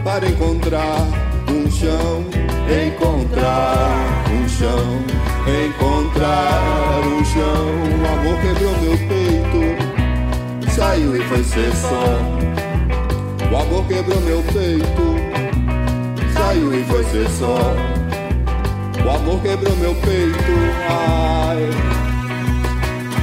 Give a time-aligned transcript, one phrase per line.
[0.03, 1.07] para encontrar
[1.49, 2.25] um chão,
[2.67, 7.65] encontrar um chão encontrar o chão.
[8.01, 8.72] O amor quebrou
[10.75, 12.03] saiu e foi ser só.
[13.51, 17.57] O amor quebrou meu peito, saiu e foi ser só.
[19.05, 20.53] O amor quebrou meu peito,
[20.89, 21.69] ai,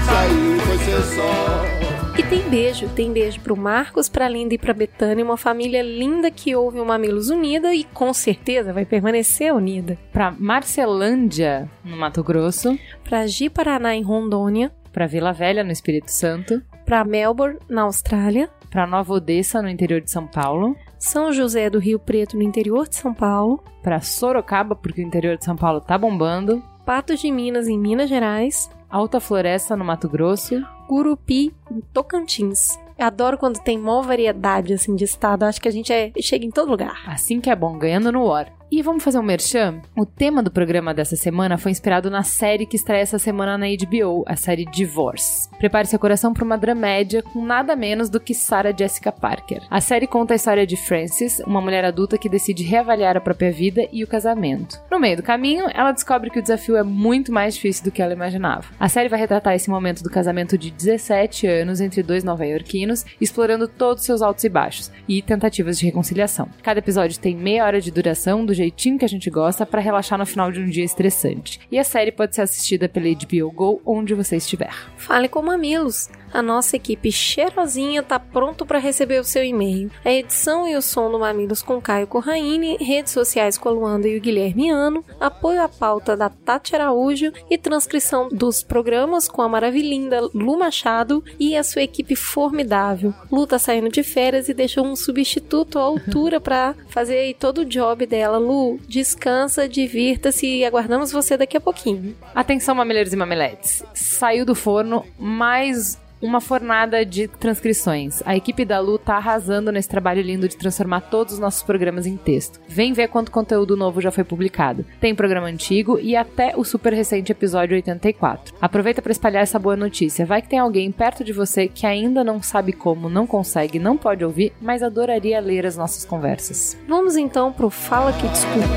[0.05, 1.81] saiu e foi ser só.
[2.19, 6.31] E tem beijo, tem beijo pro Marcos, pra Linda e pra Betânia, uma família linda
[6.31, 9.99] que ouve o Mamilos Unida e com certeza vai permanecer unida.
[10.13, 12.79] Pra Marcelândia, no Mato Grosso.
[13.03, 14.71] Pra Ji Paraná, em Rondônia.
[14.93, 16.63] Pra Vila Velha, no Espírito Santo.
[16.85, 18.51] Pra Melbourne, na Austrália.
[18.69, 20.77] Pra Nova Odessa, no interior de São Paulo.
[20.99, 23.63] São José do Rio Preto, no interior de São Paulo.
[23.83, 26.63] Pra Sorocaba, porque o interior de São Paulo tá bombando.
[26.85, 28.71] Patos de Minas, em Minas Gerais.
[28.89, 30.61] Alta Floresta, no Mato Grosso.
[30.89, 32.77] Gurupi, em Tocantins.
[32.99, 35.45] Eu adoro quando tem maior variedade assim de estado.
[35.45, 37.01] Acho que a gente é, chega em todo lugar.
[37.07, 38.53] Assim que é bom, ganhando no War.
[38.73, 39.83] E vamos fazer um merchan?
[39.97, 43.67] O tema do programa dessa semana foi inspirado na série que estreia essa semana na
[43.67, 45.51] HBO, a série Divorce.
[45.59, 49.67] Prepare seu coração para uma dramédia com nada menos do que Sarah Jessica Parker.
[49.69, 53.51] A série conta a história de Frances, uma mulher adulta que decide reavaliar a própria
[53.51, 54.81] vida e o casamento.
[54.89, 58.01] No meio do caminho, ela descobre que o desafio é muito mais difícil do que
[58.01, 58.69] ela imaginava.
[58.79, 63.67] A série vai retratar esse momento do casamento de 17 anos entre dois nova-iorquinos, explorando
[63.67, 66.49] todos seus altos e baixos e tentativas de reconciliação.
[66.63, 70.19] Cada episódio tem meia hora de duração, do jeitinho que a gente gosta para relaxar
[70.19, 71.61] no final de um dia estressante.
[71.71, 74.75] E a série pode ser assistida pela HBO Go onde você estiver.
[74.97, 76.09] Fale com Mamilos.
[76.33, 79.91] A nossa equipe cheirosinha tá pronto para receber o seu e-mail.
[80.05, 84.09] A edição e o som do Mamilos com Caio Corraine, redes sociais com a Luanda
[84.09, 89.43] e o Guilherme Ano, apoio à pauta da Tati Araújo e transcrição dos programas com
[89.43, 93.13] a maravilhinda Lu Machado e a sua equipe formidável.
[93.31, 97.65] Lu tá saindo de férias e deixou um substituto à altura para fazer todo o
[97.65, 98.39] job dela.
[98.39, 102.17] Lu, descansa, divirta-se e aguardamos você daqui a pouquinho.
[102.35, 103.83] Atenção, mamileiros e mameletes.
[103.95, 108.23] Saiu do forno mais uma fornada de transcrições.
[108.25, 112.07] A equipe da Lu tá arrasando nesse trabalho lindo de transformar todos os nossos programas
[112.07, 112.61] em texto.
[112.69, 114.85] Vem ver quanto conteúdo novo já foi publicado.
[115.01, 118.55] Tem programa antigo e até o super recente episódio 84.
[118.61, 120.27] Aproveita para espalhar essa boa notícia.
[120.27, 123.97] Vai que tem alguém perto de você que ainda não sabe como, não consegue, não
[123.97, 126.77] pode ouvir, mas adoraria ler as nossas conversas.
[126.87, 128.69] Vamos então pro Fala que Discuto.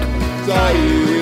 [0.45, 1.13] Saiu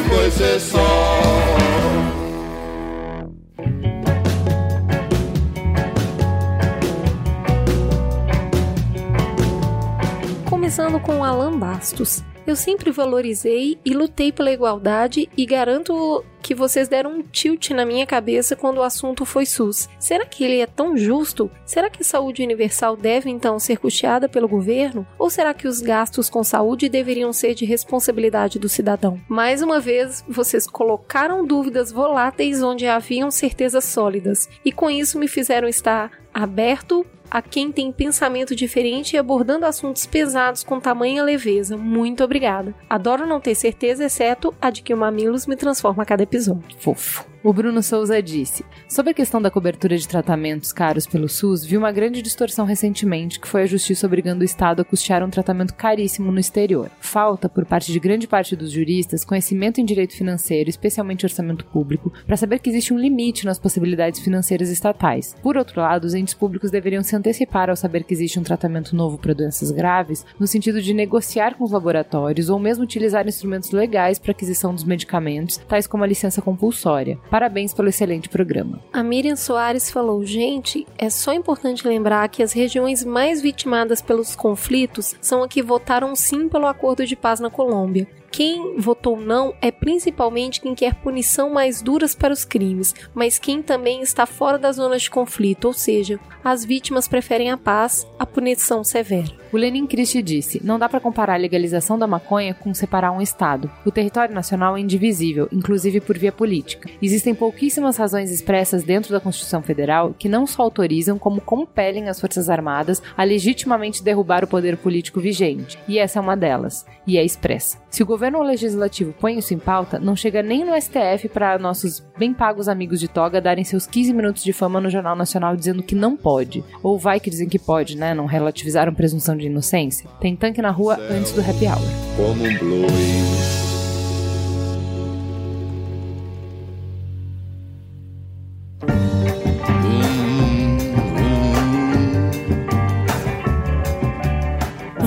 [10.71, 12.23] Começando com Alan Bastos.
[12.47, 17.85] Eu sempre valorizei e lutei pela igualdade e garanto que vocês deram um tilt na
[17.85, 19.89] minha cabeça quando o assunto foi SUS.
[19.99, 21.51] Será que ele é tão justo?
[21.65, 25.05] Será que a saúde universal deve então ser custeada pelo governo?
[25.19, 29.19] Ou será que os gastos com saúde deveriam ser de responsabilidade do cidadão?
[29.27, 35.27] Mais uma vez, vocês colocaram dúvidas voláteis onde haviam certezas sólidas, e com isso me
[35.27, 41.77] fizeram estar aberto a quem tem pensamento diferente e abordando assuntos pesados com tamanha leveza.
[41.77, 42.75] Muito obrigada.
[42.89, 46.77] Adoro não ter certeza, exceto a de que o Mamilos me transforma a cada episódio.
[46.77, 47.30] Fofo.
[47.43, 51.75] O Bruno Souza disse: Sobre a questão da cobertura de tratamentos caros pelo SUS, vi
[51.75, 55.73] uma grande distorção recentemente, que foi a justiça obrigando o Estado a custear um tratamento
[55.73, 56.91] caríssimo no exterior.
[56.99, 62.13] Falta, por parte de grande parte dos juristas, conhecimento em direito financeiro, especialmente orçamento público,
[62.27, 65.35] para saber que existe um limite nas possibilidades financeiras estatais.
[65.41, 68.95] Por outro lado, os entes públicos deveriam se antecipar ao saber que existe um tratamento
[68.95, 73.71] novo para doenças graves, no sentido de negociar com os laboratórios ou mesmo utilizar instrumentos
[73.71, 77.17] legais para aquisição dos medicamentos, tais como a licença compulsória.
[77.31, 78.81] Parabéns pelo excelente programa.
[78.91, 84.35] A Miriam Soares falou: gente, é só importante lembrar que as regiões mais vitimadas pelos
[84.35, 88.05] conflitos são a que votaram sim pelo acordo de paz na Colômbia.
[88.31, 93.61] Quem votou não é principalmente quem quer punição mais duras para os crimes, mas quem
[93.61, 98.25] também está fora das zonas de conflito, ou seja, as vítimas preferem a paz à
[98.25, 99.41] punição severa.
[99.51, 103.21] O Lenin Christie disse: não dá para comparar a legalização da maconha com separar um
[103.21, 103.69] Estado.
[103.85, 106.89] O território nacional é indivisível, inclusive por via política.
[107.01, 112.19] Existem pouquíssimas razões expressas dentro da Constituição Federal que não só autorizam, como compelem as
[112.19, 115.77] Forças Armadas a legitimamente derrubar o poder político vigente.
[115.85, 117.77] E essa é uma delas, e é expressa.
[117.89, 122.03] Se o governo legislativo põe isso em pauta, não chega nem no STF para nossos
[122.19, 125.81] bem pagos amigos de toga darem seus 15 minutos de fama no Jornal Nacional dizendo
[125.81, 126.63] que não pode.
[126.83, 128.13] Ou vai que dizem que pode, né?
[128.13, 130.07] Não relativizaram presunção de inocência.
[130.19, 131.81] Tem tanque na rua antes do happy hour.
[132.15, 133.60] como um.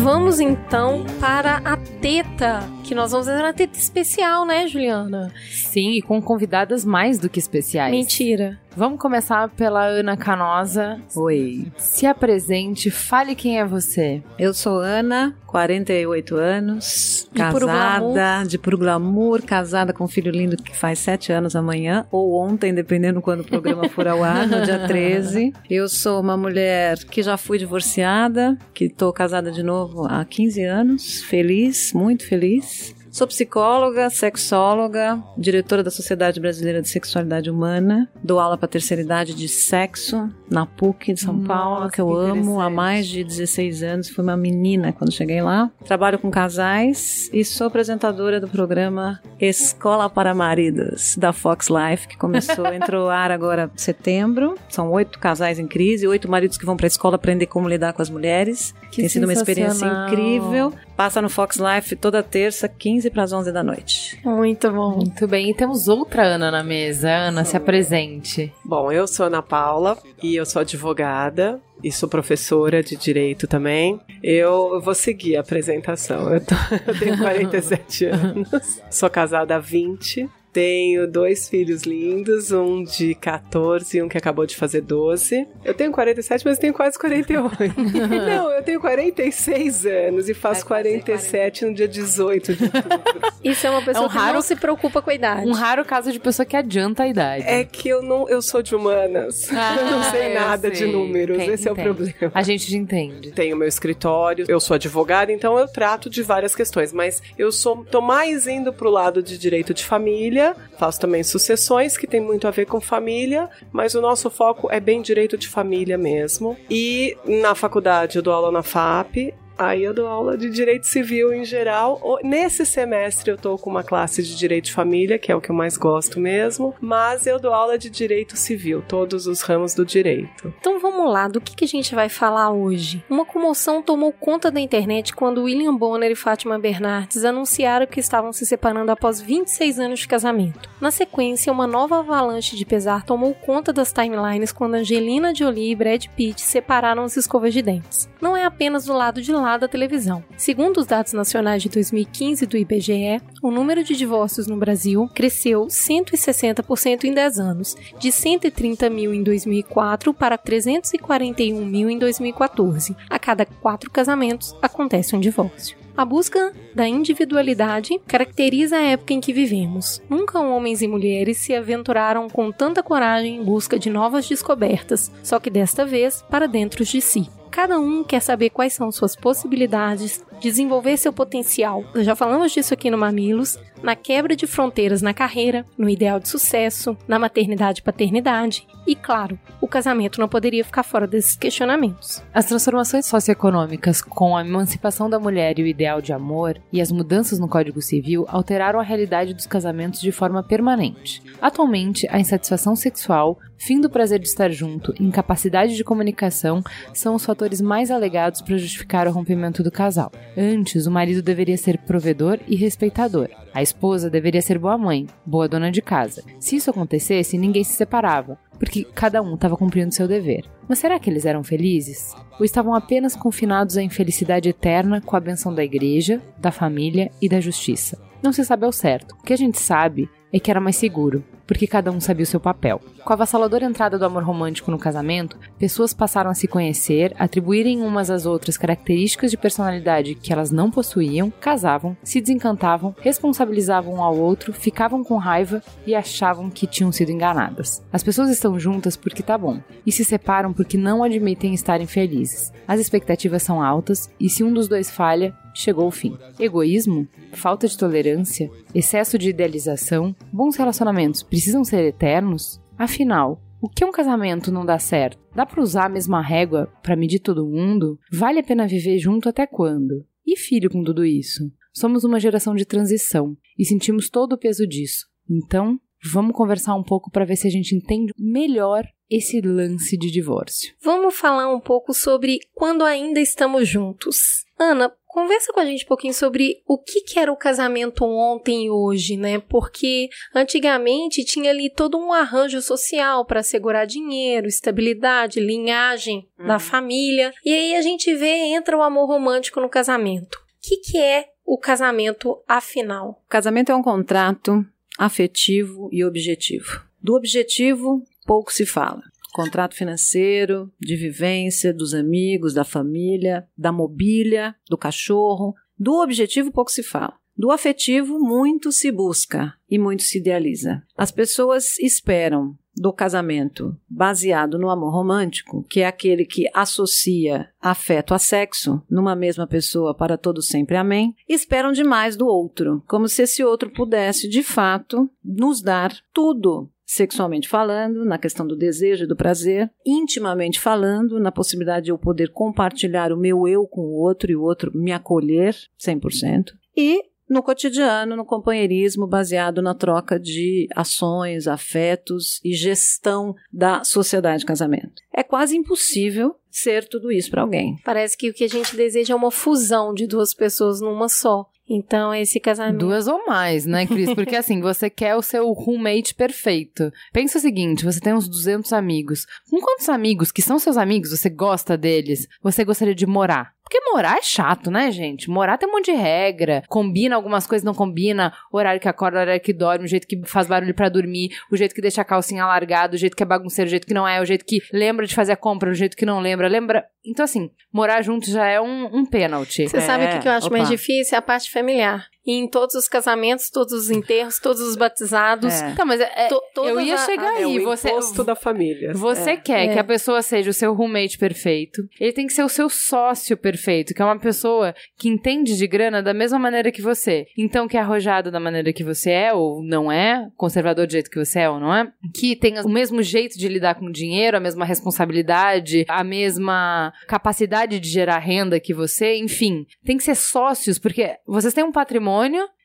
[0.05, 5.33] Vamos então para a teta, que nós vamos fazer uma teta especial, né, Juliana?
[5.51, 7.91] Sim, e com convidadas mais do que especiais.
[7.91, 8.61] Mentira.
[8.77, 11.01] Vamos começar pela Ana Canosa.
[11.15, 14.21] Oi, Se apresente, fale quem é você.
[14.37, 20.33] eu sou Ana, 48 anos, De puro casada, de puro glamour, casada com um filho
[20.33, 24.49] lindo que faz 7 anos amanhã, ou ontem, dependendo quando o programa for ao ar,
[24.49, 25.53] no dia 13.
[25.71, 30.65] Eu sou uma mulher que já fui divorciada, que estou casada de novo há 15
[30.65, 32.94] anos, feliz, muito feliz.
[33.15, 39.35] Sou psicóloga, sexóloga, diretora da Sociedade Brasileira de Sexualidade Humana, dou aula para terceira idade
[39.35, 43.23] de sexo na PUC de São Paulo, Nossa, que eu que amo há mais de
[43.23, 44.09] 16 anos.
[44.09, 45.71] Fui uma menina quando cheguei lá.
[45.85, 52.17] Trabalho com casais e sou apresentadora do programa Escola para Maridos da Fox Life, que
[52.17, 54.57] começou, entrou ar agora em setembro.
[54.69, 57.93] São oito casais em crise, oito maridos que vão para a escola aprender como lidar
[57.93, 58.75] com as mulheres.
[58.91, 60.73] Que Tem sido uma experiência incrível.
[60.97, 64.21] Passa no Fox Life toda terça, 15 para as 11 da noite.
[64.25, 64.97] Muito bom.
[64.97, 67.11] Muito bem, e temos outra Ana na mesa.
[67.11, 68.53] Ana, se apresente.
[68.65, 74.01] Bom, eu sou Ana Paula e eu sou advogada e sou professora de direito também.
[74.23, 76.33] Eu vou seguir a apresentação.
[76.33, 76.55] Eu, tô-
[76.87, 80.29] eu tenho 47 anos, sou casada há 20.
[80.55, 85.49] Tenho dois filhos lindos, um de 14 e um que acabou de fazer 12.
[85.65, 87.59] Eu tenho 47, mas tenho quase 48.
[88.09, 93.33] Não, eu tenho 46 anos e faço 47 no dia 18 de outubro.
[93.43, 95.47] Isso é uma pessoa É um que raro- não se preocupa com a idade.
[95.49, 97.45] Um raro caso de pessoa que adianta a idade.
[97.47, 99.49] É que eu não, eu sou de humanas.
[99.53, 100.93] Ah, eu não sei eu nada de sei.
[100.93, 101.37] números.
[101.37, 102.15] Tem- Esse é o problema.
[102.33, 103.33] A gente te entende.
[103.33, 107.85] Tenho meu escritório, eu sou advogada, então eu trato de várias questões, mas eu sou
[107.85, 110.44] tô mais indo pro lado de direito de família,
[110.79, 114.81] faço também sucessões que tem muito a ver com família, mas o nosso foco é
[114.81, 116.57] bem direito de família mesmo.
[116.69, 121.33] E na faculdade eu dou aula na FAP, Aí eu dou aula de direito civil
[121.33, 122.01] em geral.
[122.23, 125.51] Nesse semestre eu tô com uma classe de direito de família, que é o que
[125.51, 129.85] eu mais gosto mesmo, mas eu dou aula de direito civil, todos os ramos do
[129.85, 130.53] direito.
[130.59, 133.05] Então vamos lá, do que, que a gente vai falar hoje?
[133.09, 138.33] Uma comoção tomou conta da internet quando William Bonner e Fátima Bernardes anunciaram que estavam
[138.33, 140.69] se separando após 26 anos de casamento.
[140.81, 145.77] Na sequência, uma nova avalanche de pesar tomou conta das timelines quando Angelina Jolie e
[145.77, 148.09] Brad Pitt separaram as escovas de dentes.
[148.21, 150.25] Não é apenas do lado de lá da televisão.
[150.37, 155.67] Segundo os dados nacionais de 2015 do IBGE, o número de divórcios no Brasil cresceu
[155.67, 162.97] 160% em 10 anos, de 130 mil em 2004 para 341 mil em 2014.
[163.11, 165.85] A cada quatro casamentos acontece um divórcio.
[165.97, 170.03] A busca da individualidade caracteriza a época em que vivemos.
[170.11, 175.39] Nunca homens e mulheres se aventuraram com tanta coragem em busca de novas descobertas, só
[175.39, 177.29] que desta vez para dentro de si.
[177.55, 181.85] Cada um quer saber quais são suas possibilidades, desenvolver seu potencial.
[181.97, 186.29] Já falamos disso aqui no Mamilos, na quebra de fronteiras na carreira, no ideal de
[186.29, 188.67] sucesso, na maternidade e paternidade.
[188.87, 192.23] E claro, o casamento não poderia ficar fora desses questionamentos.
[192.33, 196.91] As transformações socioeconômicas com a emancipação da mulher e o ideal de amor e as
[196.91, 201.23] mudanças no Código Civil alteraram a realidade dos casamentos de forma permanente.
[201.41, 206.63] Atualmente, a insatisfação sexual, fim do prazer de estar junto incapacidade de comunicação
[206.93, 210.11] são os fatores mais alegados para justificar o rompimento do casal.
[210.37, 213.29] Antes, o marido deveria ser provedor e respeitador.
[213.53, 216.25] A esposa deveria ser boa mãe, boa dona de casa.
[216.41, 220.45] Se isso acontecesse, ninguém se separava, porque cada um estava cumprindo seu dever.
[220.69, 222.15] Mas será que eles eram felizes?
[222.39, 227.29] Ou estavam apenas confinados à infelicidade eterna com a benção da igreja, da família e
[227.29, 227.99] da justiça?
[228.23, 229.15] Não se sabe ao certo.
[229.21, 232.27] O que a gente sabe é que era mais seguro, porque cada um sabia o
[232.27, 232.81] seu papel.
[233.05, 237.81] Com a avassaladora entrada do amor romântico no casamento, pessoas passaram a se conhecer, atribuírem
[237.83, 244.03] umas às outras características de personalidade que elas não possuíam, casavam, se desencantavam, responsabilizavam um
[244.03, 247.81] ao outro, ficavam com raiva e achavam que tinham sido enganadas.
[247.93, 252.53] As pessoas estão juntas porque tá bom, e se separam porque não admitem estarem felizes.
[252.67, 256.19] As expectativas são altas e se um dos dois falha, chegou o fim.
[256.39, 257.09] Egoísmo?
[257.33, 258.51] Falta de tolerância?
[258.75, 260.15] Excesso de idealização?
[260.33, 262.61] Bons relacionamentos precisam ser eternos?
[262.77, 265.19] Afinal, o que um casamento não dá certo?
[265.35, 267.99] Dá para usar a mesma régua para medir todo mundo?
[268.13, 270.05] Vale a pena viver junto até quando?
[270.27, 271.51] E filho com tudo isso?
[271.73, 275.07] Somos uma geração de transição e sentimos todo o peso disso.
[275.31, 275.81] Então,
[276.13, 280.75] vamos conversar um pouco para ver se a gente entende melhor esse lance de divórcio.
[280.83, 284.45] Vamos falar um pouco sobre quando ainda estamos juntos.
[284.59, 288.67] Ana, conversa com a gente um pouquinho sobre o que, que era o casamento ontem
[288.67, 289.39] e hoje, né?
[289.39, 297.33] Porque antigamente tinha ali todo um arranjo social para assegurar dinheiro, estabilidade, linhagem da família.
[297.45, 300.35] E aí a gente vê, entra o amor romântico no casamento.
[300.35, 303.23] O que, que é o casamento afinal?
[303.29, 304.67] Casamento é um contrato
[304.99, 306.83] afetivo e objetivo.
[307.01, 309.03] Do objetivo, pouco se fala.
[309.35, 315.57] Contrato financeiro, de vivência, dos amigos, da família, da mobília, do cachorro.
[315.77, 317.15] Do objetivo, pouco se fala.
[317.37, 320.85] Do afetivo, muito se busca e muito se idealiza.
[320.97, 328.15] As pessoas esperam do casamento baseado no amor romântico, que é aquele que associa afeto
[328.15, 333.23] a sexo numa mesma pessoa para todo sempre, amém, esperam demais do outro, como se
[333.23, 339.09] esse outro pudesse de fato nos dar tudo sexualmente falando, na questão do desejo e
[339.09, 344.01] do prazer, intimamente falando, na possibilidade de eu poder compartilhar o meu eu com o
[344.01, 350.21] outro e o outro me acolher 100%, e no cotidiano, no companheirismo baseado na troca
[350.21, 355.03] de ações, afetos e gestão da sociedade de casamento.
[355.13, 357.77] É quase impossível ser tudo isso para alguém.
[357.85, 361.47] Parece que o que a gente deseja é uma fusão de duas pessoas numa só.
[361.69, 362.79] Então, esse casamento.
[362.79, 364.13] Duas ou mais, né, Cris?
[364.15, 366.93] Porque assim, você quer o seu roommate perfeito.
[367.13, 369.27] Pensa o seguinte: você tem uns 200 amigos.
[369.51, 373.55] Com quantos amigos que são seus amigos, você gosta deles, você gostaria de morar?
[373.75, 375.29] Porque morar é chato, né, gente?
[375.29, 376.63] Morar tem um monte de regra.
[376.69, 378.33] Combina algumas coisas, não combina.
[378.53, 381.75] Horário que acorda, horário que dorme, o jeito que faz barulho para dormir, o jeito
[381.75, 384.21] que deixa a calcinha largada, o jeito que é bagunceiro, o jeito que não é,
[384.21, 386.47] o jeito que lembra de fazer a compra, o jeito que não lembra.
[386.47, 386.85] Lembra.
[387.05, 389.69] Então, assim, morar junto já é um, um pênalti.
[389.69, 390.57] Você sabe o que, que eu acho opa.
[390.57, 391.17] mais difícil?
[391.17, 392.07] É a parte familiar.
[392.27, 395.53] E em todos os casamentos, todos os enterros, todos os batizados.
[395.61, 395.71] É.
[395.71, 397.59] Então, mas é, To- todas eu ia a- chegar É aí.
[397.59, 398.93] o Você, imposto da família.
[398.95, 399.73] Você quer É.
[399.75, 401.83] que a pessoa seja o seu roommate perfeito.
[402.01, 405.67] Ele tem que ser o seu sócio perfeito, que é uma pessoa que entende de
[405.67, 407.27] grana da mesma maneira que você.
[407.37, 411.11] Então, que é arrojado da maneira que você é ou não é, conservador do jeito
[411.11, 413.93] que você é ou não é, que tem o mesmo jeito de lidar com o
[413.93, 419.67] dinheiro, a mesma responsabilidade, a mesma capacidade de gerar renda que você, enfim.
[419.85, 422.14] Tem que ser sócios, porque vocês têm um patrimônio.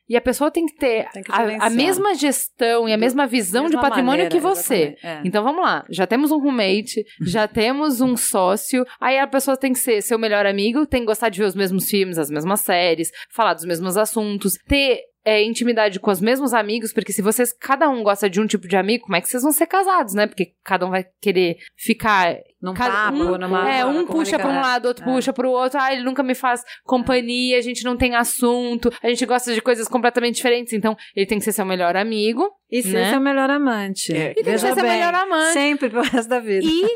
[0.08, 3.28] E a pessoa tem que ter Tem que a, a mesma gestão e a mesma
[3.28, 4.96] visão de mesma patrimônio maneira, que você.
[5.04, 5.20] é.
[5.24, 9.72] Então vamos lá, já temos um roommate, já temos um sócio, aí a pessoa tem
[9.72, 12.58] que ser seu melhor amigo, tem que gostar de ver os mesmos filmes, as mesmas
[12.58, 17.52] séries, falar dos mesmos assuntos, ter é, intimidade com os mesmos amigos, porque se vocês,
[17.52, 20.12] cada um gosta de um tipo de amigo, como é que vocês vão ser casados,
[20.12, 20.26] né?
[20.26, 24.48] Porque cada um vai querer ficar Num Cada- papo, um, numa é, um puxa pra
[24.48, 25.12] um lado, outro É.
[25.12, 25.80] puxa pro outro.
[25.80, 29.62] Ah, ele nunca me faz companhia, a gente não tem assunto, a gente gosta de
[29.62, 30.72] coisas completamente diferentes.
[30.72, 32.50] Então, ele tem que ser seu melhor amigo.
[32.70, 33.10] E ser né?
[33.10, 34.14] seu melhor amante.
[34.14, 34.30] É.
[34.30, 35.52] E tem que ser seu bem, melhor amante.
[35.54, 36.64] Sempre pro resto da vida.
[36.64, 36.86] E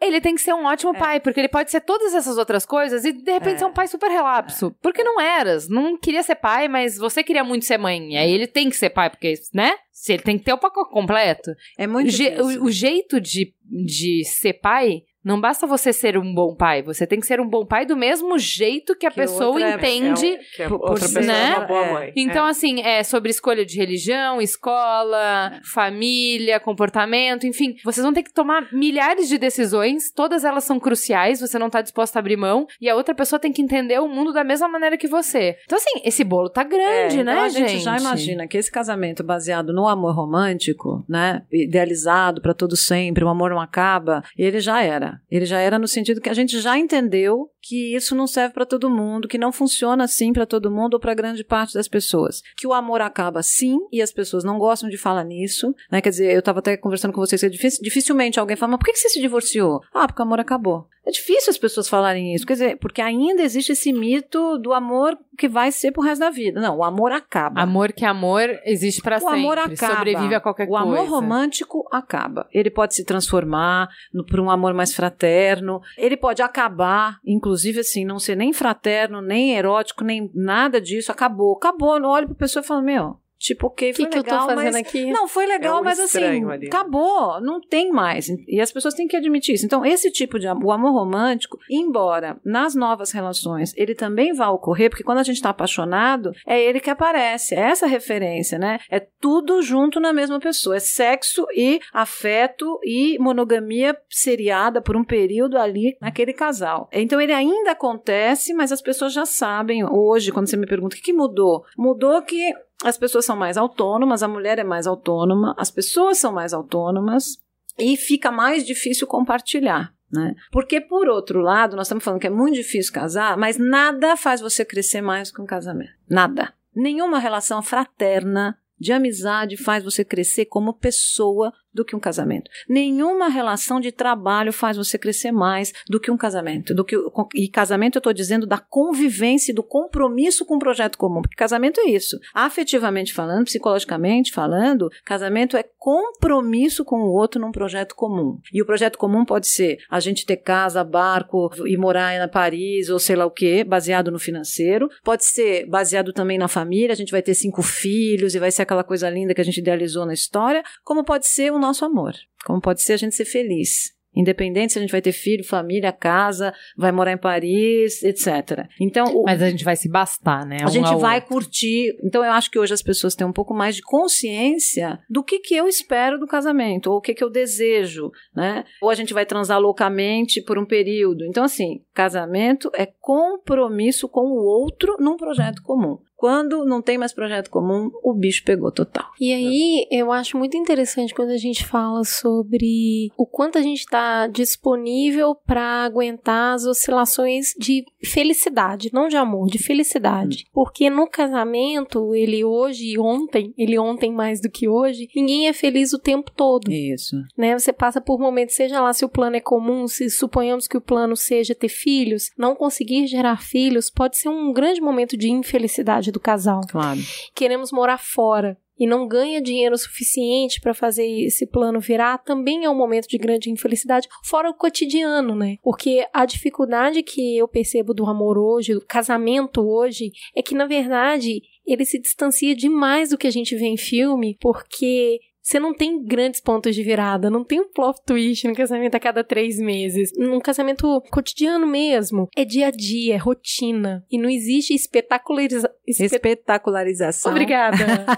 [0.00, 3.02] ele tem que ser um ótimo pai, porque ele pode ser todas essas outras coisas
[3.04, 3.58] e de repente É.
[3.58, 4.74] ser um pai super relapso.
[4.82, 8.12] Porque não eras, não queria ser pai, mas você queria muito ser mãe.
[8.12, 9.72] E aí ele tem que ser pai, porque, né?
[9.98, 11.50] Se ele tem que ter o pacote completo.
[11.78, 12.62] É muito Je- difícil.
[12.62, 15.02] o, o jeito de, de ser pai.
[15.26, 17.96] Não basta você ser um bom pai, você tem que ser um bom pai do
[17.96, 20.24] mesmo jeito que a Que pessoa é- entende.
[20.26, 21.52] É que a por- outra pessoa né?
[21.52, 21.92] é uma boa É.
[21.92, 22.12] mãe.
[22.16, 22.50] Então, É.
[22.50, 27.74] assim, é sobre escolha de religião, escola, família, comportamento, enfim.
[27.84, 31.82] Vocês vão ter que tomar milhares de decisões, todas elas são cruciais, você não tá
[31.82, 34.68] disposto a abrir mão, e a outra pessoa tem que entender o mundo da mesma
[34.68, 35.56] maneira que você.
[35.64, 37.82] Então, assim, esse bolo tá grande, É, né, então a gente, gente?
[37.84, 43.28] já imagina que esse casamento baseado no amor romântico, né, idealizado para todo sempre, o
[43.28, 45.15] amor não acaba, ele já era.
[45.30, 48.66] Ele já era no sentido que a gente já entendeu que isso não serve para
[48.66, 52.42] todo mundo, que não funciona assim para todo mundo ou para grande parte das pessoas.
[52.56, 56.00] Que o amor acaba sim e as pessoas não gostam de falar nisso, né?
[56.00, 58.78] Quer dizer, eu estava até conversando com vocês que é difícil- dificilmente alguém fala, mas
[58.78, 59.80] por que você se divorciou?
[59.94, 60.86] Ah, porque o amor acabou.
[61.06, 65.16] É difícil as pessoas falarem isso, quer dizer, porque ainda existe esse mito do amor
[65.38, 66.60] que vai ser pro resto da vida.
[66.60, 67.60] Não, o amor acaba.
[67.60, 69.38] Amor que amor existe pra o sempre.
[69.38, 69.94] amor acaba.
[69.98, 70.82] Sobrevive a qualquer o coisa.
[70.84, 72.48] amor romântico acaba.
[72.52, 73.88] Ele pode se transformar
[74.28, 75.80] para um amor mais fraterno.
[75.96, 81.10] Ele pode acabar, inclusive assim, não ser nem fraterno, nem erótico, nem nada disso.
[81.10, 81.98] Acabou, acabou.
[81.98, 84.40] Não olho pra pessoa e falo, meu, tipo, ok, O foi que, que eu legal,
[84.40, 85.10] tô fazendo mas aqui?
[85.10, 86.66] não, foi legal, É um mas assim, ali.
[86.66, 88.28] acabou, não tem mais.
[88.48, 89.66] E as pessoas têm que admitir isso.
[89.66, 94.48] Então, esse tipo de amor, o amor romântico, embora nas novas relações ele também vá
[94.48, 98.78] ocorrer, porque quando a gente está apaixonado, é ele que aparece, é essa referência, né?
[98.90, 100.76] É tudo junto na mesma pessoa.
[100.76, 106.88] É sexo e afeto e monogamia seriada por um período ali naquele casal.
[106.92, 109.84] Então, ele ainda acontece, mas as pessoas já sabem.
[109.84, 112.52] Hoje, quando você me pergunta o que, que mudou, mudou que
[112.84, 117.38] as pessoas são mais autônomas, a mulher é mais autônoma, as pessoas são mais autônomas
[117.78, 119.94] e fica mais difícil compartilhar.
[120.10, 120.34] Né?
[120.52, 124.40] Porque, por outro lado, nós estamos falando que é muito difícil casar, mas nada faz
[124.40, 125.92] você crescer mais que um casamento.
[126.08, 126.52] Nada.
[126.74, 132.50] Nenhuma relação fraterna, de amizade, faz você crescer como pessoa do que um casamento.
[132.68, 136.74] Nenhuma relação de trabalho faz você crescer mais do que um casamento.
[136.74, 136.96] Do que,
[137.34, 141.22] e casamento eu estou dizendo da convivência do compromisso com um projeto comum.
[141.22, 142.18] Porque casamento é isso.
[142.34, 148.38] Afetivamente falando, psicologicamente falando, casamento é compromisso com o outro num projeto comum.
[148.52, 152.88] E o projeto comum pode ser a gente ter casa, barco e morar em Paris
[152.88, 154.88] ou sei lá o que, baseado no financeiro.
[155.04, 158.62] Pode ser baseado também na família, a gente vai ter cinco filhos e vai ser
[158.62, 160.62] aquela coisa linda que a gente idealizou na história.
[160.82, 162.14] Como pode ser o nosso amor.
[162.44, 163.96] Como pode ser a gente ser feliz.
[164.16, 168.66] Independente se a gente vai ter filho, família, casa, vai morar em Paris, etc.
[168.80, 170.56] Então, o, Mas a gente vai se bastar, né?
[170.62, 171.28] a Um gente ao vai outro.
[171.34, 171.94] curtir.
[172.02, 175.38] Então, eu acho que hoje as pessoas têm um pouco mais de consciência do que,
[175.40, 178.64] que eu espero do casamento, ou o que, que eu desejo, né?
[178.80, 181.22] Ou a gente vai transar loucamente por um período.
[181.26, 185.98] Então, assim, casamento é compromisso com o outro num projeto comum.
[186.16, 189.06] Quando não tem mais projeto comum, o bicho pegou total.
[189.20, 193.80] E aí, eu acho muito interessante quando a gente fala sobre o quanto a gente
[193.80, 200.46] está disponível para aguentar as oscilações de felicidade, não de amor, de felicidade.
[200.52, 205.52] Porque no casamento, ele hoje e ontem, ele ontem mais do que hoje, ninguém é
[205.52, 206.72] feliz o tempo todo.
[206.72, 207.16] Isso.
[207.36, 207.58] né?
[207.58, 210.80] Você passa por momentos, seja lá se o plano é comum, se suponhamos que o
[210.80, 216.05] plano seja ter filhos, não conseguir gerar filhos pode ser um grande momento de infelicidade
[216.10, 216.60] do casal.
[216.68, 217.00] Claro.
[217.34, 222.70] Queremos morar fora e não ganha dinheiro suficiente para fazer esse plano virar, também é
[222.70, 225.56] um momento de grande infelicidade, fora o cotidiano, né?
[225.62, 230.66] Porque a dificuldade que eu percebo do amor hoje, do casamento hoje, é que na
[230.66, 235.72] verdade ele se distancia demais do que a gente vê em filme, porque você não
[235.72, 239.58] tem grandes pontos de virada, não tem um plot twist no casamento a cada três
[239.60, 240.10] meses.
[240.16, 244.04] Num casamento cotidiano mesmo, é dia a dia, é rotina.
[244.10, 245.70] E não existe espetaculariza...
[245.86, 247.30] espet- Espetacularização.
[247.30, 247.76] Obrigada.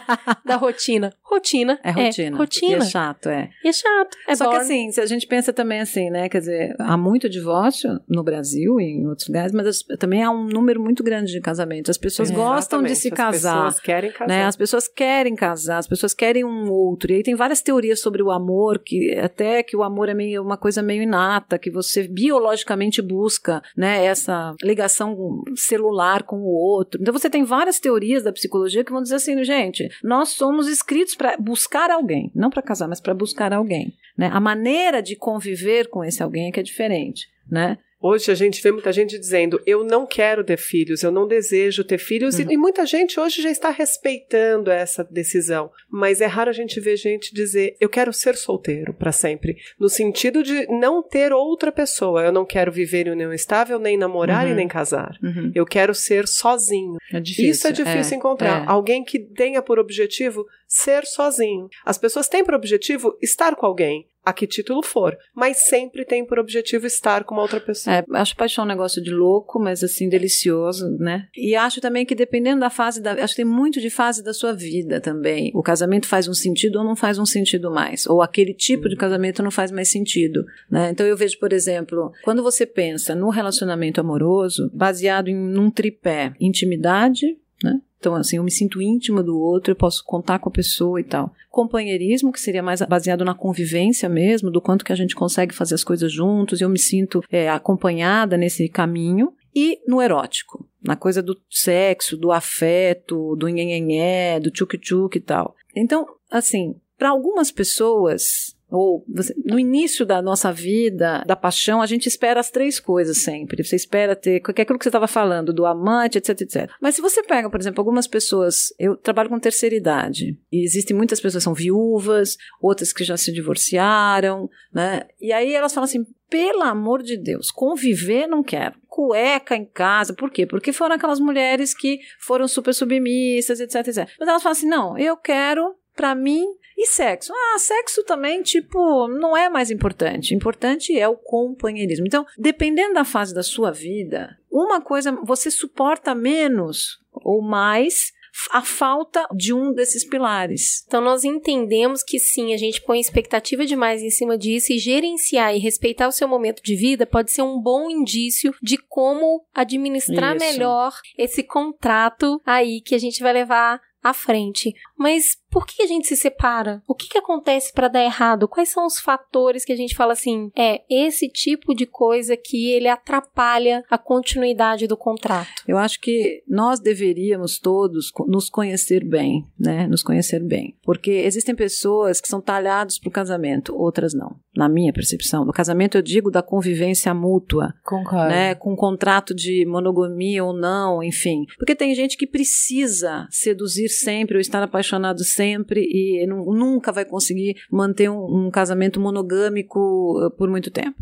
[0.45, 1.13] da rotina.
[1.23, 1.79] Rotina.
[1.85, 2.37] É rotina.
[2.37, 2.73] É rotina.
[2.73, 3.51] E é chato, é.
[3.63, 4.17] E é chato.
[4.27, 4.63] É Só que boring.
[4.65, 6.29] assim, se a gente pensa também assim, né?
[6.31, 10.31] Quer dizer, há muito divórcio no Brasil e em outros lugares, mas as- também há
[10.31, 11.91] um número muito grande de casamentos.
[11.91, 13.55] As pessoas gostam de Exatamente, se as casar.
[13.65, 14.29] pessoas querem casar.
[14.29, 14.45] Né?
[14.47, 17.18] As pessoas querem casar, as pessoas querem um outro.
[17.23, 20.83] Tem várias teorias sobre o amor, que até que o amor é meio uma coisa
[20.83, 27.01] meio inata, que você biologicamente busca, né, essa ligação celular com o outro.
[27.01, 31.15] Então você tem várias teorias da psicologia que vão dizer assim, gente, nós somos escritos
[31.15, 34.31] para buscar alguém, não para casar, mas para buscar alguém, né?
[34.33, 37.79] A maneira de conviver com esse alguém é que é diferente, né?
[38.01, 41.83] Hoje a gente vê muita gente dizendo: eu não quero ter filhos, eu não desejo
[41.85, 42.51] ter filhos, Uhum.
[42.51, 45.71] e, e muita gente hoje já está respeitando essa decisão.
[45.91, 49.89] Mas é raro a gente ver gente dizer: eu quero ser solteiro para sempre, no
[49.89, 52.23] sentido de não ter outra pessoa.
[52.23, 54.53] Eu não quero viver em união estável, nem namorar Uhum.
[54.53, 55.17] e nem casar.
[55.23, 55.51] Uhum.
[55.55, 56.97] Eu quero ser sozinho.
[57.13, 57.51] É difícil.
[57.51, 58.63] Isso é difícil encontrar.
[58.63, 58.69] é.
[58.69, 61.69] Alguém que tenha por objetivo ser sozinho.
[61.85, 66.25] As pessoas têm por objetivo estar com alguém, a que título for, mas sempre tem
[66.25, 67.97] por objetivo estar com uma outra pessoa.
[67.97, 71.29] É, acho paixão um negócio de louco, mas assim, delicioso, né?
[71.35, 73.13] E acho também que dependendo da fase da.
[73.13, 75.51] Acho que tem muito de fase da sua vida também.
[75.55, 78.07] O casamento faz um sentido ou não faz um sentido mais.
[78.07, 80.45] Ou aquele tipo de casamento não faz mais sentido.
[80.71, 80.91] Né?
[80.91, 86.35] Então eu vejo, por exemplo, quando você pensa no relacionamento amoroso, baseado em num tripé,
[86.39, 87.81] intimidade, né?
[87.99, 91.05] Então, assim, eu me sinto íntima do outro, eu posso contar com a pessoa e
[91.05, 91.33] tal.
[91.51, 95.75] Companheirismo, que seria mais baseado na convivência mesmo, do quanto que a gente consegue fazer
[95.75, 99.33] as coisas juntos, eu me sinto é, acompanhada nesse caminho.
[99.55, 105.57] E no erótico, na coisa do sexo, do afeto, do nhenhenhé, do tchuk-tchuk e tal.
[105.75, 111.87] Então, assim, para algumas pessoas, ou você- no início da nossa vida, da paixão, a
[111.87, 113.65] gente espera as três coisas sempre.
[113.65, 116.71] Você espera ter, que é aquilo que você estava falando, do amante, etc, etc.
[116.81, 120.97] Mas se você pega, por exemplo, algumas pessoas, eu trabalho com terceira idade, e existem
[120.97, 125.03] muitas pessoas que são viúvas, outras que já se divorciaram, né?
[125.21, 128.75] E aí elas falam assim, pelo amor de Deus, conviver não quero.
[128.87, 130.45] Cueca em casa, por quê?
[130.45, 134.09] Porque foram aquelas mulheres que foram super submissas, etc, etc.
[134.19, 136.45] Mas elas falam assim, não, eu quero, pra mim,
[136.79, 137.33] e sexo?
[137.35, 140.33] Ah, sexo também, tipo, não é mais importante.
[140.33, 142.07] Importante é o companheirismo.
[142.07, 148.13] Então, dependendo da fase da sua vida, uma coisa você suporta menos ou mais
[148.53, 150.85] a falta de um desses pilares.
[150.87, 155.57] Então nós entendemos que sim, a gente põe expectativa demais em cima disso e gerenciar
[155.57, 160.37] e respeitar o seu momento de vida pode ser um bom indício de como administrar
[160.37, 160.47] Isso.
[160.47, 164.73] melhor esse contrato aí que a gente vai levar à frente.
[164.99, 166.83] Mas por que a gente se separa?
[166.87, 168.49] O que, que acontece para dar errado?
[168.49, 170.51] Quais são os fatores que a gente fala assim?
[170.57, 175.49] É esse tipo de coisa que ele atrapalha a continuidade do contrato.
[175.67, 179.87] Eu acho que nós deveríamos todos nos conhecer bem, né?
[179.87, 180.77] Nos conhecer bem.
[180.83, 184.37] Porque existem pessoas que são talhadas para o casamento, outras não.
[184.55, 185.45] Na minha percepção.
[185.45, 188.29] No casamento eu digo da convivência mútua, Concordo.
[188.29, 188.55] né?
[188.55, 191.45] Com contrato de monogamia ou não, enfim.
[191.57, 197.05] Porque tem gente que precisa seduzir sempre ou estar apaixonado sempre e nu- nunca vai
[197.05, 200.97] conseguir manter um, um casamento monogâmico eh, por muito tempo.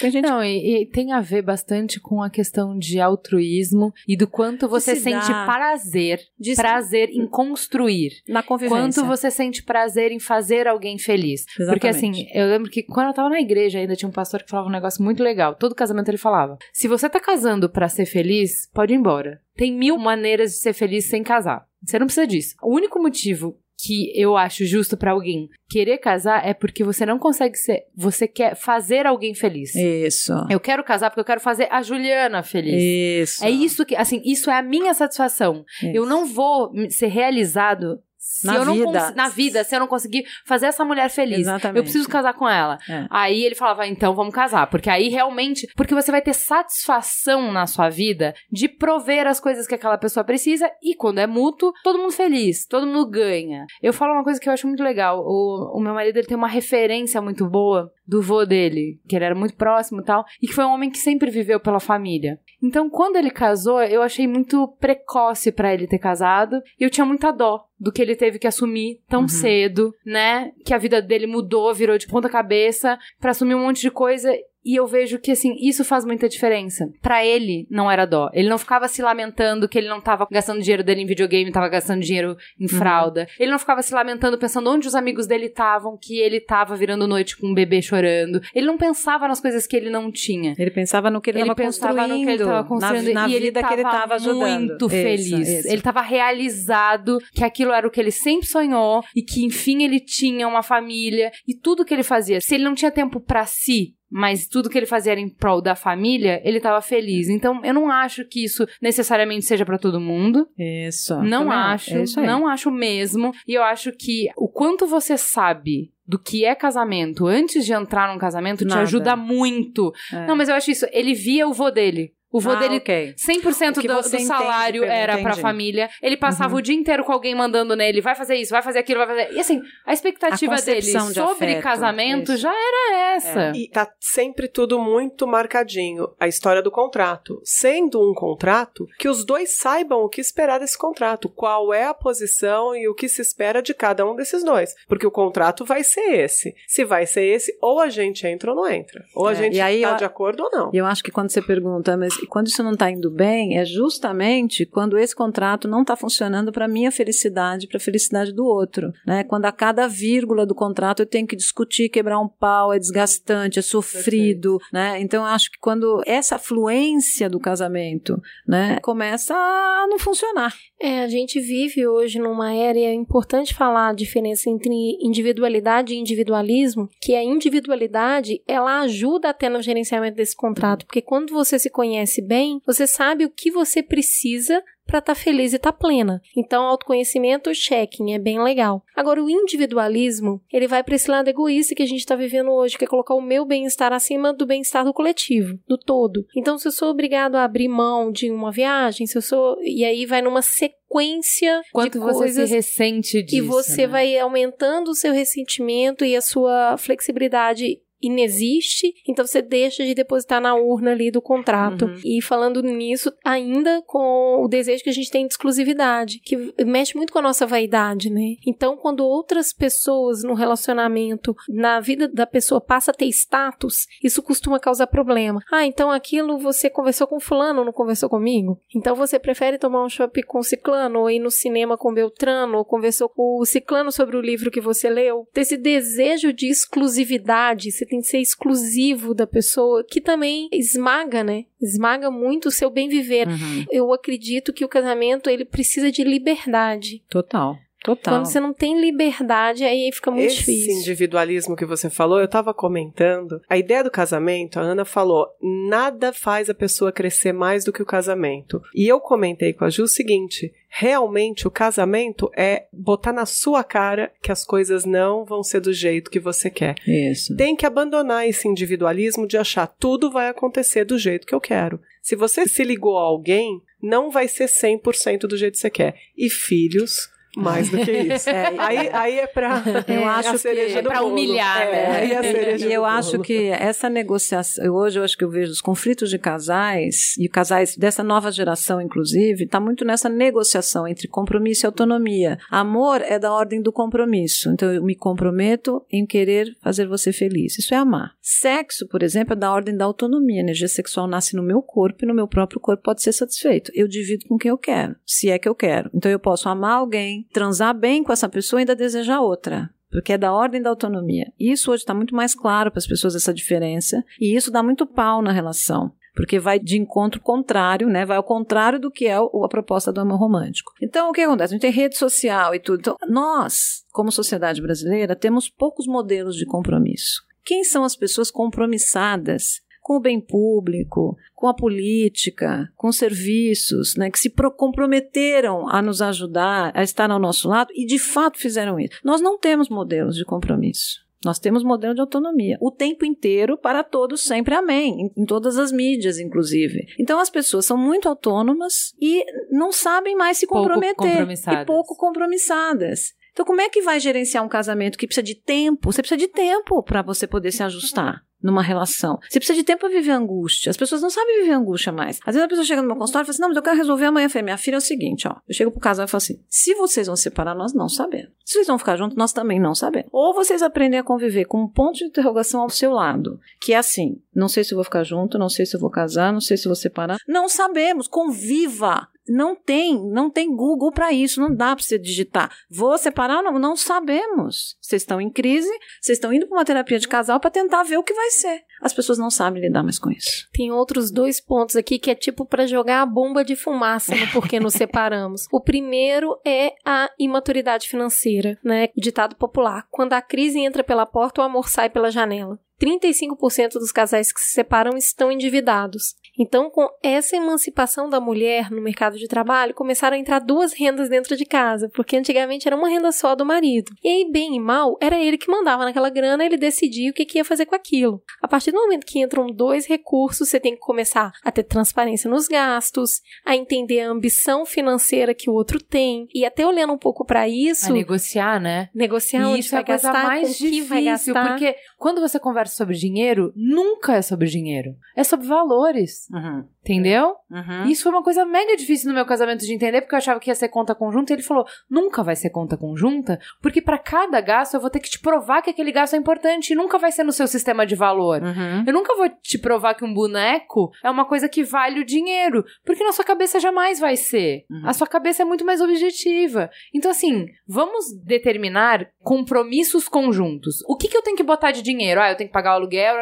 [0.00, 4.26] Gente Não, e, e tem a ver bastante com a questão de altruísmo e do
[4.26, 5.44] quanto você se sente dá.
[5.44, 8.12] prazer, de prazer em construir.
[8.28, 9.02] na convivência.
[9.02, 11.44] Quanto você sente prazer em fazer alguém feliz.
[11.44, 11.88] Porque Exatamente.
[11.88, 14.68] assim, eu lembro que quando eu tava na igreja ainda tinha um pastor que falava
[14.68, 15.54] um negócio muito legal.
[15.54, 19.40] Todo casamento ele falava: se você tá casando pra ser feliz, pode ir embora.
[19.54, 21.66] Tem mil maneiras de ser feliz sem casar.
[21.84, 22.54] Você não precisa disso.
[22.62, 27.18] O único motivo que eu acho justo pra alguém querer casar é porque você não
[27.18, 29.74] consegue ser, você quer fazer alguém feliz.
[29.74, 30.32] Isso.
[30.48, 32.80] Eu quero casar porque eu quero fazer a Juliana feliz.
[32.80, 33.44] Isso.
[33.44, 35.64] É isso que, assim, isso é a minha satisfação.
[35.82, 35.90] Isso.
[35.92, 39.10] Eu não vou ser realizado se Na eu não vida.
[39.16, 41.40] na vida, se eu não conseguir fazer essa mulher feliz.
[41.40, 41.76] Exatamente.
[41.76, 42.78] Eu preciso casar com ela.
[42.88, 43.04] É.
[43.10, 47.66] Aí ele falava, então vamos casar, porque aí realmente, porque você vai ter satisfação na
[47.66, 51.98] sua vida de prover as coisas que aquela pessoa precisa e quando é mútuo, todo
[51.98, 53.66] mundo feliz, todo mundo ganha.
[53.82, 55.18] Eu falo uma coisa que eu acho muito legal.
[55.18, 59.24] O, o meu marido ele tem uma referência muito boa do vô dele, que ele
[59.24, 62.38] era muito próximo e tal, e que foi um homem que sempre viveu pela família.
[62.62, 67.04] Então, quando ele casou, eu achei muito precoce pra ele ter casado, e eu tinha
[67.04, 69.28] muita dó do que ele teve que assumir tão Uhum.
[69.28, 70.52] cedo, né?
[70.64, 74.32] Que a vida dele mudou, virou de ponta cabeça pra assumir um monte de coisa.
[74.64, 76.88] E eu vejo que, assim, isso faz muita diferença.
[77.00, 78.30] Pra ele, não era dó.
[78.32, 81.68] Ele não ficava se lamentando que ele não tava gastando dinheiro dele em videogame, tava
[81.68, 83.26] gastando dinheiro em fralda.
[83.38, 87.06] Ele não ficava se lamentando pensando onde os amigos dele estavam, que ele tava virando
[87.06, 88.40] noite com um bebê chorando.
[88.54, 90.54] Ele não pensava nas coisas que ele não tinha.
[90.58, 93.22] Ele pensava no que ele Ele estava pensava construindo, no que ele estava construindo na,
[93.22, 94.58] na e ele vida que ele tava estava ajudando.
[94.68, 95.48] muito feliz.
[95.48, 95.68] isso.
[95.68, 100.00] Ele estava realizado que aquilo era o que ele sempre sonhou e que enfim ele
[100.00, 102.40] tinha uma família e tudo que ele fazia.
[102.40, 105.62] Se ele não tinha tempo pra si, mas tudo que ele fazia era em prol
[105.62, 107.28] da família, ele estava feliz.
[107.28, 110.46] Então, eu não acho que isso necessariamente seja pra todo mundo.
[110.58, 111.14] Isso.
[111.22, 113.32] Não Também acho, É isso não acho mesmo.
[113.48, 118.12] E eu acho que o quanto você sabe do que é casamento antes de entrar
[118.12, 118.82] num casamento te Nada.
[118.82, 119.92] ajuda muito.
[120.12, 120.26] É.
[120.26, 120.86] Não, mas eu acho isso.
[120.92, 122.12] Ele via o vô dele.
[122.32, 123.14] O vô Ah, dele, ok.
[123.16, 125.36] 100% O que do, do entende salário pelo- era pra entendi.
[125.36, 125.42] Uhum.
[125.42, 125.90] família.
[126.02, 128.98] Ele passava o dia inteiro com alguém mandando nele, vai fazer isso, vai fazer aquilo,
[129.04, 129.32] vai fazer.
[129.34, 132.40] E assim, a expectativa A dele de sobre afeto, casamento isso.
[132.42, 133.52] já era essa.
[133.54, 136.08] E tá sempre tudo muito marcadinho.
[136.18, 137.40] A história do contrato.
[137.44, 141.28] Sendo um contrato, que os dois saibam o que esperar desse contrato.
[141.28, 144.74] Qual é a posição e o que se espera de cada um desses dois.
[144.88, 146.54] Porque o contrato vai ser esse.
[146.66, 149.04] Se vai ser esse, ou a gente entra ou não entra.
[149.14, 150.70] Ou a É, gente e aí tá eu- de acordo ou não.
[150.72, 153.64] E eu acho que quando você pergunta, mas quando isso não está indo bem, é
[153.64, 158.92] justamente quando esse contrato não está funcionando para minha felicidade, para a felicidade do outro,
[159.06, 159.24] né?
[159.24, 163.58] Quando a cada vírgula do contrato eu tenho que discutir, quebrar um pau, é desgastante,
[163.58, 165.00] é sofrido, né?
[165.00, 170.54] Então eu acho que quando essa fluência do casamento, né, começa a não funcionar.
[170.80, 175.94] É, a gente vive hoje numa era e é importante falar a diferença entre individualidade
[175.94, 181.58] e individualismo, que a individualidade, ela ajuda até no gerenciamento desse contrato, porque quando você
[181.58, 186.20] se conhece bem, você sabe o que você precisa para estar feliz e estar plena.
[186.36, 188.84] Então, autoconhecimento, checking, é bem legal.
[188.94, 192.76] Agora, o individualismo, ele vai para esse lado egoísta que a gente está vivendo hoje,
[192.76, 196.26] que é colocar o meu bem-estar acima do bem-estar do coletivo, do todo.
[196.36, 199.56] Então, se eu sou obrigado a abrir mão de uma viagem, se eu sou.
[199.62, 202.48] E aí vai numa sequência Quanto de você coisas.
[202.48, 203.36] se ressente disso.
[203.36, 203.88] e você né?
[203.88, 210.40] vai aumentando o seu ressentimento e a sua flexibilidade inexiste, então você deixa de depositar
[210.40, 211.86] na urna ali do contrato.
[211.86, 212.00] Uhum.
[212.04, 216.96] E falando nisso, ainda com o desejo que a gente tem de exclusividade, que mexe
[216.96, 218.34] muito com a nossa vaidade, né?
[218.46, 224.22] Então, quando outras pessoas no relacionamento, na vida da pessoa passa a ter status, isso
[224.22, 225.40] costuma causar problema.
[225.50, 228.60] Ah, então aquilo você conversou com fulano, não conversou comigo?
[228.74, 232.64] Então você prefere tomar um shopping com ciclano, ou ir no cinema com Beltrano, ou
[232.64, 235.26] conversou com o ciclano sobre o livro que você leu?
[235.30, 241.22] Então, Esse desejo de exclusividade, você tem que ser exclusivo da pessoa, que também esmaga,
[241.22, 241.44] né?
[241.60, 243.28] Esmaga muito o seu bem viver.
[243.28, 243.66] Uhum.
[243.70, 247.02] Eu acredito que o casamento ele precisa de liberdade.
[247.08, 248.14] Total, total.
[248.14, 250.80] Quando você não tem liberdade, aí fica muito Esse difícil.
[250.80, 253.40] individualismo que você falou, eu tava comentando.
[253.48, 257.82] A ideia do casamento, a Ana falou, nada faz a pessoa crescer mais do que
[257.82, 258.62] o casamento.
[258.74, 263.62] E eu comentei com a Ju o seguinte: realmente o casamento é botar na sua
[263.62, 266.76] cara que as coisas não vão ser do jeito que você quer.
[266.86, 267.36] Isso.
[267.36, 271.80] Tem que abandonar esse individualismo de achar tudo vai acontecer do jeito que eu quero.
[272.00, 275.94] Se você se ligou a alguém, não vai ser 100% do jeito que você quer.
[276.16, 278.28] E filhos, mais do que isso.
[278.32, 279.62] É, Aí, aí é pra.
[279.88, 281.08] Eu é acho que é bolo.
[281.10, 282.14] humilhar, É, né?
[282.14, 286.10] é E eu acho que essa negociação, hoje eu acho que eu vejo os conflitos
[286.10, 291.66] de casais, e casais dessa nova geração, inclusive, está muito nessa negociação entre compromisso e
[291.66, 292.38] autonomia.
[292.50, 294.50] Amor é da ordem do compromisso.
[294.50, 297.58] Então eu me comprometo em querer fazer você feliz.
[297.58, 298.12] Isso é amar.
[298.20, 300.40] Sexo, por exemplo, é da ordem da autonomia.
[300.40, 303.70] A energia sexual nasce no meu corpo e no meu próprio corpo pode ser satisfeito.
[303.74, 305.90] Eu divido com quem eu quero, se é que eu quero.
[305.94, 310.14] Então eu posso amar alguém, transar bem com essa pessoa e ainda desejar outra porque
[310.14, 311.30] é da ordem da autonomia.
[311.38, 314.86] Isso hoje está muito mais claro para as pessoas essa diferença, e isso dá muito
[314.86, 315.92] pau na relação.
[316.14, 318.04] Porque vai de encontro contrário, né?
[318.04, 320.72] Vai ao contrário do que é a proposta do amor romântico.
[320.80, 321.54] Então, o que acontece?
[321.54, 322.80] A gente tem rede social e tudo.
[322.80, 327.22] Então, nós, como sociedade brasileira, temos poucos modelos de compromisso.
[327.42, 334.10] Quem são as pessoas compromissadas com o bem público, com a política, com serviços, né,
[334.10, 338.38] que se pro- comprometeram a nos ajudar, a estar ao nosso lado e de fato
[338.38, 338.98] fizeram isso.
[339.04, 341.02] Nós não temos modelos de compromisso.
[341.24, 342.58] Nós temos modelo de autonomia.
[342.60, 345.08] O tempo inteiro, para todos, sempre amém.
[345.16, 346.86] Em, todas as mídias, inclusive.
[346.98, 350.96] Então as pessoas são muito autônomas e não sabem mais se Pouco comprometer.
[350.96, 351.62] compromissadas.
[351.62, 353.14] E pouco compromissadas.
[353.32, 355.92] Então, como é que vai gerenciar um casamento que precisa de tempo?
[355.92, 359.18] Você precisa de tempo para você poder se ajustar numa relação.
[359.28, 360.70] Você precisa de tempo para viver angústia.
[360.70, 362.18] As pessoas não sabem viver angústia mais.
[362.26, 363.76] Às vezes a pessoa chega no meu consultório e fala assim: Não, mas eu quero
[363.76, 364.26] resolver amanhã.
[364.26, 365.36] Eu falei: Minha filha é o seguinte, ó.
[365.48, 368.30] Eu chego pro casal e falo assim: Se vocês vão se separar, nós não sabemos.
[368.44, 370.08] Se vocês vão ficar juntos, nós também não sabemos.
[370.12, 373.76] Ou vocês aprendem a conviver com um ponto de interrogação ao seu lado, que é
[373.76, 376.40] assim: Não sei se eu vou ficar junto, não sei se eu vou casar, não
[376.40, 377.18] sei se eu vou separar.
[377.26, 378.08] Não sabemos.
[378.08, 379.08] Conviva.
[379.28, 382.50] Não tem, não tem Google para isso, não dá para você digitar.
[382.70, 383.42] Vou separar?
[383.42, 384.76] Não, não sabemos.
[384.80, 387.98] Vocês estão em crise, vocês estão indo para uma terapia de casal para tentar ver
[387.98, 388.62] o que vai ser.
[388.80, 390.48] As pessoas não sabem lidar mais com isso.
[390.52, 394.26] Tem outros dois pontos aqui que é tipo pra jogar a bomba de fumaça no
[394.32, 395.46] porquê nos separamos.
[395.52, 398.88] O primeiro é a imaturidade financeira, né?
[398.96, 399.86] Ditado popular.
[399.90, 402.58] Quando a crise entra pela porta, o amor sai pela janela.
[402.82, 406.16] 35% dos casais que se separam estão endividados.
[406.42, 411.08] Então, com essa emancipação da mulher no mercado de trabalho, começaram a entrar duas rendas
[411.08, 413.92] dentro de casa, porque antigamente era uma renda só do marido.
[414.02, 417.24] E aí, bem e mal, era ele que mandava naquela grana, ele decidia o que,
[417.24, 418.20] que ia fazer com aquilo.
[418.42, 422.28] A partir do momento que entram dois recursos, você tem que começar a ter transparência
[422.28, 426.98] nos gastos, a entender a ambição financeira que o outro tem, e até olhando um
[426.98, 427.86] pouco para isso.
[427.86, 428.88] A negociar, né?
[428.92, 432.74] Negociar E onde isso vai é a coisa gastar, mais difícil, porque quando você conversa
[432.74, 434.96] sobre dinheiro, nunca é sobre dinheiro.
[435.16, 436.71] É sobre valores, Uhum.
[436.82, 437.36] Entendeu?
[437.50, 437.84] Uhum.
[437.86, 440.50] Isso foi uma coisa mega difícil no meu casamento de entender, porque eu achava que
[440.50, 444.40] ia ser conta conjunta, e ele falou: "Nunca vai ser conta conjunta, porque pra cada
[444.40, 447.12] gasto eu vou ter que te provar que aquele gasto é importante e nunca vai
[447.12, 448.42] ser no seu sistema de valor.
[448.42, 448.84] Uhum.
[448.86, 452.64] Eu nunca vou te provar que um boneco é uma coisa que vale o dinheiro,
[452.84, 454.64] porque na sua cabeça jamais vai ser.
[454.70, 454.82] Uhum.
[454.84, 456.70] A sua cabeça é muito mais objetiva.
[456.94, 460.82] Então, assim, vamos determinar compromissos conjuntos.
[460.86, 462.20] O que, que eu tenho que botar de dinheiro?
[462.20, 463.14] Ah, eu tenho que pagar o aluguel.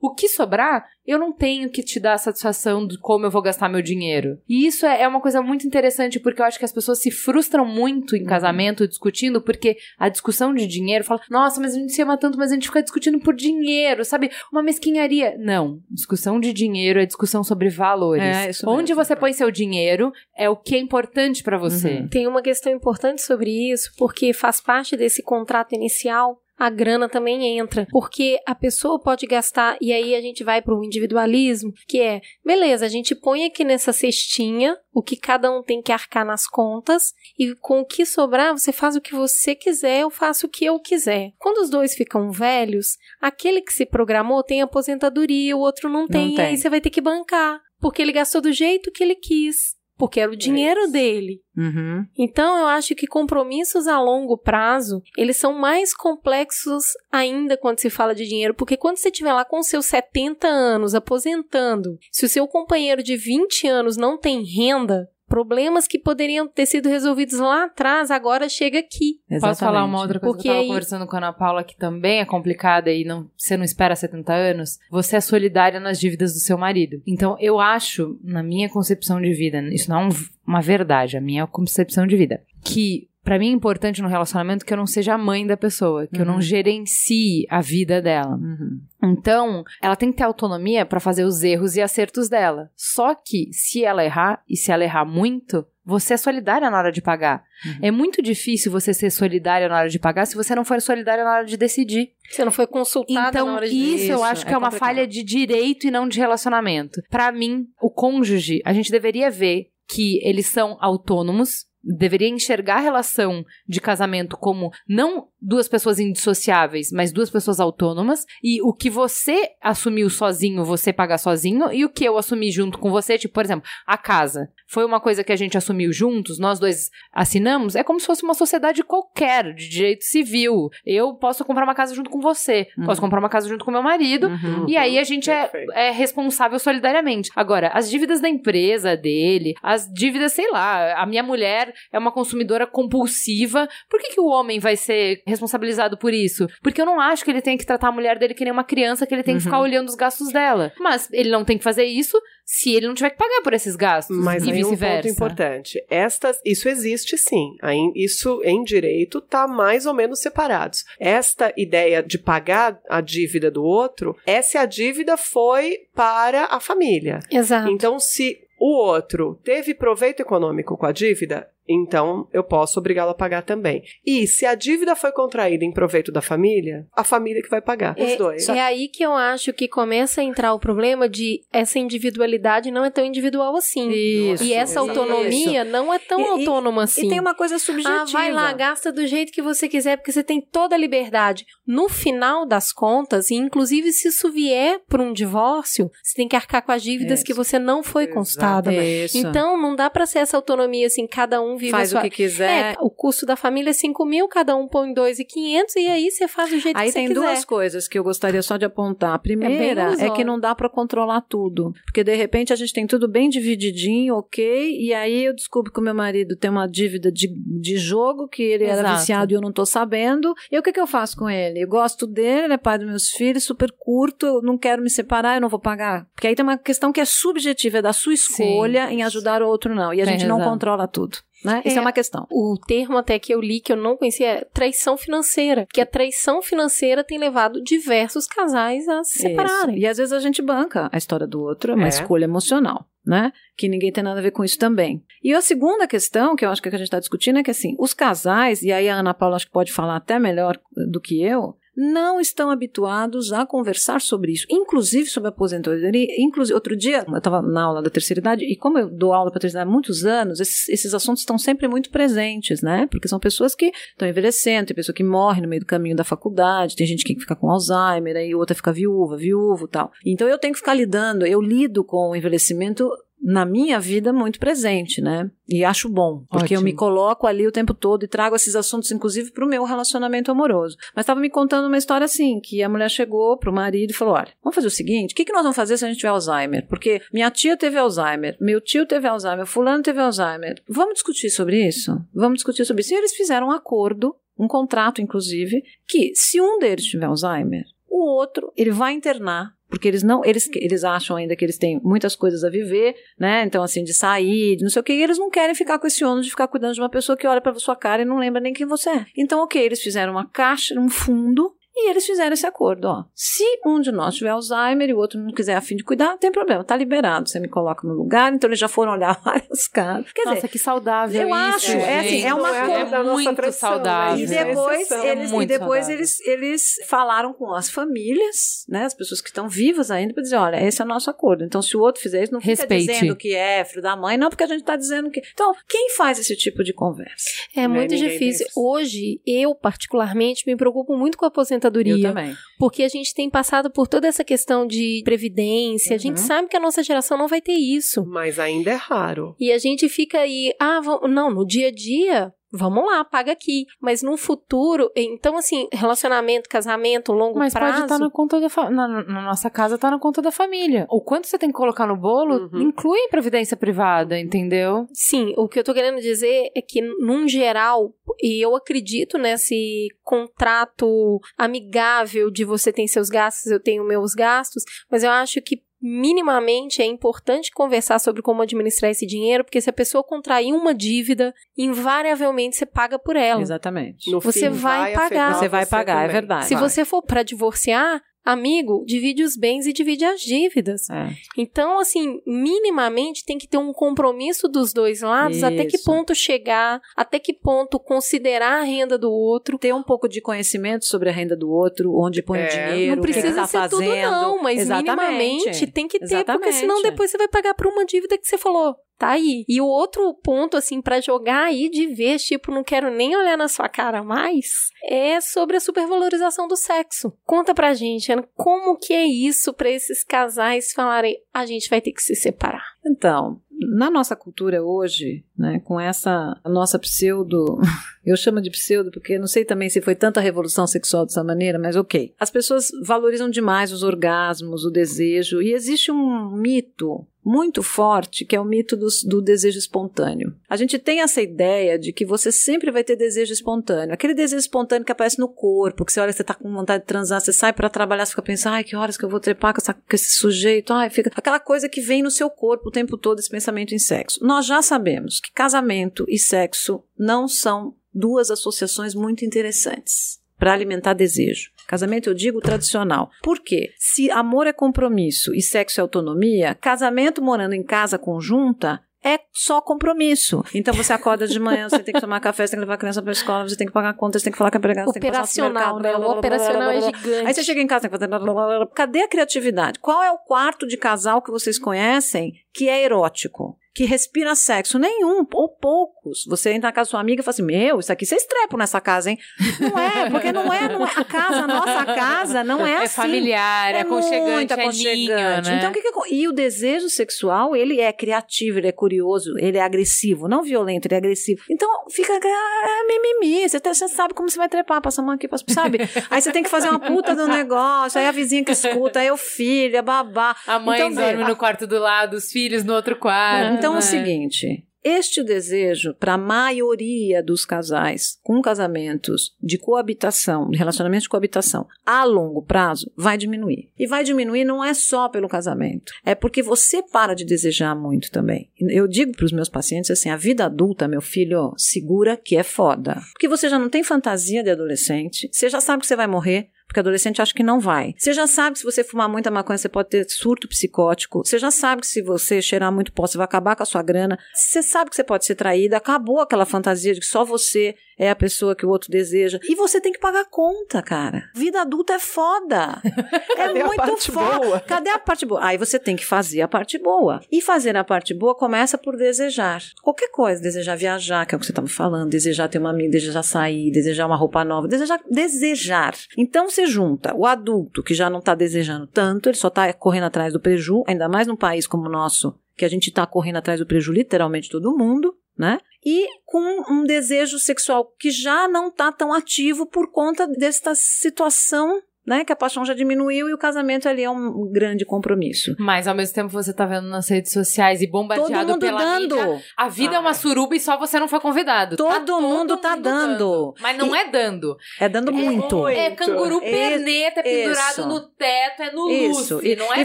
[0.00, 3.42] O que sobrar, eu não tenho que te dar a satisfação de como eu vou
[3.42, 4.38] gastar meu dinheiro.
[4.48, 7.10] E isso é é uma coisa muito interessante, porque eu acho que as pessoas se
[7.10, 11.92] frustram muito em casamento discutindo, porque a discussão de dinheiro fala, nossa, mas a gente
[11.92, 14.30] se ama tanto, mas a gente fica discutindo por dinheiro, sabe?
[14.52, 15.36] Uma mesquinharia.
[15.38, 15.80] Não.
[15.90, 18.22] Discussão de dinheiro é discussão sobre valores.
[18.22, 19.04] É, isso Onde mesmo.
[19.04, 22.00] você põe seu dinheiro é o que é importante pra você.
[22.00, 22.08] Uhum.
[22.08, 26.38] Tem uma questão importante sobre isso, porque faz parte desse contrato inicial.
[26.58, 30.74] A grana também entra, porque a pessoa pode gastar, e aí a gente vai para
[30.74, 35.62] o individualismo, que é, beleza, a gente põe aqui nessa cestinha o que cada um
[35.62, 39.54] tem que arcar nas contas, e com o que sobrar, você faz o que você
[39.54, 41.32] quiser, eu faço o que eu quiser.
[41.38, 46.32] Quando os dois ficam velhos, aquele que se programou tem aposentadoria, o outro não tem,
[46.32, 46.44] e tem.
[46.46, 50.20] aí você vai ter que bancar, porque ele gastou do jeito que ele quis, porque
[50.20, 51.40] era o dinheiro dele.
[51.56, 52.06] Uhum.
[52.18, 57.88] Então, eu acho que compromissos a longo prazo, eles são mais complexos ainda quando se
[57.88, 62.28] fala de dinheiro, porque quando você estiver lá com seus 70 anos, aposentando, se o
[62.28, 67.64] seu companheiro de 20 anos não tem renda, problemas que poderiam ter sido resolvidos lá
[67.64, 69.20] atrás, agora chega aqui.
[69.40, 70.00] Posso falar uma Exatamente.
[70.02, 72.24] outra coisa Porque que eu tava aí- conversando com a Ana Paula, que também é
[72.24, 74.78] complicada e não, você não espera 70 anos?
[74.90, 77.02] Você é solidária nas dívidas do seu marido.
[77.06, 81.20] Então, eu acho, na minha concepção de vida, isso não é um- uma verdade, a
[81.20, 85.14] minha concepção de vida, que pra mim é importante no relacionamento que eu não seja
[85.14, 86.40] a mãe da pessoa, que eu não Uhum.
[86.40, 88.36] gerencie a vida dela.
[88.36, 88.80] Uhum.
[89.02, 92.70] Então, ela tem que ter autonomia pra fazer os erros e acertos dela.
[92.76, 96.92] Só que, se ela errar, e se ela errar muito, você é solidária na hora
[96.92, 97.42] de pagar.
[97.64, 97.78] Uhum.
[97.82, 101.24] É muito difícil você ser solidária na hora de pagar se você não for solidária
[101.24, 102.12] na hora de decidir.
[102.30, 104.68] Você não foi consultada Então, na hora de isso, eu acho que é é uma
[104.68, 104.88] complicado.
[104.88, 107.00] falha de direito e não de relacionamento.
[107.10, 112.80] Pra mim, o cônjuge, a gente deveria ver que eles são autônomos, deveria enxergar a
[112.80, 118.90] relação de casamento como não duas pessoas indissociáveis, mas duas pessoas autônomas, e o que
[118.90, 123.34] você assumiu sozinho, você paga sozinho, e o que eu assumi junto com você, tipo,
[123.34, 124.48] por exemplo, a casa.
[124.68, 128.24] Foi uma coisa que a gente assumiu juntos, nós dois assinamos, é como se fosse
[128.24, 130.68] uma sociedade qualquer, de direito civil.
[130.84, 132.84] Eu posso comprar uma casa junto com você, Uhum.
[132.86, 134.68] posso comprar uma casa junto com meu marido, Uhum.
[134.68, 137.30] e aí a gente é, é responsável solidariamente.
[137.36, 142.12] Agora, as dívidas da empresa dele, as dívidas, sei lá, a minha mulher é uma
[142.12, 143.68] consumidora compulsiva.
[143.88, 146.46] Por que, que o homem vai ser responsabilizado por isso?
[146.62, 148.64] Porque eu não acho que ele tem que tratar a mulher dele que nem uma
[148.64, 149.44] criança, que ele tem que Uhum.
[149.44, 150.72] ficar olhando os gastos dela.
[150.80, 153.74] Mas ele não tem que fazer isso se ele não tiver que pagar por esses
[153.76, 154.16] gastos.
[154.16, 155.08] Mas e aí um ponto vice-versa.
[155.08, 155.84] importante.
[155.90, 157.56] Estas, isso existe sim.
[157.94, 160.84] Isso em direito tá mais ou menos separados.
[160.98, 166.60] Esta ideia de pagar a dívida do outro é se a dívida foi para a
[166.60, 167.18] família.
[167.30, 167.68] Exato.
[167.70, 173.14] Então, se o outro teve proveito econômico com a dívida, então eu posso obrigá-lo a
[173.14, 173.82] pagar também.
[174.04, 177.94] E se a dívida foi contraída em proveito da família, a família que vai pagar,
[177.98, 178.48] os É, dois.
[178.48, 182.84] é aí que eu acho que começa a entrar o problema de essa individualidade não
[182.84, 183.88] é tão individual assim.
[183.90, 187.06] Isso, e essa autonomia não é tão E- e- autônoma assim.
[187.06, 188.02] E tem uma coisa subjetiva.
[188.02, 191.44] Ah, vai lá, gasta do jeito que você quiser, porque você tem toda a liberdade.
[191.66, 196.36] No final das contas, e inclusive se isso vier por um divórcio, você tem que
[196.36, 197.26] arcar com as dívidas Isso.
[197.26, 198.72] que você não foi consultada.
[198.72, 199.18] Isso.
[199.18, 202.00] Então, não dá pra ser essa autonomia assim, cada um vive faz sua...
[202.00, 202.74] o que quiser.
[202.74, 206.28] É, o custo da família é 5 mil, cada um põe 2.500 e aí você
[206.28, 207.20] faz do jeito Aí que você tem quiser.
[207.20, 209.14] duas coisas que eu gostaria só de apontar.
[209.14, 210.14] A primeira é, ilusório.
[210.14, 211.72] que não dá pra controlar tudo.
[211.84, 215.80] Porque de repente a gente tem tudo bem divididinho, ok, e aí eu descubro que
[215.80, 218.98] o meu marido tem uma dívida de, de jogo, que ele era Exato.
[218.98, 220.34] viciado e eu não tô sabendo.
[220.50, 221.55] E o que, que eu faço com ele?
[221.62, 224.90] Eu gosto dele, ele é pai dos meus filhos, super curto, eu não quero me
[224.90, 226.06] separar, eu não vou pagar.
[226.14, 229.48] Porque aí tem uma questão que é subjetiva, é da sua escolha em ajudar o
[229.48, 229.92] outro, não.
[229.92, 230.52] E a Tem gente não razão.
[230.52, 231.18] controla tudo.
[231.44, 231.62] Né?
[231.64, 231.80] Isso é É.
[231.82, 232.26] uma questão.
[232.30, 235.66] O termo até que eu li, que eu não conhecia, é traição financeira.
[235.72, 239.28] Que a traição financeira tem levado diversos casais a se Isso.
[239.28, 239.78] separarem.
[239.78, 241.88] E às vezes a gente banca a história do outro, é uma É.
[241.88, 243.32] escolha emocional, né?
[243.56, 245.04] Que ninguém tem nada a ver com isso também.
[245.22, 247.42] E a segunda questão, que eu acho que, é que a gente está discutindo, é
[247.42, 250.58] que assim, os casais, e aí a Ana Paula acho que pode falar até melhor
[250.90, 256.06] do que eu, não estão habituados a conversar sobre isso, inclusive sobre aposentadoria.
[256.18, 259.30] Inclusive, outro dia, eu estava na aula da terceira idade, e como eu dou aula
[259.30, 262.86] para terceira idade há muitos anos, esses, esses assuntos estão sempre muito presentes, né?
[262.90, 266.04] Porque são pessoas que estão envelhecendo, tem pessoa que morre no meio do caminho da
[266.04, 269.92] faculdade, tem gente que fica com Alzheimer, aí outra fica viúva, viúvo tal.
[270.04, 272.90] Então eu tenho que ficar lidando, eu lido com o envelhecimento
[273.20, 275.30] na minha vida muito presente, né?
[275.48, 276.62] E acho bom, porque eu Ótimo.
[276.62, 280.30] me coloco ali o tempo todo e trago esses assuntos, inclusive, para o meu relacionamento
[280.30, 280.76] amoroso.
[280.94, 284.14] Mas estava me contando uma história assim, que a mulher chegou pro marido e falou,
[284.14, 286.08] olha, vamos fazer o seguinte, o que, que nós vamos fazer se a gente tiver
[286.08, 286.66] Alzheimer?
[286.68, 290.62] Porque minha tia teve Alzheimer, meu tio teve Alzheimer, fulano teve Alzheimer.
[290.68, 291.98] Vamos discutir sobre isso?
[292.14, 292.94] Vamos discutir sobre isso.
[292.94, 298.04] E eles fizeram um acordo, um contrato, inclusive, que se um deles tiver Alzheimer, o
[298.04, 302.14] outro, ele vai internar porque eles não, eles, eles acham ainda que eles têm muitas
[302.14, 303.44] coisas a viver, né?
[303.44, 305.86] Então, assim, de sair, de não sei o que, e eles não querem ficar com
[305.86, 308.18] esse ônus de ficar cuidando de uma pessoa que olha pra sua cara e não
[308.18, 309.06] lembra nem quem você é.
[309.16, 313.04] Então, ok, eles fizeram uma caixa, um fundo, e eles fizeram esse acordo, ó.
[313.14, 316.06] Se um de nós tiver Alzheimer e o outro não quiser a fim de cuidar,
[316.10, 317.28] não tem problema, tá liberado.
[317.28, 320.10] Você me coloca no lugar, então eles já foram olhar vários casos.
[320.12, 322.98] Quer Nossa, dizer, que saudável eu isso, acho, é assim, é uma Não coisa da
[323.02, 324.14] nossa muito tradição, saudável.
[324.16, 324.20] né?
[324.20, 325.04] e Isso é depois, exceção.
[325.04, 325.94] eles, e depois saudável.
[325.96, 330.36] eles, eles falaram com as famílias, né, as pessoas que estão vivas ainda, para dizer,
[330.36, 331.44] olha, esse é o nosso acordo.
[331.44, 332.86] Então, se o outro fizer isso, não fica Respeite.
[332.92, 335.20] dizendo que é filho da mãe, não, porque a gente está dizendo que...
[335.32, 337.26] Então, quem faz esse tipo de conversa?
[337.54, 338.46] É Né, muito difícil.
[338.56, 341.65] Hoje, eu particularmente me preocupo muito com a aposentadoria.
[342.02, 342.34] Eu também.
[342.58, 345.94] Porque a gente tem passado por toda essa questão de previdência.
[345.94, 346.26] A gente Uhum.
[346.26, 348.04] sabe que a nossa geração não vai ter isso.
[348.06, 349.34] Mas ainda é raro.
[349.38, 353.32] E a gente fica aí, ah, vamos, não, no dia a dia, vamos lá, paga
[353.32, 353.66] aqui.
[353.80, 357.72] Mas no futuro, então assim, relacionamento, casamento, longo Mas prazo.
[357.72, 360.86] pode estar na conta da fa- na, na nossa casa tá na conta da família.
[360.90, 362.62] O quanto você tem que colocar no bolo Uhum.
[362.62, 364.86] inclui previdência privada, entendeu?
[364.92, 367.92] Sim, o que eu tô querendo dizer é que, num geral,
[368.22, 374.62] e eu acredito nesse contrato amigável de você tem seus gastos, eu tenho meus gastos,
[374.90, 379.70] mas eu acho que minimamente é importante conversar sobre como administrar esse dinheiro, porque se
[379.70, 383.40] a pessoa contrair uma dívida, invariavelmente você paga por ela.
[383.40, 384.10] Exatamente.
[384.10, 385.34] No Você fim, vai afetar pagar.
[385.34, 386.46] Você vai pagar, é verdade.
[386.46, 386.68] Se vai.
[386.68, 390.90] você for pra divorciar, amigo, divide os bens e divide as dívidas.
[390.90, 391.08] É.
[391.38, 395.84] Então, assim, minimamente tem que ter um compromisso dos dois lados, até que Isso.
[395.84, 399.56] ponto chegar, até que ponto considerar a renda do outro.
[399.58, 402.46] Ter um pouco de conhecimento sobre a renda do outro, onde põe É.
[402.46, 403.78] o dinheiro, Não o que que precisa tá ser fazendo.
[403.80, 404.96] tudo não, mas Exatamente.
[404.96, 406.54] minimamente tem que ter, porque Exatamente.
[406.56, 408.74] senão depois você vai pagar por uma dívida que você falou.
[408.98, 409.44] Tá aí.
[409.46, 413.36] E o outro ponto, assim, pra jogar aí de vez, tipo, não quero nem olhar
[413.36, 417.12] na sua cara mais, é sobre a supervalorização do sexo.
[417.24, 421.80] Conta pra gente, Ana, como que é isso pra esses casais falarem, a gente vai
[421.80, 422.64] ter que se separar?
[422.86, 423.40] Então,
[423.76, 427.58] na nossa cultura hoje, né, com essa nossa pseudo,
[428.04, 431.58] eu chamo de pseudo porque não sei também se foi tanta revolução sexual dessa maneira,
[431.58, 432.14] mas ok.
[432.18, 438.36] As pessoas valorizam demais os orgasmos, o desejo, e existe um mito muito forte que
[438.36, 440.32] é o mito dos- do, desejo espontâneo.
[440.48, 444.38] A gente tem essa ideia de que você sempre vai ter desejo espontâneo, aquele desejo
[444.38, 447.32] espontâneo que aparece no corpo, que você olha, você tá com vontade de transar, você
[447.32, 449.74] sai pra trabalhar, você fica pensando, ai, que horas que eu vou trepar com, essa-
[449.74, 453.18] com esse sujeito, ai, fica aquela coisa que vem no seu corpo o tempo todo,
[453.18, 454.24] esse pensamento em sexo.
[454.24, 460.92] Nós já sabemos que casamento e sexo não são duas associações muito interessantes para alimentar
[460.92, 461.50] desejo.
[461.66, 463.10] Casamento, eu digo tradicional.
[463.22, 463.70] Por quê?
[463.78, 469.60] Se amor é compromisso e sexo é autonomia, casamento morando em casa conjunta é só
[469.60, 470.44] compromisso.
[470.52, 472.78] Então você acorda de manhã, você tem que tomar café, você tem que levar a
[472.78, 474.56] criança para a escola, você tem que pagar a conta, você tem que falar com
[474.56, 476.06] a empregada, você tem que passar no Operacional, supermercado, né?
[476.06, 477.26] O operacional é gigante.
[477.26, 479.78] Aí você chega em casa, tem que fazer cadê a criatividade?
[479.78, 483.58] Qual é o quarto de casal que vocês conhecem que é erótico?
[483.74, 484.78] Que respira sexo?
[484.78, 486.24] Nenhum, ou poucos.
[486.28, 488.56] Você entra na casa da sua amiga e fala assim: Meu, isso aqui vocês trepam
[488.58, 489.18] nessa casa, hein?
[489.60, 490.90] Não é, porque não é, não é.
[490.96, 492.94] A casa, a nossa casa não é, É assim.
[493.02, 494.96] familiar, é, aconchegante, muito é aconchegante.
[494.96, 495.56] ninho, né?
[495.58, 499.34] Então, o que que acon- E o desejo sexual, ele é criativo, ele é curioso,
[499.38, 501.42] ele é agressivo, não violento, ele é agressivo.
[501.50, 503.46] Então, fica ah, mimimi.
[503.46, 505.80] Você, tá- você sabe como você vai trepar, passa a mão aqui, passa, sabe?
[506.10, 509.10] Aí você tem que fazer uma puta do negócio, aí a vizinha que escuta, aí
[509.10, 510.34] o filho, a babá.
[510.46, 513.54] A mãe Então, dorme no quarto do lado, os filhos no outro quarto.
[513.54, 513.80] Então é o né?
[513.80, 514.64] seguinte.
[514.84, 521.66] este desejo, para a maioria dos casais com casamentos de coabitação, de relacionamento de coabitação,
[521.84, 523.68] a longo prazo, vai diminuir.
[523.76, 528.12] E vai diminuir não é só pelo casamento, é porque você para de desejar muito
[528.12, 528.48] também.
[528.60, 532.44] Eu digo para os meus pacientes assim: a vida adulta, meu filho, segura que é
[532.44, 533.00] foda.
[533.12, 536.50] Porque você já não tem fantasia de adolescente, você já sabe que você vai morrer,
[536.66, 537.94] porque adolescente acha que não vai.
[537.96, 541.24] Você já sabe que se você fumar muita maconha, você pode ter surto psicótico.
[541.24, 543.82] Você já sabe que se você cheirar muito pó, você vai acabar com a sua
[543.82, 544.18] grana.
[544.34, 545.76] Você sabe que você pode ser traída.
[545.76, 549.38] Acabou aquela fantasia de que só você é a pessoa que o outro deseja.
[549.48, 551.30] E você tem que pagar conta, cara.
[551.34, 552.80] Vida adulta é foda.
[553.36, 554.38] É muito foda.
[554.38, 554.60] boa?
[554.60, 555.44] Cadê a parte boa?
[555.44, 557.20] Aí você tem que fazer a parte boa.
[557.30, 559.62] E fazer a parte boa começa por desejar.
[559.82, 560.40] Qualquer coisa.
[560.40, 562.10] Desejar viajar, que é o que você estava falando.
[562.10, 564.66] Desejar ter uma amiga, desejar sair, desejar uma roupa nova.
[564.66, 565.00] Desejar.
[565.08, 565.94] Desejar.
[566.16, 570.04] Então você junta o adulto que já não está desejando tanto, ele só está correndo
[570.04, 573.36] atrás do preju, ainda mais num país como o nosso, que a gente está correndo
[573.36, 575.60] atrás do preju literalmente todo mundo, né?
[575.84, 581.82] E com um desejo sexual que já não está tão ativo por conta desta situação,
[582.06, 582.24] né?
[582.24, 585.54] Que a paixão já diminuiu e o casamento ali é um grande compromisso.
[585.58, 588.78] Mas ao mesmo tempo você tá vendo nas redes sociais e Todo bombardeado mundo pela
[588.80, 589.16] dando.
[589.16, 589.42] mídia.
[589.56, 591.76] A vida é uma suruba e só você não foi convidado.
[591.76, 593.54] Tá Todo mundo tá dando.
[593.60, 594.56] Mas não é dando.
[594.80, 595.56] É dando muito.
[595.56, 595.68] muito.
[595.68, 597.86] É canguru perneta, é pendurado Isso.
[597.88, 599.34] no teto, é no Isso.
[599.36, 599.48] luce.
[599.48, 599.84] E, não é e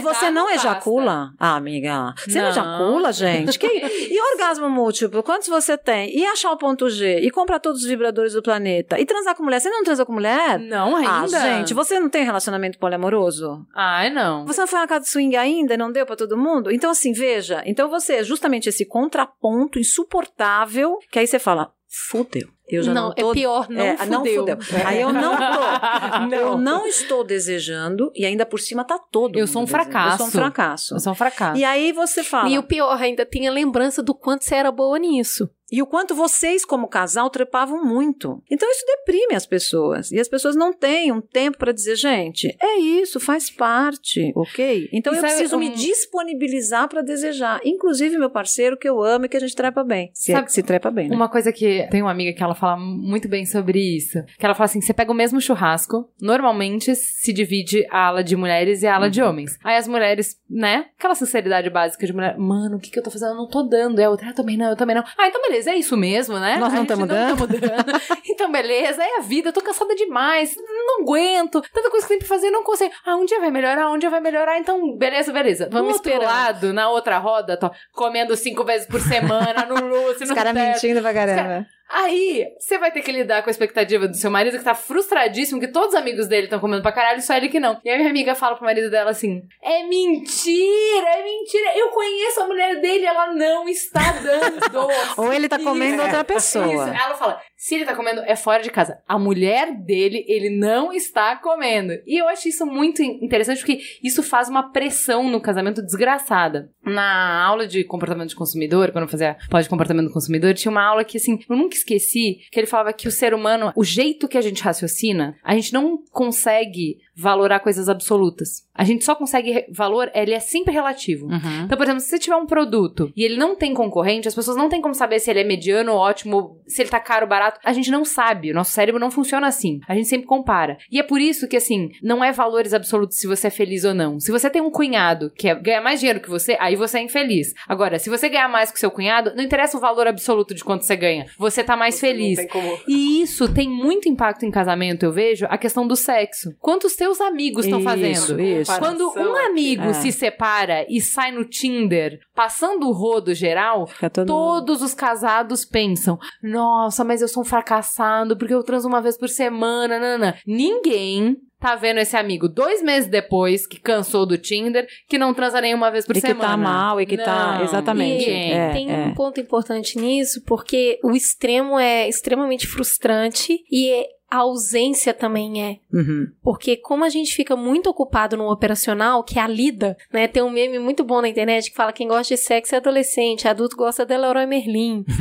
[0.00, 1.30] você não ejacula?
[1.38, 2.14] Ah, amiga.
[2.16, 2.50] Você não, Não.
[2.50, 3.58] ejacula, gente?
[3.58, 3.66] Que-
[4.12, 5.22] E orgasmo múltiplo?
[5.22, 6.16] Quantos você tem?
[6.16, 7.20] E achar o ponto G?
[7.20, 8.98] E comprar todos os vibradores do planeta?
[9.00, 9.60] E transar com mulher?
[9.60, 10.58] Você não transa com mulher?
[10.58, 11.10] Não ainda.
[11.10, 13.66] Ah, gente, você não tem relacionamento poliamoroso?
[13.74, 14.46] Ai, não.
[14.46, 16.70] Você não foi na casa de swing ainda não deu pra todo mundo?
[16.70, 17.62] Então, assim, veja.
[17.66, 22.48] Então, você é justamente esse contraponto insuportável que aí você fala, fudeu.
[22.68, 23.30] Eu já não, não, tô...
[23.30, 24.46] é pior, não É, fudeu.
[24.86, 25.42] Aí eu não tô.
[26.30, 26.38] Não.
[26.38, 29.84] Eu não estou desejando e ainda por cima tá todo Eu sou um desejando.
[29.90, 30.12] fracasso.
[30.14, 30.94] Eu sou um fracasso.
[30.94, 31.60] Eu sou um fracasso.
[31.60, 32.48] E aí você fala.
[32.48, 35.50] E o pior, ainda tem a lembrança do quanto você era boa nisso.
[35.72, 38.42] E o quanto vocês, como casal, trepavam muito.
[38.50, 40.12] Então isso deprime as pessoas.
[40.12, 44.88] E as pessoas não têm um tempo para dizer, gente, é isso, faz parte, ok?
[44.92, 47.60] Então E eu preciso um- me disponibilizar para desejar.
[47.64, 50.10] Inclusive meu parceiro que eu amo e que a gente trepa bem.
[50.12, 51.16] Se, é Sabe que se trepa bem, né?
[51.16, 54.22] Uma coisa que tem uma amiga que ela fala muito bem sobre isso.
[54.38, 58.36] Que ela fala assim: você pega o mesmo churrasco, normalmente se divide a ala de
[58.36, 59.58] mulheres e a ala de homens.
[59.64, 60.86] Aí as mulheres, né?
[60.98, 63.30] Aquela sinceridade básica de mulher, mano, o que, que eu tô fazendo?
[63.30, 63.98] Eu não tô dando.
[64.00, 65.04] É outra, ah, também não, eu também não.
[65.18, 66.56] Ah, então beleza, é isso mesmo, né?
[66.56, 67.36] Nós não gente tamo dando.
[67.36, 68.00] tamo dando.
[68.28, 72.18] então beleza, é a vida, eu tô cansada demais, não aguento, tanta coisa que tem
[72.18, 72.92] pra fazer, não consigo.
[73.04, 75.68] Ah, um dia vai melhorar, um dia vai melhorar, então beleza, beleza.
[75.70, 76.24] Vamos esperando.
[76.24, 80.52] lado, na outra roda, tô comendo cinco vezes por semana no Lucy, Os no caras
[80.54, 80.66] teto.
[80.74, 81.66] mentindo pra caramba.
[81.92, 85.60] Aí, você vai ter que lidar com a expectativa do seu marido que tá frustradíssimo,
[85.60, 87.78] que todos os amigos dele estão comendo pra caralho, só ele que não.
[87.84, 91.76] E aí minha amiga fala pro marido dela assim: É mentira, é mentira.
[91.78, 94.88] Eu conheço a mulher dele, ela não está dando.
[95.18, 96.66] Ou ele tá comendo Isso, outra pessoa.
[96.66, 96.82] Isso.
[96.82, 98.98] Ela fala: se ele tá comendo, é fora de casa.
[99.06, 101.92] A mulher dele, ele não está comendo.
[102.06, 106.70] E eu acho isso muito in- interessante porque isso faz uma pressão no casamento desgraçada.
[106.84, 110.70] Na aula de comportamento de consumidor, quando eu fazia pós de comportamento do consumidor, tinha
[110.70, 113.84] uma aula que, assim, eu nunca esqueci, que ele falava que o ser humano, o
[113.84, 118.66] jeito que a gente raciocina, a gente não consegue valorar coisas absolutas.
[118.74, 121.26] A gente só consegue valor, ele é sempre relativo.
[121.26, 121.64] Uhum.
[121.64, 124.56] Então, por exemplo, se você tiver um produto e ele não tem concorrente, as pessoas
[124.56, 127.60] não têm como saber se ele é mediano, ótimo, se ele tá caro, barato.
[127.64, 128.50] A gente não sabe.
[128.50, 129.80] O nosso cérebro não funciona assim.
[129.86, 130.78] A gente sempre compara.
[130.90, 133.94] E é por isso que, assim, não é valores absolutos se você é feliz ou
[133.94, 134.18] não.
[134.18, 137.02] Se você tem um cunhado que é- ganha mais dinheiro que você, aí você é
[137.02, 137.52] infeliz.
[137.68, 140.64] Agora, se você ganhar mais que o seu cunhado, não interessa o valor absoluto de
[140.64, 141.26] quanto você ganha.
[141.38, 142.38] Você tá mais feliz.
[142.38, 142.78] Não tem como...
[142.88, 146.54] E isso tem muito impacto em casamento, eu vejo, a questão do sexo.
[146.60, 148.40] Quantos teus amigos estão fazendo?
[148.40, 148.78] isso.
[148.78, 149.92] Quando um amigo É.
[149.94, 155.64] se separa e sai no Tinder, passando o rodo geral, todo mundo- todos os casados
[155.64, 159.98] pensam: nossa, mas eu sou um fracassado porque eu transo uma vez por semana.
[159.98, 160.36] Nanana.
[160.46, 161.36] Ninguém.
[161.60, 165.92] Tá vendo esse amigo dois meses depois que cansou do Tinder, que não transa nenhuma
[165.92, 166.48] vez por E que semana.
[166.50, 167.58] tá mal, e que tá.
[167.58, 168.18] Não, Exatamente.
[168.18, 168.52] ninguém.
[168.52, 168.96] É, Tem é.
[169.04, 175.62] um ponto importante nisso, porque o extremo é extremamente frustrante e é- a ausência também
[175.62, 175.78] é.
[175.92, 176.26] Uhum.
[176.42, 180.26] Porque como a gente fica muito ocupado no operacional, que é a lida, né?
[180.26, 183.46] Tem um meme muito bom na internet que fala quem gosta de sexo é adolescente,
[183.46, 185.04] adulto gosta da Leroy Merlin.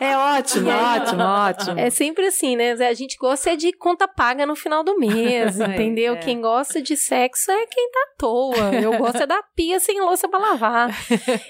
[0.00, 1.78] É ótimo, ótimo, ótimo.
[1.78, 2.72] É sempre assim, né?
[2.72, 6.14] A gente gosta é de conta paga no final do mês, É, entendeu?
[6.14, 6.16] é.
[6.16, 8.74] Quem gosta de sexo é quem tá à toa.
[8.82, 10.90] Eu gosto é da pia sem louça pra lavar.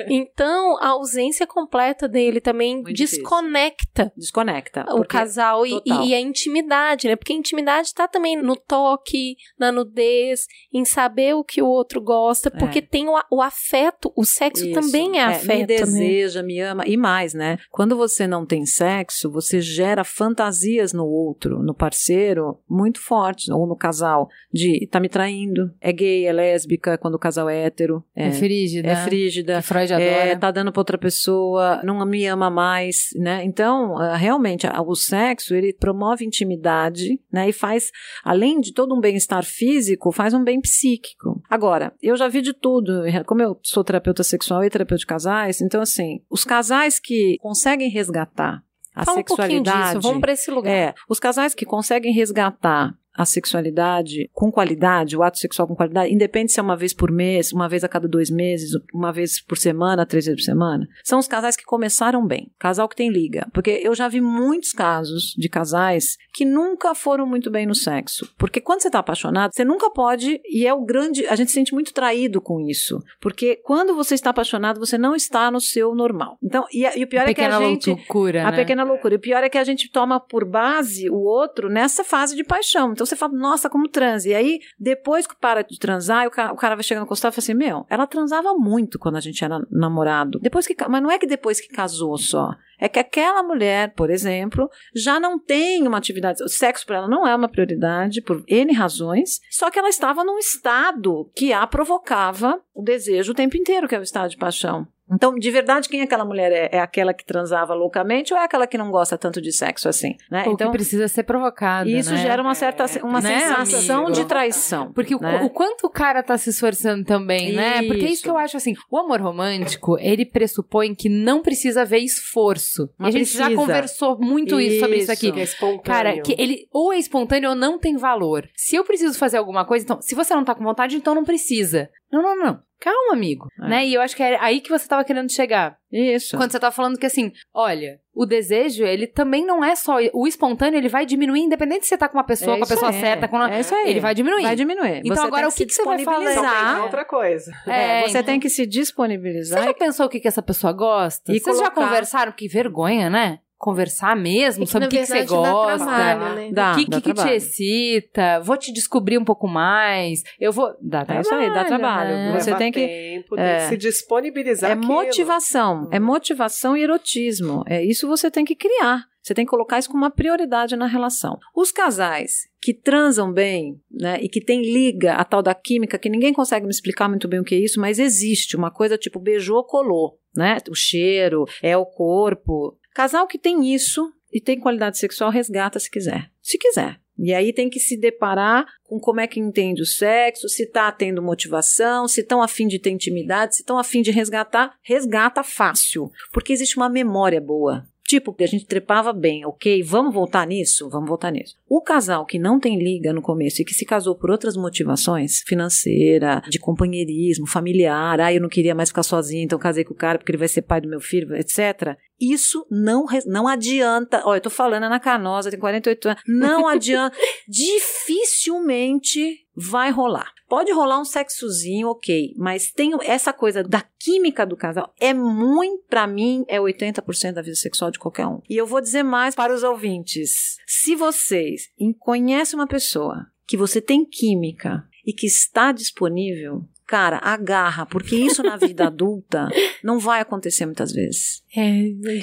[0.09, 3.21] Então, a ausência completa dele também Muito difícil.
[3.21, 4.85] desconecta Desconecta.
[4.91, 6.02] o casal e, total.
[6.03, 6.09] Total.
[6.09, 7.17] e a intimidade, né?
[7.17, 12.01] Porque a intimidade tá também no toque, na nudez, em saber o que o outro
[12.01, 14.81] gosta, porque tem o, o afeto, o sexo Isso.
[14.81, 15.67] também é, afeto, Me né?
[15.67, 16.85] deseja, me ama.
[16.87, 17.59] E mais, né?
[17.71, 23.67] Quando você não tem sexo, você gera fantasias no outro, no parceiro, muito fortes, ou
[23.67, 28.05] no casal, de tá me traindo, é gay, é lésbica, quando o casal é hétero,
[28.15, 28.89] É, é, frígida.
[28.89, 29.57] é frígida.
[29.57, 30.39] Que Freud É, adora.
[30.39, 33.43] tá dando pra outra pessoa, não me ama mais, né?
[33.45, 37.49] Então, ah, realmente, o sexo, ele promove intimidade, né?
[37.49, 37.91] E faz,
[38.25, 41.41] além de todo um bem-estar físico, faz um bem psíquico.
[41.49, 45.61] Agora, eu já vi de tudo, como eu sou terapeuta sexual e terapeuta de casais,
[45.61, 48.63] então, assim, os casais que conseguem resgatar
[48.95, 49.97] a Fala um pouquinho sexualidade...
[49.97, 50.71] disso, vamos pra esse lugar.
[50.71, 56.13] É, os casais que conseguem resgatar a sexualidade com qualidade, o ato sexual com qualidade,
[56.13, 59.41] independe se é uma vez por mês, uma vez a cada dois meses, uma vez
[59.41, 62.51] por semana, três vezes por semana, são os casais que começaram bem.
[62.59, 63.47] Casal que tem liga.
[63.53, 68.29] Porque eu já vi muitos casos de casais que nunca foram muito bem no sexo.
[68.39, 71.27] Porque quando você tá apaixonado, você nunca pode, e é o grande.
[71.27, 73.03] A gente se sente muito traído com isso.
[73.21, 76.39] Porque quando você está apaixonado, você não está no seu normal.
[76.43, 77.91] Então, e, a- e o pior é que a gente.
[77.91, 78.57] loucura, A né?
[78.57, 79.15] pequena loucura.
[79.15, 82.45] E o pior é que a gente toma por base o outro nessa fase de
[82.45, 82.93] paixão.
[82.93, 84.29] Então você fala, nossa, como transa.
[84.29, 87.33] E aí, depois que para de transar, o cara, o cara vai chegando no consultório
[87.33, 90.39] e fala assim: Meu, ela transava muito quando a gente era namorado.
[90.41, 92.51] Depois que, mas não é que depois que casou só.
[92.79, 96.43] É que aquela mulher, por exemplo, já não tem uma atividade.
[96.43, 100.25] O sexo para ela não é uma prioridade por N razões, só que ela estava
[100.25, 104.37] num estado que a provocava o desejo o tempo inteiro, que é o estado de
[104.37, 104.87] paixão.
[105.13, 106.51] Então, de verdade, quem é aquela mulher?
[106.53, 109.89] É, é aquela que transava loucamente ou é aquela que não gosta tanto de sexo
[109.89, 110.17] assim?
[110.31, 110.45] Né?
[110.47, 112.17] Ou Então, que precisa ser provocada, isso né?
[112.23, 114.13] gera uma certa uma Né, sensação amigo?
[114.13, 114.93] de traição.
[114.93, 115.43] Porque o, né?
[115.43, 117.83] o quanto o cara tá se esforçando também, né?
[117.87, 118.23] Porque é isso Isso.
[118.25, 118.75] que eu acho assim.
[118.91, 122.85] O amor romântico, ele pressupõe que não precisa haver esforço.
[122.85, 123.61] E a Mas gente já precisa.
[123.61, 125.27] conversou muito isso, sobre isso aqui.
[125.27, 125.35] Isso.
[125.35, 125.83] Que é espontâneo.
[125.83, 128.49] Cara, que ele ou é espontâneo ou não tem valor.
[128.57, 131.25] Se eu preciso fazer alguma coisa, então, se você não tá com vontade, então não
[131.25, 131.89] precisa.
[132.11, 132.61] Não, não, não.
[132.83, 133.47] Calma, amigo.
[133.63, 133.69] É.
[133.69, 133.87] Né?
[133.87, 135.77] E eu acho que é aí que você tava querendo chegar.
[135.93, 136.37] Isso.
[136.37, 139.99] Quando você tá falando que assim, olha, o desejo, ele também não é só.
[140.13, 142.67] O espontâneo, ele vai diminuir, independente se você tá com uma pessoa, É com a
[142.69, 143.01] pessoa aí.
[143.01, 143.91] certa, com É isso aí.
[143.91, 144.43] ele vai diminuir.
[144.43, 145.01] Vai diminuir.
[145.05, 146.03] Então Você agora o que se que você vai?
[146.03, 147.53] Então, tem outra coisa.
[147.69, 148.23] É, É, você então.
[148.25, 149.63] tem que se Você disponibilizar.
[149.65, 151.31] já pensou o que, que essa pessoa gosta?
[151.33, 152.33] E Vocês já colocar- conversaram?
[152.33, 153.39] Que vergonha, né?
[153.63, 155.85] Conversar mesmo, É que, sabe na o que, que você gosta.
[155.87, 156.51] trabalho, né?
[156.53, 158.41] Dá, O que, dá que, que te excita?
[158.41, 160.25] Vou te descobrir um pouco mais.
[160.41, 160.75] Eu vou.
[160.83, 161.21] Dá É trabalho.
[161.21, 162.11] isso aí, dá trabalho.
[162.11, 162.41] né?
[162.41, 163.69] Você Leva tem que- tempo, é.
[163.69, 164.71] se disponibilizar.
[164.71, 164.93] É aquilo.
[164.93, 167.63] motivação, é motivação e erotismo.
[167.69, 169.05] É isso você tem que criar.
[169.23, 171.39] Você tem que colocar isso como uma prioridade na relação.
[171.55, 176.09] Os casais que transam bem, né, e que tem liga, a tal da química, que
[176.11, 179.21] ninguém consegue me explicar muito bem o que é isso, mas existe uma coisa tipo
[179.21, 180.57] beijou, colou, né?
[180.69, 182.77] O cheiro, é o corpo.
[182.95, 186.31] Casal que tem isso e tem qualidade sexual, resgata se quiser.
[186.41, 187.01] Se quiser.
[187.19, 190.91] E aí tem que se deparar com como é que entende o sexo, se tá
[190.91, 196.11] tendo motivação, se estão afim de ter intimidade, se estão afim de resgatar, resgata fácil.
[196.33, 197.87] Porque existe uma memória boa.
[198.13, 199.83] Tipo, a gente trepava bem, ok?
[199.83, 200.89] Vamos voltar nisso?
[200.91, 201.57] Vamos voltar nisso.
[201.67, 205.41] O casal que não tem liga no começo e que se casou por outras motivações,
[205.47, 209.97] financeira, de companheirismo, familiar, ah, eu não queria mais ficar sozinha, então casei com o
[209.97, 211.97] cara porque ele vai ser pai do meu filho, etc.
[212.23, 214.23] Isso não, não adianta.
[214.25, 216.23] Olha, eu tô falando Ana Canosa, tem 48 anos.
[216.29, 217.17] Não adianta.
[217.49, 220.31] Dificilmente vai rolar.
[220.49, 224.95] Pode rolar um sexozinho, ok, mas tem essa coisa da química do casal.
[225.01, 228.41] É muito, pra mim, é 80% da vida sexual de qualquer um.
[228.49, 230.57] E eu vou dizer mais para os ouvintes.
[230.67, 237.19] Se vocês em- conhecem uma pessoa que você tem química e que está disponível, cara,
[237.23, 239.49] agarra, porque isso na vida adulta
[239.83, 241.42] não vai acontecer muitas vezes.
[241.55, 241.71] É,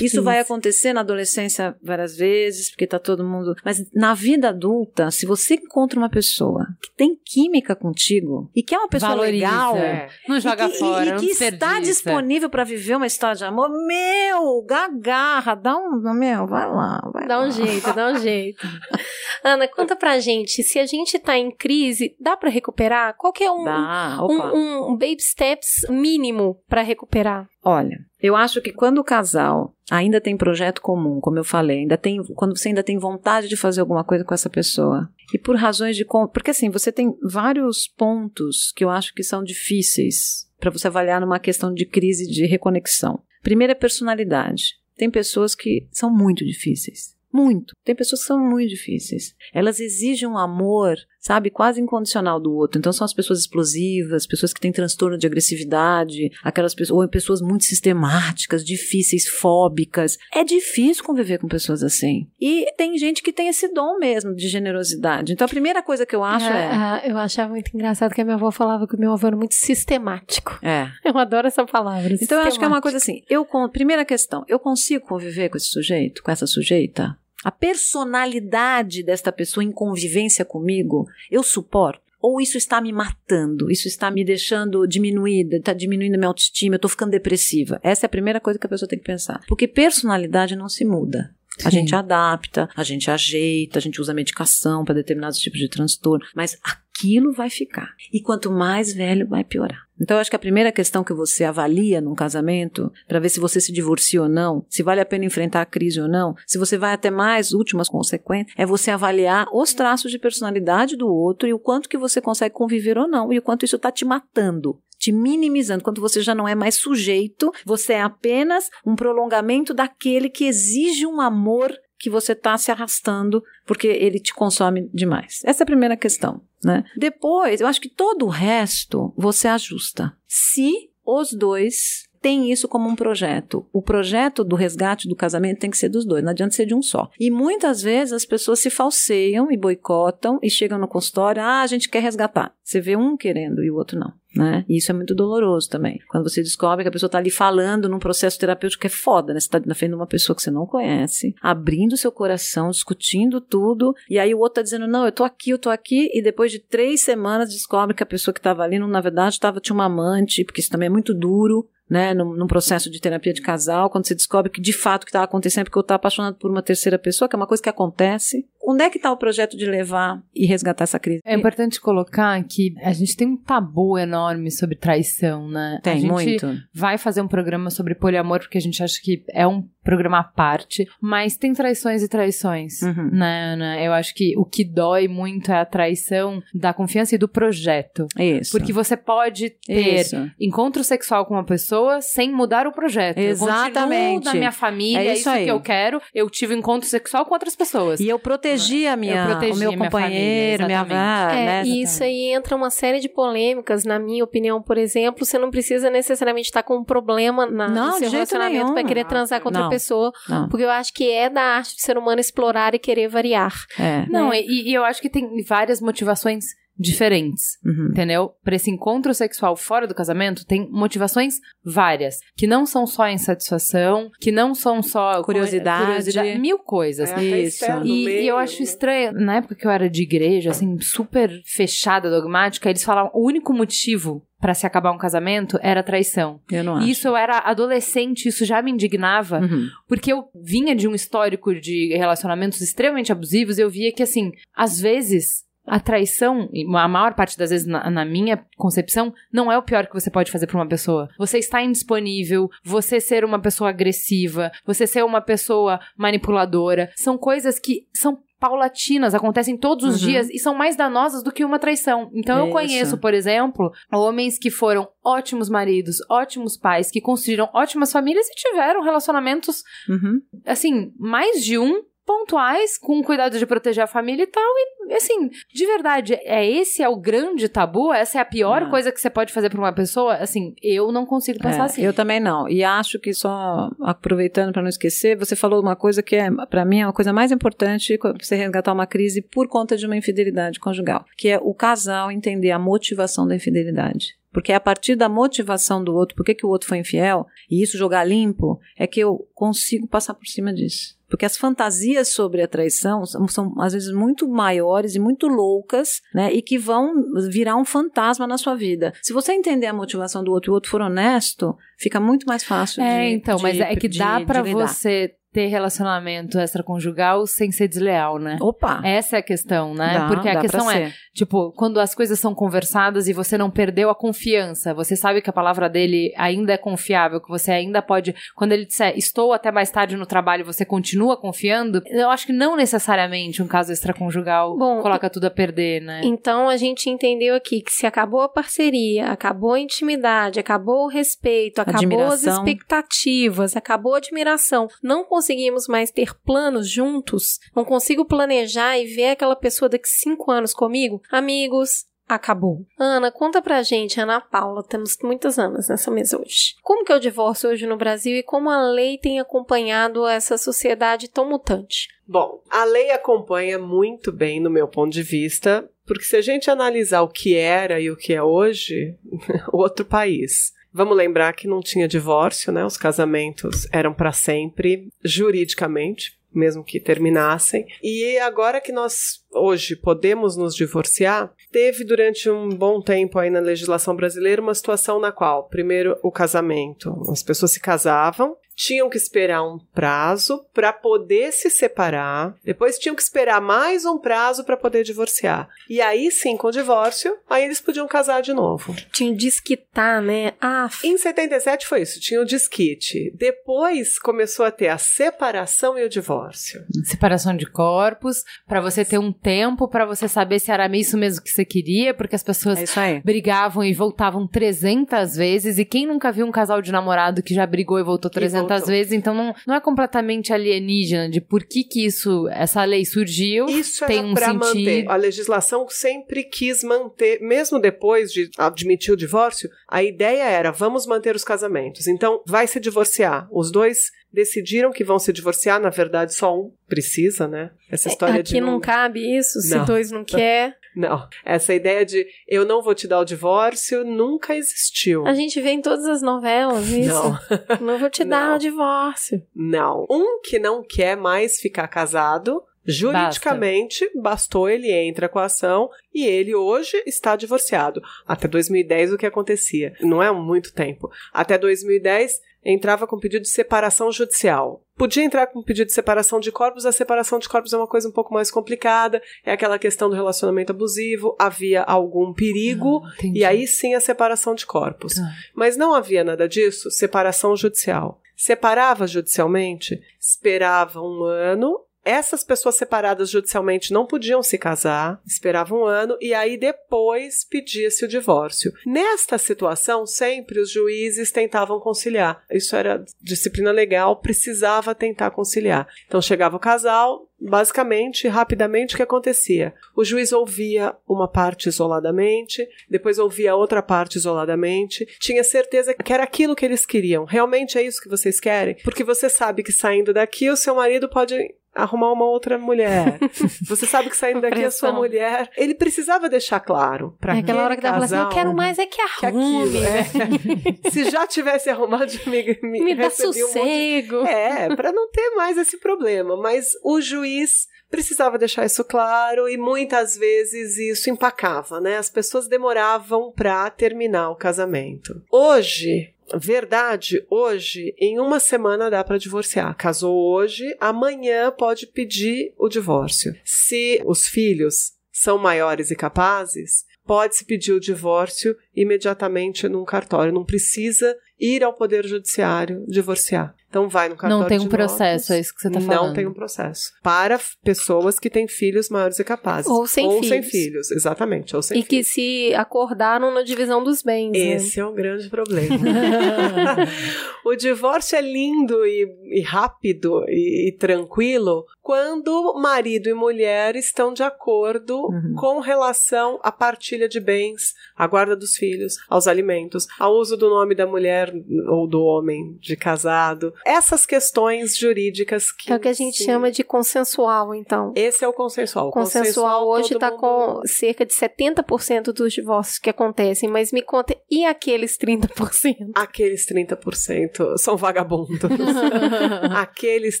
[0.02, 3.54] Isso vai acontecer na adolescência várias vezes, porque tá todo mundo.
[3.64, 8.74] Mas na vida adulta, se você encontra uma pessoa que tem química contigo e que
[8.74, 9.46] é uma pessoa Valoriza.
[9.46, 9.76] legal.
[9.76, 10.08] É.
[10.28, 11.80] Não joga e que, fora, e, não que está desperdiça.
[11.92, 17.26] disponível para viver uma história de amor, meu, agarra, dá um, meu, vai lá, vai
[17.28, 17.46] Dá lá.
[17.46, 18.66] um jeito, dá um jeito.
[19.44, 23.14] Ana, conta pra gente, se a gente tá em crise, dá pra recuperar?
[23.16, 24.52] Qual que é um, Dá, opa.
[24.54, 27.46] um, um baby steps mínimo pra recuperar?
[27.64, 31.96] Olha, eu acho que quando o casal ainda tem projeto comum, como eu falei, ainda
[31.96, 35.56] tem, quando você ainda tem vontade de fazer alguma coisa com essa pessoa, e por
[35.56, 36.04] razões de.
[36.04, 41.20] Porque assim, você tem vários pontos que eu acho que são difíceis para você avaliar
[41.20, 43.22] numa questão de crise de reconexão.
[43.42, 44.76] Primeiro é personalidade.
[44.96, 47.16] Tem pessoas que são muito difíceis.
[47.32, 47.74] Muito.
[47.84, 49.34] Tem pessoas que são muito difíceis.
[49.54, 52.78] Elas exigem um amor sabe, quase incondicional do outro.
[52.78, 57.40] Então são as pessoas explosivas, pessoas que têm transtorno de agressividade, aquelas pessoas, ou pessoas
[57.40, 60.18] muito sistemáticas, difíceis, fóbicas.
[60.34, 62.26] É difícil conviver com pessoas assim.
[62.40, 65.32] E tem gente que tem esse dom mesmo de generosidade.
[65.32, 66.70] Então a primeira coisa que eu acho é.
[66.72, 69.36] Ah, eu achava muito engraçado que a minha avó falava que o meu avô era
[69.36, 70.58] muito sistemático.
[70.60, 70.88] É.
[71.04, 72.14] Eu adoro essa palavra.
[72.20, 73.22] Então eu acho que é uma coisa assim.
[73.28, 77.16] Eu primeira questão, eu consigo conviver com esse sujeito, com essa sujeita?
[77.44, 82.02] A personalidade desta pessoa em convivência comigo, eu suporto?
[82.20, 83.68] Ou isso está me matando?
[83.68, 85.56] Isso está me deixando diminuída?
[85.56, 86.76] Está diminuindo a minha autoestima?
[86.76, 87.80] Eu estou ficando depressiva?
[87.82, 89.40] Essa é a primeira coisa que a pessoa tem que pensar.
[89.48, 91.34] Porque personalidade não se muda.
[91.64, 91.78] A Sim.
[91.78, 96.56] gente adapta, a gente ajeita, a gente usa medicação para determinados tipos de transtorno, mas
[97.02, 97.94] aquilo vai ficar.
[98.12, 99.82] E quanto mais velho, vai piorar.
[100.00, 103.38] Então, eu acho que a primeira questão que você avalia num casamento, para ver se
[103.38, 106.58] você se divorcia ou não, se vale a pena enfrentar a crise ou não, se
[106.58, 111.48] você vai até mais últimas consequências, é você avaliar os traços de personalidade do outro
[111.48, 114.04] e o quanto que você consegue conviver ou não, e o quanto isso está te
[114.04, 119.74] matando te minimizando, quando você já não é mais sujeito, você é apenas um prolongamento
[119.74, 125.40] daquele que exige um amor que você está se arrastando porque ele te consome demais.
[125.44, 126.82] Essa é a primeira questão, né?
[126.96, 130.12] Depois, eu acho que todo o resto você ajusta.
[130.26, 133.66] Se os dois têm isso como um projeto.
[133.72, 136.74] O projeto do resgate do casamento tem que ser dos dois, não adianta ser de
[136.74, 137.10] um só.
[137.18, 141.66] E muitas vezes as pessoas se falseiam e boicotam e chegam no consultório, ah, a
[141.66, 142.54] gente quer resgatar.
[142.62, 144.12] Você vê um querendo e o outro não.
[144.34, 144.64] Né?
[144.66, 146.00] E isso é muito doloroso também.
[146.08, 149.40] Quando você descobre que a pessoa está ali falando num processo terapêutico é foda, né?
[149.40, 153.42] Você está na frente de uma pessoa que você não conhece, abrindo seu coração, discutindo
[153.42, 156.22] tudo, e aí o outro tá dizendo, não, eu tô aqui, eu tô aqui, e
[156.22, 159.60] depois de três semanas descobre que a pessoa que estava ali, não, na verdade, tava,
[159.60, 163.34] tinha uma amante, porque isso também é muito duro, né, num, num processo de terapia
[163.34, 165.82] de casal, quando você descobre que de fato o que estava acontecendo é porque eu
[165.82, 168.48] estava apaixonado por uma terceira pessoa, que é uma coisa que acontece.
[168.64, 171.20] Onde é que está o projeto de levar e resgatar essa crise?
[171.22, 175.76] É importante colocar que a gente tem um tabu enorme sobre traição, né?
[175.80, 176.46] a Tem gente muito.
[176.72, 180.22] vai fazer um programa sobre poliamor porque a gente acha que é um programa à
[180.24, 183.10] parte, mas tem traições e traições, Uhum.
[183.12, 183.86] né, né?
[183.86, 188.06] Eu acho que o que dói muito é a traição da confiança e do projeto.
[188.18, 188.52] Isso.
[188.56, 190.30] Porque você pode ter Isso.
[190.40, 193.18] encontro sexual com uma pessoa sem mudar o projeto.
[193.18, 194.14] Eu Exatamente.
[194.14, 195.44] continuo da minha família, É é isso isso, aí.
[195.44, 196.00] que eu quero.
[196.14, 198.00] Eu tive encontro sexual com outras pessoas.
[198.00, 201.44] E eu protegi a minha, protegi o meu a minha companheiro, família, minha avó, É,
[201.46, 201.62] né?
[201.64, 205.50] e isso aí entra uma série de polêmicas, na minha opinião, por exemplo, você não
[205.50, 208.74] precisa necessariamente estar com um problema na, Não, no seu relacionamento nenhum.
[208.74, 209.71] para querer transar com outra Não.
[209.72, 213.08] Pessoa, Não, porque eu acho que é da arte do ser humano explorar e querer
[213.08, 213.54] variar.
[213.78, 214.06] é.
[214.08, 214.40] Não, né?
[214.40, 216.44] e, e eu acho que tem várias motivações
[216.78, 217.58] diferentes.
[217.64, 217.88] Uhum.
[217.90, 218.32] Entendeu?
[218.42, 222.18] Para esse encontro sexual fora do casamento, tem motivações várias.
[222.36, 226.38] Que não são só insatisfação, que não são só Curiosidade.
[226.38, 227.10] mil coisas.
[227.10, 227.64] É, até Isso.
[227.84, 228.64] E, meio, e eu acho né?
[228.64, 233.26] estranho, na época que eu era de igreja, assim, super fechada, dogmática, eles falavam o
[233.26, 236.40] único motivo para se acabar um casamento era traição.
[236.50, 236.86] Eu não acho.
[236.86, 239.68] E isso eu era adolescente, isso já me indignava, Uhum.
[239.86, 244.32] porque eu vinha de um histórico de relacionamentos extremamente abusivos e eu via que, assim,
[244.54, 245.44] às vezes.
[245.66, 249.86] A traição, a maior parte das vezes na, na minha concepção, não é o pior
[249.86, 251.08] que você pode fazer pra uma pessoa.
[251.18, 257.58] Você está indisponível, você ser uma pessoa agressiva, você ser uma pessoa manipuladora, são coisas
[257.58, 260.08] que são paulatinas, acontecem todos os Uhum.
[260.08, 262.10] dias e são mais danosas do que uma traição.
[262.12, 262.52] Então eu Isso.
[262.52, 268.34] conheço, por exemplo, homens que foram ótimos maridos, ótimos pais, que construíram ótimas famílias e
[268.34, 270.20] tiveram relacionamentos Uhum.
[270.44, 274.42] assim, mais de um pontuais, com cuidado de proteger a família e tal.
[274.88, 277.92] E, assim, de verdade, é esse é o grande tabu?
[277.92, 278.70] Essa é a pior Não.
[278.70, 280.14] coisa que você pode fazer pra uma pessoa?
[280.14, 281.82] Assim, eu não consigo pensar É, assim.
[281.82, 282.48] Eu também não.
[282.48, 286.64] E acho que só aproveitando para não esquecer, você falou uma coisa que é para
[286.64, 290.58] mim é uma coisa mais importante você resgatar uma crise por conta de uma infidelidade
[290.60, 294.16] conjugal, que é o casal entender a motivação da infidelidade.
[294.32, 297.26] Porque é a partir da motivação do outro, por que, que o outro foi infiel,
[297.50, 300.96] e isso jogar limpo, é que eu consigo passar por cima disso.
[301.08, 306.00] Porque as fantasias sobre a traição são, são, às vezes muito maiores e muito loucas,
[306.14, 306.32] né?
[306.32, 306.94] E que vão
[307.30, 308.94] virar um fantasma na sua vida.
[309.02, 312.42] Se você entender a motivação do outro e o outro for honesto, fica muito mais
[312.42, 313.14] fácil É, de.
[313.16, 314.42] então, de- mas é que de- dá lidar.
[314.42, 318.36] você ter relacionamento extraconjugal sem ser desleal, né?
[318.40, 318.80] Opa!
[318.84, 319.94] Essa é a questão, né?
[319.94, 323.38] Dá, Porque a dá pra questão é, tipo, quando as coisas são conversadas e você
[323.38, 327.50] não perdeu a confiança, você sabe que a palavra dele ainda é confiável, que você
[327.50, 332.10] ainda pode, quando ele disser estou até mais tarde no trabalho, você continua confiando, eu
[332.10, 336.02] acho que não necessariamente um caso extraconjugal Bom, coloca tudo a perder, né?
[336.04, 340.88] Então a gente entendeu aqui que se acabou a parceria, acabou a intimidade, acabou o
[340.88, 342.44] respeito, acabou as Admiração.
[342.44, 349.10] expectativas, acabou a admiração, não conseguimos mais ter planos juntos, não consigo planejar e ver
[349.10, 352.66] aquela pessoa daqui cinco anos comigo, amigos, acabou.
[352.76, 356.56] Ana, conta pra gente, Ana Paula, temos muitas Anas nessa mesa hoje.
[356.60, 360.36] Como que é o divórcio hoje no Brasil e como a lei tem acompanhado essa
[360.36, 361.86] sociedade tão mutante?
[362.04, 366.50] Bom, a lei acompanha muito bem, no meu ponto de vista, porque se a gente
[366.50, 368.98] analisar o que era e o que é hoje,
[369.52, 370.52] outro país.
[370.72, 372.64] Vamos lembrar que não tinha divórcio, né?
[372.64, 377.66] Os casamentos eram para sempre, juridicamente, mesmo que terminassem.
[377.82, 383.40] E agora que nós hoje podemos nos divorciar, teve durante um bom tempo aí na
[383.40, 388.96] legislação brasileira uma situação na qual, primeiro, o casamento, as pessoas se casavam, tinham que
[388.96, 394.56] esperar um prazo para poder se separar, depois tinham que esperar mais um prazo para
[394.56, 395.48] poder divorciar.
[395.68, 398.74] E aí sim, com o divórcio, aí eles podiam casar de novo.
[398.92, 400.34] Tinha desquitar, né?
[400.40, 403.12] Ah, Em 77 foi isso, tinha o desquite.
[403.16, 406.64] Depois começou a ter a separação e o divórcio.
[406.84, 411.22] Separação de corpos, pra você ter um tempo pra você saber se era isso mesmo
[411.22, 413.00] que você queria, porque as pessoas É isso aí.
[413.00, 417.44] brigavam e voltavam 300 vezes, e quem nunca viu um casal de namorado que já
[417.46, 418.74] brigou e voltou 300 voltou.
[418.74, 423.46] vezes, então não, não é completamente alienígena de por que que isso, essa lei surgiu,
[423.46, 424.44] Isso tem um pra sentido.
[424.46, 424.84] manter.
[424.88, 430.86] A legislação sempre quis manter, mesmo depois de admitir o divórcio, a ideia era vamos
[430.86, 431.86] manter os casamentos.
[431.86, 433.28] Então, vai se divorciar.
[433.30, 437.50] Os dois decidiram que vão se divorciar, na verdade, só um precisa, né?
[437.70, 439.64] Essa história É, aqui de não cabe isso, se Não.
[439.64, 440.56] dois não quer.
[440.74, 445.06] Não, essa ideia de eu não vou te dar o divórcio nunca existiu.
[445.06, 446.88] A gente vê em todas as novelas isso.
[446.88, 447.18] Não.
[447.60, 448.36] Não, vou te dar Não.
[448.36, 449.22] o divórcio.
[449.34, 449.86] Não.
[449.90, 456.06] Um que não quer mais ficar casado, juridicamente, bastou ele entra com a ação e
[456.06, 457.82] ele hoje está divorciado.
[458.06, 459.74] Até 2010 o que acontecia?
[459.80, 460.90] Não é muito tempo.
[461.12, 464.64] Até 2010 entrava com pedido de separação judicial.
[464.76, 467.88] Podia entrar com pedido de separação de corpos, a separação de corpos é uma coisa
[467.88, 473.24] um pouco mais complicada, é aquela questão do relacionamento abusivo, havia algum perigo, Ah, e
[473.24, 474.94] aí sim a separação de corpos.
[474.94, 475.02] Tá.
[475.34, 478.00] Mas não havia nada disso, separação judicial.
[478.16, 481.60] Separava judicialmente, esperava um ano.
[481.84, 487.84] Essas pessoas separadas judicialmente não podiam se casar, esperavam um ano e aí depois pedia-se
[487.84, 488.52] o divórcio.
[488.64, 492.22] Nesta situação, sempre os juízes tentavam conciliar.
[492.30, 495.66] Isso era disciplina legal, precisava tentar conciliar.
[495.86, 499.54] Então chegava o casal, basicamente, rapidamente, o que acontecia?
[499.76, 506.04] O juiz ouvia uma parte isoladamente, depois ouvia outra parte isoladamente, tinha certeza que era
[506.04, 507.04] aquilo que eles queriam.
[507.04, 508.56] Realmente é isso que vocês querem?
[508.62, 511.16] Porque você sabe que saindo daqui o seu marido pode
[511.54, 512.98] arrumar uma outra mulher.
[513.48, 515.30] Você sabe que saindo daqui a sua mulher.
[515.36, 516.96] Ele precisava deixar claro.
[517.00, 518.82] Pra É aquela hora que dá pra falar assim, eu casal quero mais é que
[518.98, 519.58] que arrume.
[519.66, 520.62] aquilo.
[520.64, 520.70] é.
[520.70, 523.96] Se já tivesse arrumado, me, me, Me dá recebi um de- sossego.
[524.06, 526.16] é, para não ter mais esse problema.
[526.16, 531.78] Mas o juiz precisava deixar isso claro e muitas vezes isso empacava, né?
[531.78, 534.92] As pessoas demoravam para terminar o casamento.
[535.10, 539.56] Hoje, verdade, hoje, em uma semana dá para divorciar.
[539.56, 543.14] Casou hoje, amanhã pode pedir o divórcio.
[543.24, 550.12] Se os filhos são maiores e capazes, pode-se pedir o divórcio imediatamente num cartório.
[550.12, 553.34] Não precisa ir ao Poder Judiciário divorciar.
[553.48, 555.10] Então vai no cartório Não tem um processo, notas.
[555.10, 555.94] é isso que você tá Não falando.
[555.94, 556.70] tem um processo.
[556.82, 559.46] Para pessoas que têm filhos maiores e capazes.
[559.50, 560.30] Ou sem ou sem filhos.
[560.30, 560.70] filhos.
[560.70, 561.88] Exatamente, ou sem E que filhos.
[561.88, 564.10] se acordaram na divisão dos bens.
[564.12, 564.18] né?
[564.36, 565.54] Esse é um grande problema.
[567.24, 568.86] o divórcio é lindo e,
[569.18, 575.14] e rápido e, e tranquilo quando marido e mulher estão de acordo Uhum.
[575.16, 580.28] com relação à partilha de bens, à guarda dos filhos, aos alimentos, ao uso do
[580.28, 581.11] nome da mulher
[581.48, 583.32] ou do homem de casado.
[583.46, 585.52] Essas questões jurídicas que.
[585.52, 587.72] É o que a gente sim, chama de consensual, então.
[587.76, 588.68] Esse é o consensual.
[588.68, 593.52] O Consensual hoje todo está mundo- com cerca de 70% dos divórcios que acontecem, mas
[593.52, 595.72] me conta, e aqueles 30%?
[595.74, 598.18] Aqueles 30% são vagabundos.
[599.36, 600.00] Aqueles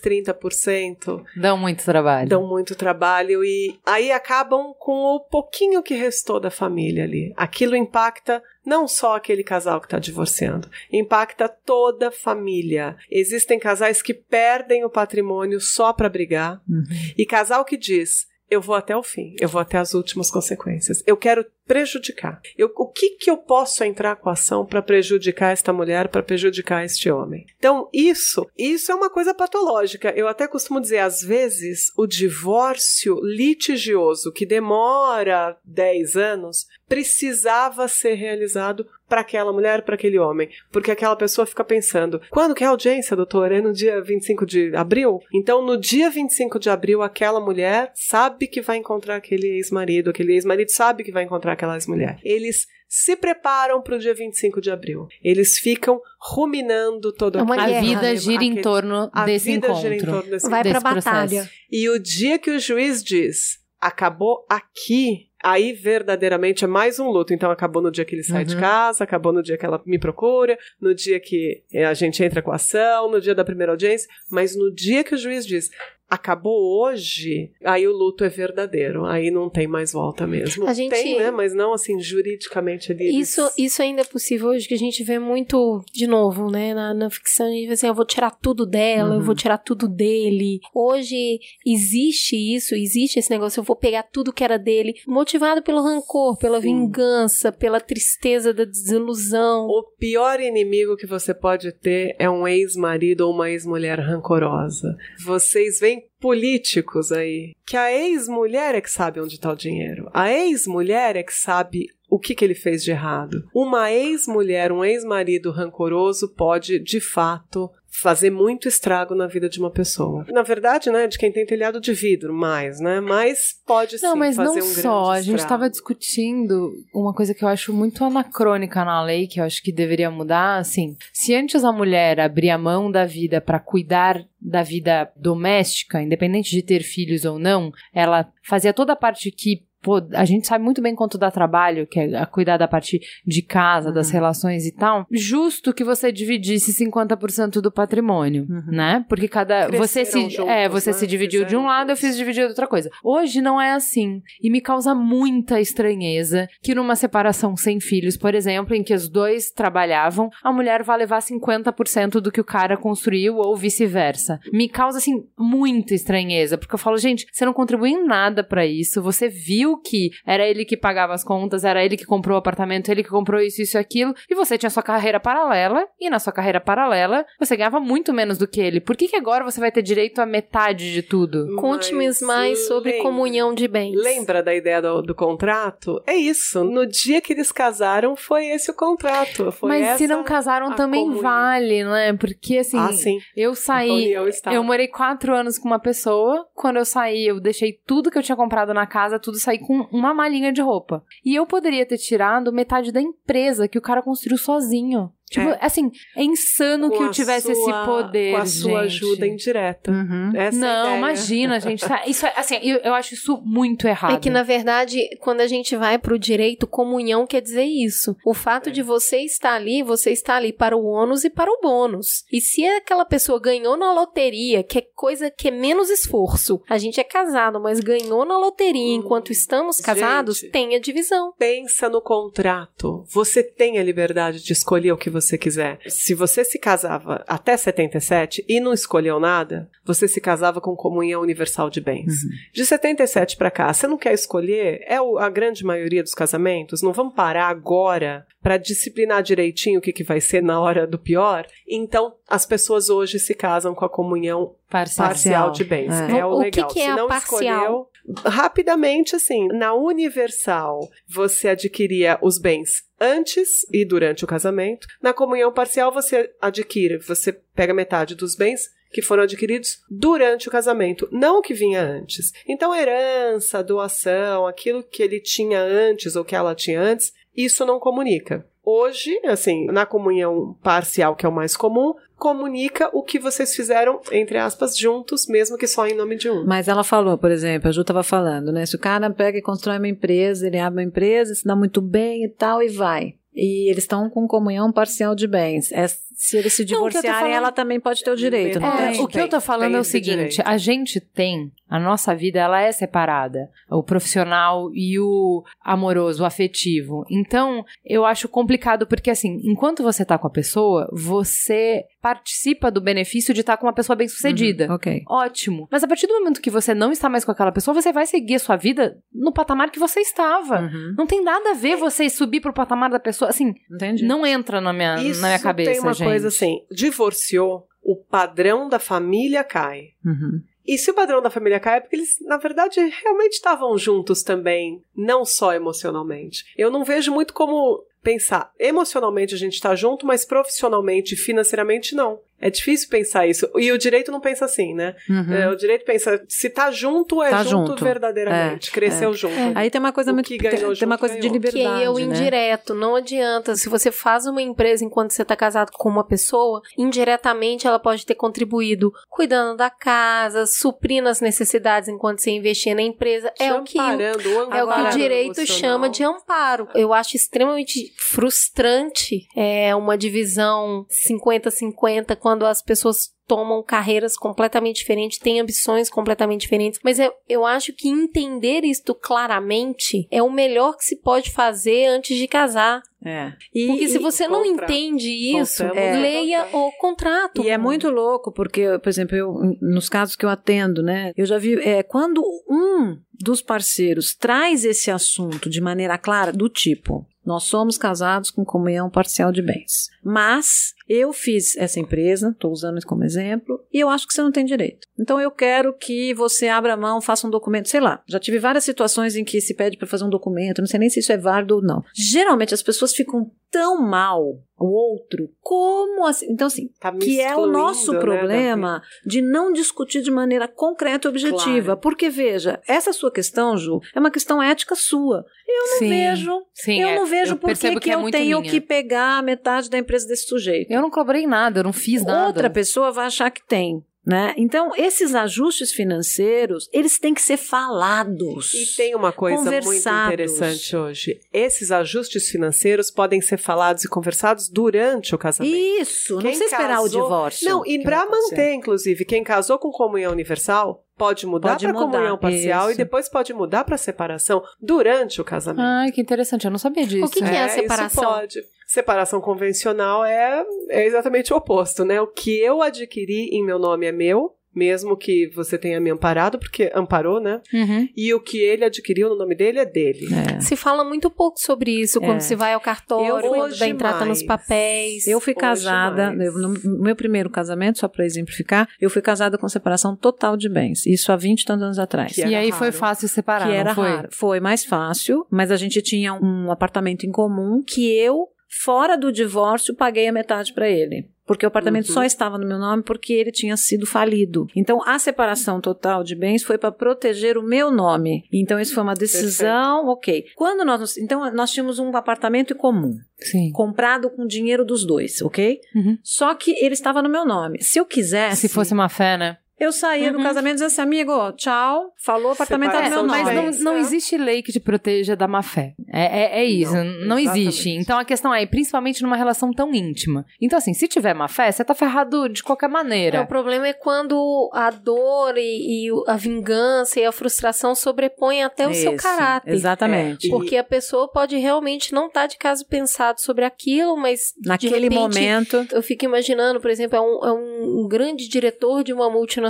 [0.00, 2.28] 30% Dão muito trabalho.
[2.28, 7.32] dão muito trabalho e aí acabam com o pouquinho que restou da família ali.
[7.36, 12.96] Aquilo impacta não só aquele casal que está divorciando, impacta toda a família.
[13.10, 16.84] Existem casais que perdem o patrimônio só para brigar Uhum.
[17.16, 21.02] e casal que diz eu vou até o fim, eu vou até as últimas consequências.
[21.06, 22.40] Eu quero prejudicar.
[22.56, 26.22] Eu, o que, que eu posso entrar com a ação para prejudicar esta mulher, para
[26.22, 27.46] prejudicar este homem?
[27.58, 30.12] Então, isso, isso é uma coisa patológica.
[30.16, 38.14] Eu até costumo dizer, às vezes, o divórcio litigioso que demora 10 anos precisava ser
[38.14, 40.48] realizado para aquela mulher, para aquele homem.
[40.70, 43.52] Porque aquela pessoa fica pensando: quando que é a audiência, doutor?
[43.52, 45.20] É no dia 25 de abril?
[45.34, 50.32] Então, no dia 25 de abril, aquela mulher sabe que vai encontrar aquele ex-marido, aquele
[50.32, 52.18] ex-marido sabe que vai encontrar aquela ex-mulher.
[52.24, 55.06] Eles se preparam para o dia 25 de abril.
[55.22, 59.66] Eles ficam ruminando todo É aquele- A guerra, vida gira em torno a desse vida
[59.66, 59.82] encontro.
[59.82, 60.94] gira em torno desse Vai processo.
[60.94, 61.50] batalha.
[61.70, 67.34] e o dia que o juiz diz acabou aqui, aí verdadeiramente é mais um luto.
[67.34, 68.60] Então acabou no dia que ele sai de Uhum.
[68.60, 72.40] casa, acabou no dia que ela me procura, no dia que eh, a gente entra
[72.42, 75.68] com a ação, no dia da primeira audiência, mas no dia que o juiz diz
[76.12, 80.66] acabou hoje, aí o luto é verdadeiro, aí não tem mais volta mesmo.
[80.68, 81.30] A gente- Tem, né?
[81.30, 83.04] Mas não assim juridicamente ali.
[83.08, 86.74] eles- Isso, isso ainda é possível hoje, que a gente vê muito, de novo, né,
[86.74, 89.56] na, na ficção, a gente vê assim, eu vou tirar tudo dela, eu vou tirar
[89.56, 90.60] tudo dele.
[90.74, 95.80] Hoje existe isso, existe esse negócio, eu vou pegar tudo que era dele, motivado pelo
[95.82, 96.66] rancor, pela Sim.
[96.68, 99.66] vingança, pela tristeza da desilusão.
[99.66, 104.94] O pior inimigo que você pode ter é um ex-marido ou uma ex-mulher rancorosa.
[105.24, 110.08] Vocês veem políticos aí que a ex-mulher é que sabe onde está o dinheiro.
[110.12, 113.42] A ex-mulher é que sabe o que, que ele fez de errado.
[113.54, 117.70] Uma ex-mulher, um ex-marido rancoroso pode, de fato,
[118.00, 120.24] fazer muito estrago na vida de uma pessoa.
[120.30, 123.00] Na verdade, né, de quem tem telhado de vidro, mais, né?
[123.00, 125.10] Mas pode sim Não, mas fazer não um só.
[125.10, 129.44] A gente estava discutindo uma coisa que eu acho muito anacrônica na lei, que eu
[129.44, 130.58] acho que deveria mudar.
[130.58, 136.50] Assim, se antes a mulher abria mão da vida para cuidar da vida doméstica, independente
[136.50, 140.64] de ter filhos ou não, ela fazia toda a parte que pô, a gente sabe
[140.64, 144.12] muito bem quanto dá trabalho, que é a cuidar da parte de casa, das Uhum.
[144.12, 145.06] relações e tal.
[145.10, 149.04] Justo que você dividisse 50% do patrimônio, né?
[149.08, 150.96] Porque cada você se Cresceram juntos, é, você né?
[150.96, 152.90] se dividiu de um lado, eu fiz dividir de outra coisa.
[153.02, 154.22] Hoje não é assim.
[154.42, 159.08] E me causa muita estranheza que numa separação sem filhos, por exemplo, em que os
[159.08, 164.38] dois trabalhavam, a mulher vai levar 50% do que o cara construiu ou vice-versa.
[164.52, 168.64] Me causa assim muita estranheza, porque eu falo, gente, você não contribuiu em nada pra
[168.66, 169.02] isso.
[169.02, 172.88] Você viu que era ele que pagava as contas, era ele que comprou o apartamento,
[172.90, 176.18] ele que comprou isso, isso e aquilo, e você tinha sua carreira paralela, e na
[176.18, 178.80] sua carreira paralela, você ganhava muito menos do que ele.
[178.80, 181.54] Por que que agora você vai ter direito a metade de tudo?
[181.56, 183.94] Conte-me mais sobre lembra- comunhão de bens.
[183.96, 186.02] Lembra da ideia do, do contrato?
[186.06, 186.64] É isso.
[186.64, 189.50] No dia que eles casaram, foi esse o contrato.
[189.52, 191.22] Foi Mas se não casaram também comunhão.
[191.22, 192.12] vale, né?
[192.14, 193.18] Porque assim, Ah, sim.
[193.36, 194.12] eu saí.
[194.52, 196.46] Eu morei quatro anos com uma pessoa.
[196.54, 199.86] Quando eu saí, eu deixei tudo que eu tinha comprado na casa, tudo saí com
[199.90, 201.04] uma malinha de roupa.
[201.24, 205.10] E eu poderia ter tirado metade da empresa que o cara construiu sozinho.
[205.32, 205.58] Tipo, É.
[205.60, 208.32] assim, é insano Com que eu tivesse sua- esse poder.
[208.34, 209.04] Com a sua gente.
[209.04, 209.90] ajuda indireta.
[209.90, 210.32] Uhum.
[210.34, 210.98] Essa é Não, ideia.
[210.98, 211.86] imagina, gente.
[211.86, 212.02] tá?
[212.06, 214.14] Isso é, assim, eu, eu acho isso muito errado.
[214.14, 218.14] É que, na verdade, quando a gente vai pro direito, comunhão quer dizer isso.
[218.26, 218.72] O fato É.
[218.72, 222.24] de você estar ali, você está ali para o ônus e para o bônus.
[222.32, 226.76] E se aquela pessoa ganhou na loteria, que é coisa que é menos esforço, a
[226.78, 230.50] gente é casado, mas ganhou na loteria Hum, enquanto estamos casados, gente.
[230.50, 231.32] tem a divisão.
[231.38, 233.04] Pensa no contrato.
[233.12, 235.78] Você tem a liberdade de escolher o que você quiser.
[235.86, 241.20] Se você se casava até 77 e não escolheu nada, você se casava com comunhão
[241.22, 242.12] universal de bens.
[242.52, 244.80] De 77 para cá, você não quer escolher?
[244.86, 246.82] É o- a grande maioria dos casamentos.
[246.82, 250.98] Não vamos parar agora para disciplinar direitinho o que, que vai ser na hora do
[250.98, 251.46] pior?
[251.68, 255.06] Então, as pessoas hoje se casam com a comunhão Parcial.
[255.08, 255.92] parcial de bens.
[255.92, 256.18] É.
[256.18, 256.68] É, o O que legal.
[256.68, 257.30] que é Se a não parcial?
[257.38, 257.86] escolheu,
[258.24, 264.86] rapidamente assim, na universal, você adquiria os bens antes e durante o casamento.
[265.00, 270.50] Na comunhão parcial, você adquire, você pega metade dos bens que foram adquiridos durante o
[270.50, 272.30] casamento, não o que vinha antes.
[272.46, 277.80] Então, herança, doação, aquilo que ele tinha antes ou que ela tinha antes, isso não
[277.80, 278.46] comunica.
[278.64, 284.00] Hoje, assim, na comunhão parcial, que é o mais comum, comunica o que vocês fizeram,
[284.12, 286.44] entre aspas, juntos, mesmo que só em nome de um.
[286.46, 288.64] Mas ela falou, por exemplo, a Ju estava falando, né?
[288.64, 291.82] Se o cara pega e constrói uma empresa, ele abre uma empresa, se dá muito
[291.82, 293.14] bem e tal, e vai.
[293.34, 295.72] E eles estão com comunhão parcial de bens.
[296.12, 298.60] É se eles se divorciarem, falando- ela também pode ter o direito.
[298.60, 300.42] Não É, É, o que eu tô falando é o seguinte: direito.
[300.44, 303.48] a gente tem, a nossa vida, ela é separada.
[303.70, 307.04] O profissional e o amoroso, o afetivo.
[307.10, 312.80] Então, eu acho complicado porque, assim, enquanto você tá com a pessoa, você participa do
[312.80, 314.66] benefício de estar com uma pessoa bem-sucedida.
[314.68, 315.02] Uhum, ok.
[315.08, 315.68] Ótimo.
[315.70, 318.06] Mas a partir do momento que você não está mais com aquela pessoa, você vai
[318.06, 320.60] seguir a sua vida no patamar que você estava.
[320.62, 320.94] Uhum.
[320.98, 323.28] Não tem nada a ver você subir pro patamar da pessoa.
[323.30, 324.04] Assim, Entendi.
[324.04, 325.70] não entra na minha, Isso na minha cabeça.
[325.70, 326.01] tem uma gente.
[326.04, 329.90] Coisa assim, divorciou, o padrão da família cai.
[330.04, 330.42] Uhum.
[330.66, 334.22] E se o padrão da família cai, é porque eles, na verdade, realmente estavam juntos
[334.22, 336.44] também, não só emocionalmente.
[336.56, 342.20] Eu não vejo muito como pensar, emocionalmente a gente tá junto, mas profissionalmente, financeiramente, não.
[342.42, 343.48] É difícil pensar isso.
[343.56, 344.94] E o direito não pensa assim, né?
[345.08, 345.32] Uhum.
[345.32, 347.84] É, o direito pensa, se tá junto, é Tá junto, junto.
[347.84, 348.70] verdadeiramente.
[348.72, 349.34] Cresceu junto.
[349.54, 350.26] Aí tem uma coisa O muito.
[350.26, 351.32] que Tem, ganhou tem uma junto, coisa de ganhou.
[351.34, 351.78] liberdade.
[351.78, 352.00] Que é o né?
[352.02, 353.54] indireto, não adianta.
[353.54, 358.04] Se você faz uma empresa enquanto você está casado com uma pessoa, indiretamente ela pode
[358.04, 363.32] ter contribuído cuidando da casa, suprindo as necessidades enquanto você investia na empresa.
[363.38, 365.60] É o que o é o que o direito emocional.
[365.60, 366.66] chama de amparo.
[366.74, 375.18] Eu acho extremamente frustrante é, uma divisão 50-50 quando as pessoas tomam carreiras completamente diferentes,
[375.18, 376.80] têm ambições completamente diferentes.
[376.84, 381.86] Mas eu, eu acho que entender isto claramente é o melhor que se pode fazer
[381.86, 382.82] antes de casar.
[383.04, 383.32] É.
[383.54, 384.70] E, Porque se você não contrato.
[384.70, 387.42] entende isso, ao leia o contrato.
[387.42, 391.26] E é muito louco, porque, por exemplo, eu, nos casos que eu atendo, né, eu
[391.26, 397.06] já vi, é, quando um dos parceiros traz esse assunto de maneira clara, do tipo,
[397.24, 402.78] nós somos casados com comunhão parcial de bens, mas eu fiz essa empresa, estou usando
[402.78, 404.86] isso como exemplo, e eu acho que você não tem direito.
[404.98, 408.02] Então eu quero que você abra mão, faça um documento, sei lá.
[408.06, 410.90] Já tive várias situações em que se pede para fazer um documento, não sei nem
[410.90, 411.82] se isso é válido ou não.
[411.94, 414.22] Geralmente as pessoas ficam tão mal
[414.58, 416.26] o outro, como assim?
[416.30, 421.06] Então assim, Tá que é o nosso né, problema de não discutir de maneira concreta
[421.06, 421.64] e objetiva.
[421.64, 421.80] Claro.
[421.80, 425.24] Porque, veja, essa sua questão, Ju, é uma questão ética sua.
[425.54, 425.88] Eu não Sim.
[425.88, 426.42] vejo.
[426.54, 426.94] Sim, eu é.
[426.96, 428.50] não vejo Eu por que, que é eu tenho minha.
[428.50, 430.70] que pegar metade da empresa desse sujeito.
[430.70, 432.26] Eu não cobrei nada, eu não fiz nada.
[432.26, 433.84] Outra pessoa vai achar que tem.
[434.04, 434.34] Né?
[434.36, 438.52] Então, esses ajustes financeiros, eles têm que ser falados.
[438.52, 441.20] E tem uma coisa muito interessante hoje.
[441.32, 445.54] Esses ajustes financeiros podem ser falados e conversados durante o casamento.
[445.54, 447.48] Isso, não Quem precisa esperar o casou- divórcio.
[447.48, 452.68] Não, e para manter, inclusive, quem casou com comunhão universal pode mudar para comunhão parcial
[452.68, 452.78] e isso.
[452.78, 455.64] depois pode mudar para separação durante o casamento.
[455.64, 457.06] Ai, que interessante, eu não sabia disso.
[457.06, 458.04] O que, que é a isso separação?
[458.04, 458.40] pode.
[458.66, 462.00] Separação convencional é, é exatamente o oposto, né?
[462.00, 466.38] O que eu adquiri em meu nome é meu, mesmo que você tenha me amparado,
[466.38, 467.40] porque amparou, né?
[467.52, 467.88] Uhum.
[467.96, 470.06] E o que ele adquiriu no nome dele é dele.
[470.36, 470.40] É.
[470.40, 472.20] Se fala muito pouco sobre isso quando É.
[472.20, 474.22] se vai ao cartório, Eu quando vem trata nos mais.
[474.22, 475.06] papéis.
[475.06, 479.48] Eu fui casada, eu- no meu primeiro casamento, só para exemplificar, eu fui casada com
[479.48, 480.86] separação total de bens.
[480.86, 482.12] Isso há 20 e tantos anos atrás.
[482.14, 482.78] Que E aí foi raro.
[482.78, 483.88] fácil separar, que não era foi?
[483.88, 484.08] raro.
[484.12, 488.28] Foi mais fácil, mas a gente tinha um apartamento em comum que eu,
[488.62, 491.08] fora do divórcio, paguei a metade para ele.
[491.26, 491.94] Porque o apartamento Uhum.
[491.94, 494.46] só estava no meu nome porque ele tinha sido falido.
[494.56, 498.24] Então, a separação total de bens foi para proteger o meu nome.
[498.32, 500.24] Então, isso foi uma decisão, ok.
[500.34, 500.96] Quando nós.
[500.96, 503.50] Então, nós tínhamos um apartamento em comum, Sim.
[503.52, 505.60] comprado com dinheiro dos dois, ok?
[505.74, 505.96] Uhum.
[506.02, 507.62] Só que ele estava no meu nome.
[507.62, 508.42] Se eu quisesse.
[508.42, 509.36] Se fosse uma fé, né?
[509.60, 510.24] Eu saía do Uhum.
[510.24, 513.22] casamento e dizia assim, amigo, tchau, falou, o apartamento tá no meu nome.
[513.22, 513.80] mas não, não É.
[513.80, 515.74] existe lei que te proteja da má fé.
[515.92, 517.70] É, é, é isso, não, Não, existe.
[517.70, 520.24] Então a questão é, principalmente numa relação tão íntima.
[520.40, 523.22] Então, assim, se tiver má fé, você tá ferrado de qualquer É, maneira.
[523.22, 528.66] o problema é quando a dor e, e a vingança e a frustração sobrepõem até
[528.66, 529.52] o seu Isso, caráter.
[529.52, 530.26] Exatamente.
[530.26, 534.48] É, Porque a pessoa pode realmente não estar de caso pensado sobre aquilo, mas de
[534.48, 535.66] Naquele repente, momento.
[535.70, 539.41] Eu fico imaginando, por exemplo, é um, é um grande diretor de uma multinacional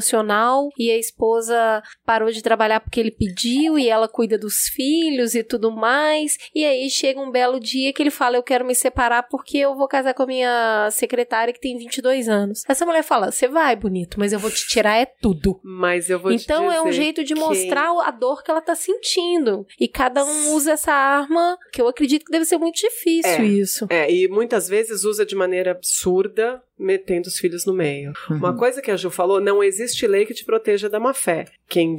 [0.78, 5.42] e a esposa parou de trabalhar porque ele pediu e ela cuida dos filhos e
[5.42, 6.36] tudo mais.
[6.54, 9.74] E aí chega um belo dia que ele fala: Eu quero me separar porque eu
[9.74, 12.62] vou casar com a minha secretária que tem 22 anos.
[12.68, 15.60] Essa mulher fala: Você vai, bonito, mas eu vou te tirar é tudo.
[15.62, 18.60] Mas eu vou te Então é um jeito de que- mostrar a dor que ela
[18.60, 19.66] tá sentindo.
[19.78, 23.44] E cada um usa essa arma, que eu acredito que deve ser muito difícil É.
[23.44, 23.86] isso.
[23.90, 28.12] É, e muitas vezes usa de maneira absurda, metendo os filhos no meio.
[28.28, 28.36] Uhum.
[28.38, 31.44] Uma coisa que a Ju falou, não existe lei que te proteja da má fé.
[31.68, 31.96] Quem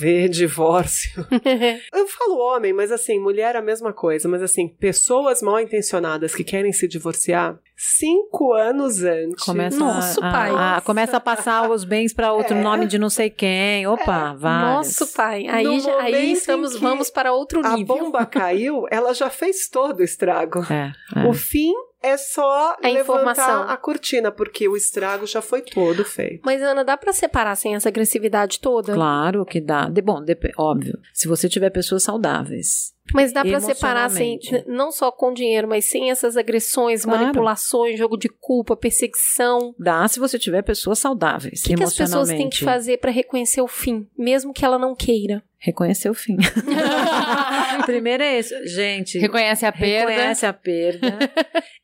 [0.00, 1.10] vê divórcio.
[1.92, 4.28] Eu falo homem, mas assim, mulher é a mesma coisa.
[4.28, 9.44] Mas assim, pessoas mal intencionadas que querem se divorciar, cinco anos antes.
[9.44, 10.50] Começa Nossa, a, pai.
[10.50, 12.60] a- a- começa a passar os bens para outro É.
[12.62, 13.86] nome de não sei quem.
[13.86, 14.74] Opa, vai.
[14.74, 15.46] Nosso pai.
[15.46, 17.96] Aí, No já- aí estamos, vamos para outro A nível.
[17.96, 20.60] bomba caiu, ela já fez todo o estrago.
[20.72, 21.26] É, é.
[21.28, 21.72] O fim
[22.04, 23.62] é só A levantar informação.
[23.62, 26.40] a cortina, porque o estrago já foi todo feito.
[26.44, 28.92] Mas, Ana, dá pra separar sem essa agressividade toda?
[28.94, 29.88] Claro que dá.
[29.88, 30.98] De, bom, dep- óbvio.
[31.12, 32.92] Se você tiver pessoas saudáveis.
[33.12, 34.70] Mas dá pra separar sem, Emocionalmente.
[34.70, 37.20] não só com dinheiro, mas sem essas agressões, Claro.
[37.20, 39.74] manipulações, jogo de culpa, perseguição.
[39.78, 41.60] Dá se você tiver pessoas saudáveis.
[41.60, 44.78] O que, que as pessoas têm que fazer pra reconhecer o fim, mesmo que ela
[44.78, 45.42] não queira?
[45.64, 46.36] Reconhecer o fim.
[47.86, 48.54] Primeiro é isso.
[48.66, 50.10] Gente, Reconhece a perda.
[50.10, 51.18] reconhece a perda.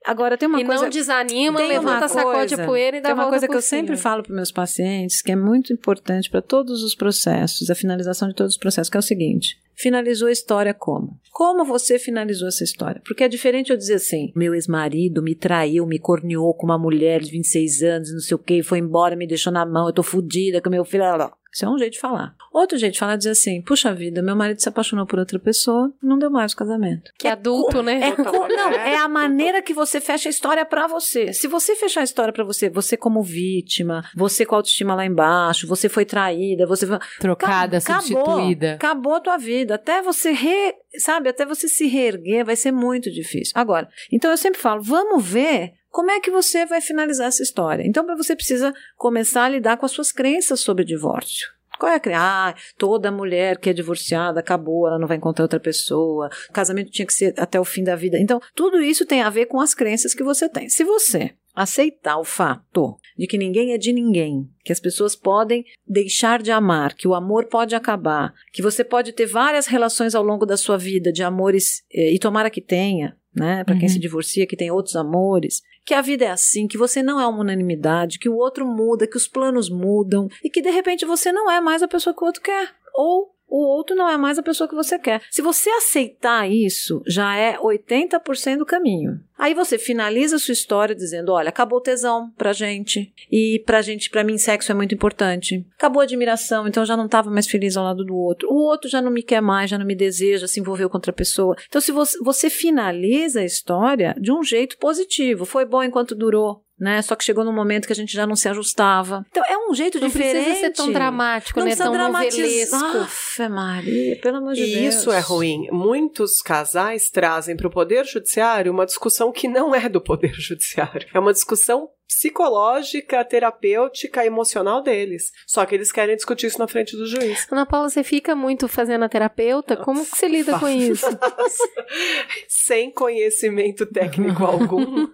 [0.04, 0.82] Agora tem uma e coisa.
[0.82, 3.56] não desanima, tem levanta, sacode a poeira e dá Tem uma volta coisa por que
[3.58, 3.80] eu cima.
[3.80, 8.28] sempre falo para meus pacientes, que é muito importante para todos os processos, a finalização
[8.28, 11.18] de todos os processos, que é o seguinte: finalizou a história como?
[11.32, 13.00] Como você finalizou essa história?
[13.06, 17.20] Porque é diferente eu dizer assim: meu ex-marido me traiu, me corneou com uma mulher
[17.20, 20.02] de 26 anos, não sei o quê, foi embora, me deixou na mão, eu tô
[20.02, 21.02] fodida com meu filho.
[21.04, 21.32] lá, lá.
[21.52, 22.34] Isso é um jeito de falar.
[22.52, 25.38] Outro jeito de falar é dizer assim: puxa vida, meu marido se apaixonou por outra
[25.38, 27.10] pessoa, não deu mais o casamento.
[27.18, 28.00] Que adulto, né?
[28.08, 31.32] É, co- não, é a maneira que você fecha a história pra você.
[31.32, 35.04] Se você fechar a história pra você, você como vítima, você com a autoestima lá
[35.04, 38.02] embaixo, você foi traída, você foi- Trocada, Acabou.
[38.02, 38.74] substituída.
[38.74, 39.74] Acabou a tua vida.
[39.74, 43.52] Até você re, sabe, até você se reerguer vai ser muito difícil.
[43.56, 47.84] Agora, então eu sempre falo, vamos ver como é que você vai finalizar essa história.
[47.86, 51.48] Então, você precisa começar a lidar com as suas crenças sobre divórcio.
[51.78, 52.20] Qual é a crença?
[52.22, 56.28] Ah, toda mulher que é divorciada acabou, ela não vai encontrar outra pessoa.
[56.50, 58.18] O casamento tinha que ser até o fim da vida.
[58.18, 60.68] Então, tudo isso tem a ver com as crenças que você tem.
[60.68, 65.64] Se você aceitar o fato de que ninguém é de ninguém, que as pessoas podem
[65.86, 70.22] deixar de amar, que o amor pode acabar, que você pode ter várias relações ao
[70.22, 73.64] longo da sua vida de amores, eh, e tomara que tenha, né?
[73.64, 73.88] Para quem Uhum.
[73.88, 77.26] se divorcia, que tem outros amores, que a vida é assim, que você não é
[77.26, 81.32] uma unanimidade, que o outro muda, que os planos mudam e que de repente você
[81.32, 82.72] não é mais a pessoa que o outro quer.
[82.94, 85.20] Ou o outro não é mais a pessoa que você quer.
[85.30, 89.20] Se você aceitar isso, já é 80% do caminho.
[89.36, 93.12] Aí você finaliza a sua história dizendo: olha, acabou o tesão pra gente.
[93.30, 95.66] E pra gente, pra mim, sexo é muito importante.
[95.76, 98.48] Acabou a admiração, então já não tava mais feliz ao lado do outro.
[98.50, 101.12] O outro já não me quer mais, já não me deseja, se envolveu com outra
[101.12, 101.56] pessoa.
[101.66, 106.62] Então, se você, você finaliza a história de um jeito positivo, foi bom enquanto durou.
[106.80, 107.02] Né?
[107.02, 109.24] Só que chegou num momento que a gente já não se ajustava.
[109.30, 110.44] Então é um jeito Não diferente.
[110.44, 111.76] precisa ser tão dramático, não né?
[111.76, 112.80] Tão dramatizar.
[112.80, 113.50] novelesco.
[113.50, 114.94] Maria, pelo amor de E Deus.
[114.94, 115.68] isso é ruim.
[115.70, 121.06] Muitos casais trazem para o Poder Judiciário uma discussão que não é do Poder Judiciário.
[121.12, 125.30] É uma discussão psicológica, terapêutica, emocional deles.
[125.46, 127.46] Só que eles querem discutir isso na frente do juiz.
[127.50, 129.76] Ana Paula, você fica muito fazendo a terapeuta?
[129.76, 131.06] Como que você lida com isso?
[132.48, 135.06] Sem conhecimento técnico algum,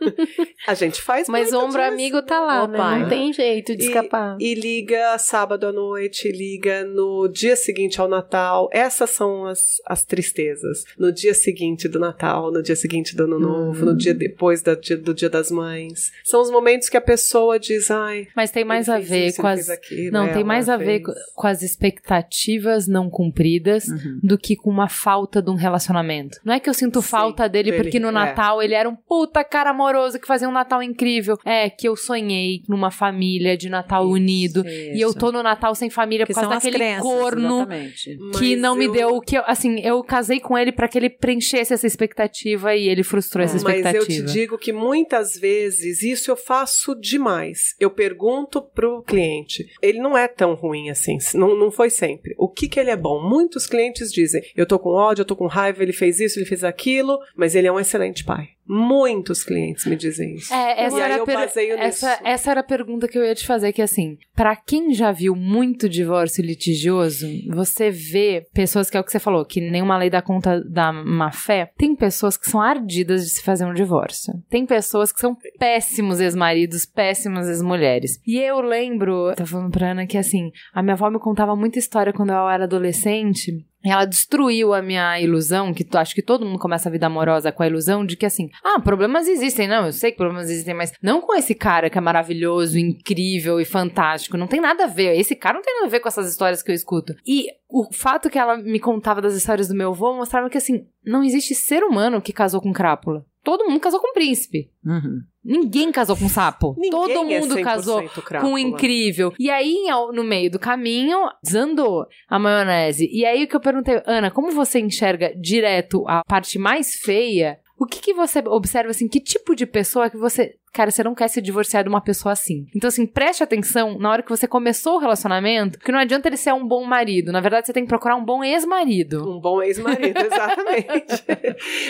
[0.67, 2.77] a gente faz Mas ombro amigo tá lá, né?
[2.79, 3.01] pai.
[3.01, 4.37] Não tem jeito de E- escapar.
[4.41, 8.69] E liga sábado à noite, liga no dia seguinte ao Natal.
[8.73, 10.85] Essas são as, as tristezas.
[10.99, 14.75] No dia seguinte do Natal, no dia seguinte do Ano Novo, no dia depois da-
[14.75, 16.11] do Dia das Mães.
[16.25, 18.27] São os momentos que a pessoa diz, ai.
[18.35, 19.69] Mas tem mais ele a ver isso, com as.
[19.71, 21.17] aquilo, Não, tem ela mais a ver fez.
[21.35, 24.21] com as expectativas não cumpridas Uhum.
[24.23, 26.39] do que com uma falta de um relacionamento.
[26.45, 28.13] Não é que eu sinto Sim, falta dele dele, porque no é.
[28.13, 31.37] Natal ele era um puta cara amoroso que fazia um Natal incrível.
[31.45, 34.65] É, que eu sonhei numa família de Natal unido.
[34.67, 35.19] E eu Isso.
[35.19, 38.17] tô no Natal sem família que por causa daquele crenças, corno exatamente.
[38.39, 40.87] que Mas não me eu- deu o que eu, assim, eu casei com ele pra
[40.89, 43.71] que ele preenchesse essa expectativa e ele frustrou essa Mas eu
[44.03, 44.27] expectativa.
[44.27, 47.75] te digo que muitas vezes isso eu faço demais.
[47.79, 52.35] Eu pergunto pro cliente, ele não é tão ruim assim, não, não foi sempre.
[52.39, 53.23] O que que ele é bom?
[53.23, 56.47] Muitos clientes dizem, eu tô com ódio, eu tô com raiva, ele fez isso, ele
[56.47, 58.56] fez aquilo, mas ele é um excelente pai.
[58.69, 60.53] Muitos clientes me dizem isso.
[60.53, 62.23] É, essa E aí era, a eu baseio essa, nisso.
[62.25, 65.35] essa era a pergunta que eu ia te fazer, que assim, pra quem já viu
[65.37, 70.11] muito divórcio litigioso, você vê pessoas que é o que você falou, que nenhuma lei
[70.11, 74.35] dá conta da má fé, tem pessoas que são ardidas de se fazer um divórcio.
[74.49, 78.21] Tem pessoas que são péssimos ex-maridos, péssimas ex-mulheres.
[78.27, 81.79] E eu lembro, tô falando pra Ana que assim, a minha avó me contava muita
[81.79, 83.53] história quando eu era adolescente,
[83.91, 87.63] ela destruiu a minha ilusão, que acho que todo mundo começa a vida amorosa com
[87.63, 90.93] a ilusão de que assim, ah, problemas existem, não, eu sei que problemas existem, mas
[91.03, 95.19] não com esse cara que é maravilhoso, incrível e fantástico, não tem nada a ver.
[95.19, 97.15] Esse cara não tem nada a ver com essas histórias que eu escuto.
[97.27, 100.87] E o fato que ela me contava das histórias do meu avô mostrava que assim,
[101.05, 103.25] não existe ser humano que casou com crápula.
[103.47, 104.73] Todo mundo casou com príncipe.
[104.85, 105.21] Uhum.
[105.45, 106.75] Ninguém casou com sapo.
[106.77, 108.41] Ninguém Todo é mundo 100% casou crápula.
[108.41, 109.33] com o incrível.
[109.39, 113.09] E aí, no meio do caminho, desandou a maionese.
[113.09, 117.61] E aí, o que eu perguntei, Ana, como você enxerga direto a parte mais feia
[117.79, 120.57] O que, que você observa, assim, que tipo de pessoa que você.
[120.73, 122.67] Cara, você não quer se divorciar de uma pessoa assim.
[122.75, 126.37] Então, assim, preste atenção na hora que você começou o relacionamento, que não adianta ele
[126.37, 127.33] ser um bom marido.
[127.33, 129.27] Na verdade, você tem que procurar um bom ex-marido.
[129.27, 131.25] Um bom ex-marido, exatamente.